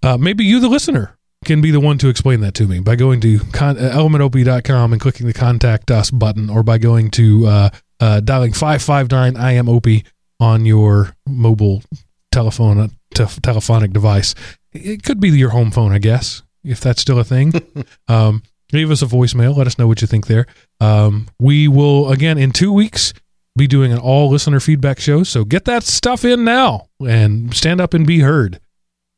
Uh, 0.03 0.17
maybe 0.17 0.45
you, 0.45 0.61
the 0.61 0.69
listener, 0.69 1.18
can 1.49 1.63
be 1.63 1.71
the 1.71 1.81
one 1.81 1.97
to 1.97 2.11
explain 2.11 2.41
that 2.43 2.53
to 2.53 2.67
me 2.67 2.79
by 2.79 2.95
going 2.95 3.21
to 3.23 3.39
con- 3.53 3.79
uh, 3.79 3.91
Elementopie.com 3.95 4.93
and 4.93 5.01
clicking 5.01 5.27
the 5.27 5.33
contact 5.33 5.91
us 5.91 6.11
button, 6.11 6.51
or 6.51 6.63
by 6.63 6.77
going 6.77 7.11
to 7.11 7.47
uh, 7.47 7.71
uh, 8.01 8.21
dialing 8.21 8.53
five 8.53 8.83
five 8.83 9.11
nine 9.11 9.35
I 9.35 9.53
am 9.53 9.67
Opie 9.67 10.05
on 10.39 10.67
your 10.67 11.17
mobile 11.27 11.83
telephone 12.31 12.79
uh, 12.79 12.89
te- 13.15 13.41
telephonic 13.41 13.93
device. 13.93 14.35
It 14.73 15.03
could 15.03 15.21
be 15.21 15.31
your 15.31 15.49
home 15.49 15.71
phone, 15.71 15.91
I 15.91 15.99
guess, 15.99 16.43
if 16.63 16.81
that's 16.81 17.01
still 17.01 17.19
a 17.19 17.25
thing. 17.25 17.55
um, 18.09 18.43
leave 18.75 18.91
us 18.91 19.01
a 19.01 19.07
voicemail. 19.07 19.57
Let 19.57 19.67
us 19.67 19.79
know 19.79 19.87
what 19.87 20.03
you 20.03 20.07
think 20.07 20.27
there. 20.27 20.47
Um, 20.81 21.29
we 21.41 21.67
will 21.67 22.13
again 22.13 22.37
in 22.37 22.53
two 22.53 22.75
weeks 22.75 23.15
be 23.57 23.67
doing 23.67 23.91
an 23.91 23.99
all 23.99 24.29
listener 24.29 24.61
feedback 24.61 25.01
show. 25.01 25.23
So 25.23 25.47
get 25.47 25.65
that 25.65 25.83
stuff 25.83 26.27
in 26.27 26.45
now 26.45 26.89
and 27.01 27.57
stand 27.57 27.81
up 27.81 27.95
and 27.95 28.07
be 28.07 28.21
heard. 28.21 28.61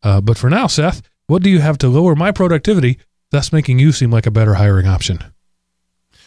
Uh, 0.02 0.20
but 0.20 0.38
for 0.38 0.48
now, 0.48 0.68
Seth, 0.68 1.02
what 1.30 1.44
do 1.44 1.48
you 1.48 1.60
have 1.60 1.78
to 1.78 1.86
lower 1.86 2.16
my 2.16 2.32
productivity, 2.32 2.98
thus 3.30 3.52
making 3.52 3.78
you 3.78 3.92
seem 3.92 4.10
like 4.10 4.26
a 4.26 4.32
better 4.32 4.54
hiring 4.54 4.88
option? 4.88 5.22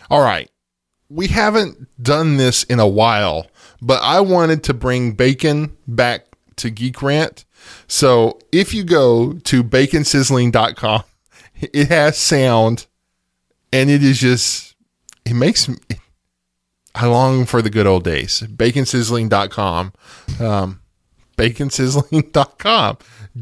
All 0.10 0.22
right. 0.22 0.49
We 1.10 1.28
haven't 1.28 1.89
done 2.01 2.38
this 2.38 2.64
in 2.64 2.80
a 2.80 2.88
while, 2.88 3.47
but 3.82 4.01
I 4.01 4.22
wanted 4.22 4.64
to 4.64 4.74
bring 4.74 5.12
bacon 5.12 5.76
back 5.86 6.28
to 6.56 6.70
Geek 6.70 7.01
Rant. 7.01 7.43
So 7.86 8.39
if 8.54 8.74
you 8.74 8.86
go 8.86 9.34
to 9.34 9.62
baconsizzling.com, 9.62 11.04
it 11.60 11.89
has 11.89 12.18
sound 12.18 12.88
and 13.74 13.89
it 13.89 14.01
is 14.01 14.22
just, 14.22 14.74
it 15.26 15.34
makes 15.34 15.68
me, 15.68 15.76
I 16.95 17.08
long 17.08 17.45
for 17.45 17.62
the 17.62 17.70
good 17.70 17.88
old 17.88 18.06
days. 18.06 18.41
Baconsizzling.com. 18.47 19.91
Um, 20.39 20.80
baconsizzling.com. 21.50 22.98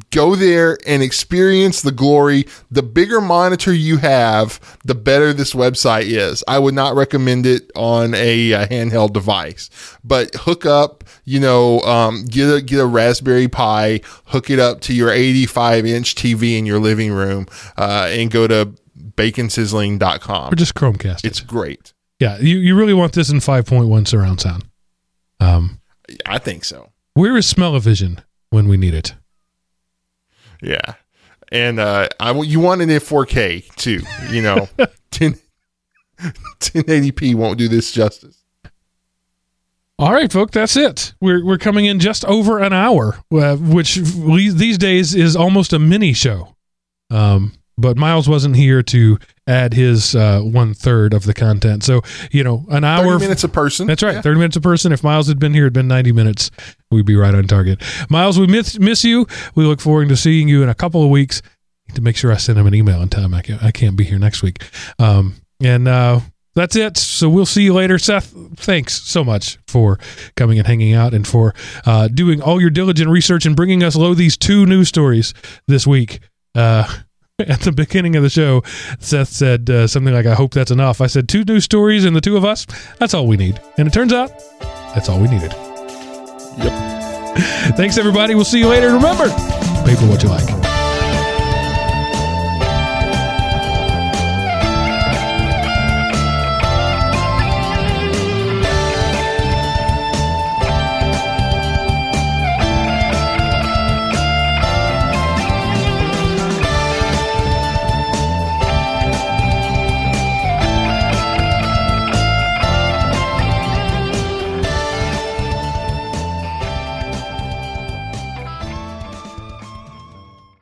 Go 0.10 0.36
there 0.36 0.78
and 0.88 1.04
experience 1.04 1.82
the 1.82 1.92
glory. 1.92 2.46
The 2.70 2.84
bigger 2.84 3.20
monitor 3.20 3.74
you 3.74 3.98
have, 3.98 4.60
the 4.86 4.96
better 4.96 5.34
this 5.34 5.54
website 5.54 6.06
is. 6.06 6.44
I 6.48 6.60
would 6.60 6.74
not 6.74 6.96
recommend 6.96 7.46
it 7.46 7.70
on 7.76 8.14
a, 8.14 8.52
a 8.54 8.68
handheld 8.68 9.12
device, 9.14 9.70
but 10.04 10.34
hook 10.36 10.66
up, 10.66 11.04
you 11.26 11.40
know, 11.40 11.82
um, 11.82 12.26
get 12.26 12.54
a, 12.54 12.62
get 12.62 12.80
a 12.80 12.86
Raspberry 12.86 13.50
Pi, 13.50 14.00
hook 14.26 14.50
it 14.50 14.60
up 14.60 14.80
to 14.82 14.94
your 14.94 15.12
85 15.12 15.86
inch 15.86 16.16
TV 16.16 16.58
in 16.58 16.66
your 16.66 16.80
living 16.80 17.12
room, 17.12 17.48
uh, 17.78 18.08
and 18.10 18.32
go 18.32 18.48
to 18.48 18.74
baconsizzling.com. 18.98 20.54
Or 20.54 20.56
just 20.56 20.74
Chromecast. 20.74 21.26
It's 21.26 21.42
great. 21.42 21.94
Yeah, 22.20 22.38
you, 22.40 22.60
you 22.60 22.76
really 22.76 22.94
want 22.94 23.14
this 23.14 23.30
in 23.30 23.40
5.1 23.40 24.08
surround 24.08 24.40
sound. 24.40 24.64
Um, 25.40 25.82
I 26.26 26.38
think 26.38 26.64
so. 26.64 26.91
Where 27.14 27.36
is 27.38 27.46
Smell-O-Vision 27.46 28.22
when 28.50 28.68
we 28.68 28.78
need 28.78 28.94
it? 28.94 29.16
Yeah. 30.62 30.96
And 31.52 31.80
uh, 31.80 32.08
I 32.20 32.32
you 32.32 32.60
want 32.60 32.82
it 32.82 32.90
in 32.90 33.00
4K 33.00 33.76
too. 33.76 34.02
You 34.30 34.42
know, 34.42 34.70
10, 35.12 35.36
1080p 36.60 37.36
won't 37.36 37.58
do 37.58 37.68
this 37.68 37.92
justice. 37.92 38.38
All 40.00 40.14
right, 40.14 40.32
folks, 40.32 40.54
that's 40.54 40.76
it. 40.76 41.14
We're 41.22 41.46
we're 41.46 41.60
coming 41.60 41.86
in 41.86 42.00
just 42.00 42.26
over 42.26 42.58
an 42.60 42.74
hour, 42.74 43.20
uh, 43.32 43.56
which 43.58 43.96
these 43.96 44.78
days 44.80 45.14
is 45.14 45.36
almost 45.36 45.74
a 45.74 45.80
mini 45.80 46.14
show. 46.14 46.56
Um, 47.12 47.54
but 47.78 47.98
Miles 47.98 48.28
wasn't 48.28 48.56
here 48.56 48.82
to 48.82 49.20
add 49.48 49.74
his 49.74 50.16
uh, 50.16 50.42
one 50.42 50.74
third 50.74 51.14
of 51.14 51.24
the 51.26 51.34
content. 51.34 51.84
So 51.84 52.02
you 52.32 52.44
know, 52.44 52.66
an 52.70 52.84
hour, 52.84 53.18
minutes 53.20 53.44
a 53.44 53.50
person. 53.50 53.88
That's 53.88 54.04
right, 54.04 54.16
Yeah. 54.16 54.22
thirty 54.22 54.40
minutes 54.40 54.56
a 54.56 54.62
person. 54.62 54.92
If 54.92 55.04
Miles 55.04 55.28
had 55.28 55.40
been 55.40 55.54
here, 55.54 55.64
it'd 55.64 55.74
been 55.74 55.88
ninety 55.88 56.12
minutes. 56.12 56.52
We'd 56.92 57.06
be 57.06 57.16
right 57.16 57.34
on 57.34 57.46
target. 57.46 57.82
Miles, 58.10 58.40
we 58.40 58.48
miss 58.48 58.78
miss 58.80 59.04
you. 59.04 59.28
We 59.56 59.66
look 59.66 59.82
forward 59.82 60.10
to 60.10 60.16
seeing 60.16 60.48
you 60.48 60.64
in 60.64 60.70
a 60.70 60.76
couple 60.76 61.04
of 61.04 61.10
weeks. 61.10 61.42
Need 61.90 61.96
to 61.96 62.02
make 62.02 62.16
sure 62.18 62.32
I 62.32 62.38
send 62.38 62.60
him 62.60 62.68
an 62.68 62.76
email 62.76 63.02
in 63.02 63.10
time. 63.10 63.34
I 63.34 63.42
can't, 63.42 63.64
I 63.64 63.72
can't 63.72 63.96
be 63.98 64.04
here 64.04 64.20
next 64.20 64.44
week. 64.44 64.64
Um, 65.00 65.36
and 65.60 65.88
uh, 65.88 66.20
that's 66.54 66.76
it. 66.76 66.98
So 66.98 67.30
we'll 67.30 67.46
see 67.46 67.64
you 67.64 67.74
later, 67.74 67.98
Seth. 67.98 68.34
Thanks 68.56 69.02
so 69.02 69.24
much 69.24 69.58
for 69.68 69.98
coming 70.36 70.58
and 70.60 70.68
hanging 70.68 70.94
out, 70.94 71.14
and 71.14 71.26
for 71.28 71.56
uh, 71.86 72.08
doing 72.10 72.42
all 72.42 72.62
your 72.62 72.70
diligent 72.70 73.10
research 73.10 73.46
and 73.46 73.56
bringing 73.56 73.84
us 73.84 73.96
low 73.96 74.14
these 74.14 74.38
two 74.38 74.66
news 74.66 74.88
stories 74.90 75.34
this 75.68 75.88
week. 75.88 76.20
Uh, 76.54 76.86
at 77.50 77.62
the 77.62 77.72
beginning 77.72 78.16
of 78.16 78.24
the 78.24 78.30
show, 78.30 78.64
Seth 79.00 79.30
said 79.30 79.70
uh, 79.70 79.88
something 79.88 80.14
like, 80.14 80.26
I 80.26 80.34
hope 80.34 80.54
that's 80.54 80.72
enough. 80.72 81.02
I 81.02 81.08
said, 81.08 81.28
two 81.28 81.44
news 81.44 81.64
stories 81.64 82.06
and 82.06 82.16
the 82.16 82.22
two 82.22 82.38
of 82.38 82.46
us, 82.46 82.66
that's 83.00 83.14
all 83.14 83.28
we 83.28 83.38
need. 83.38 83.60
And 83.78 83.88
it 83.88 83.94
turns 83.94 84.14
out 84.14 84.32
that's 84.94 85.10
all 85.10 85.20
we 85.20 85.28
needed. 85.28 85.52
Yep. 86.58 86.92
Thanks, 87.78 87.98
everybody. 87.98 88.36
We'll 88.36 88.46
see 88.46 88.60
you 88.60 88.68
later. 88.68 88.88
Remember, 88.88 89.30
pay 89.86 89.96
for 89.96 90.08
what 90.08 90.22
you 90.22 90.30
like. 90.30 90.71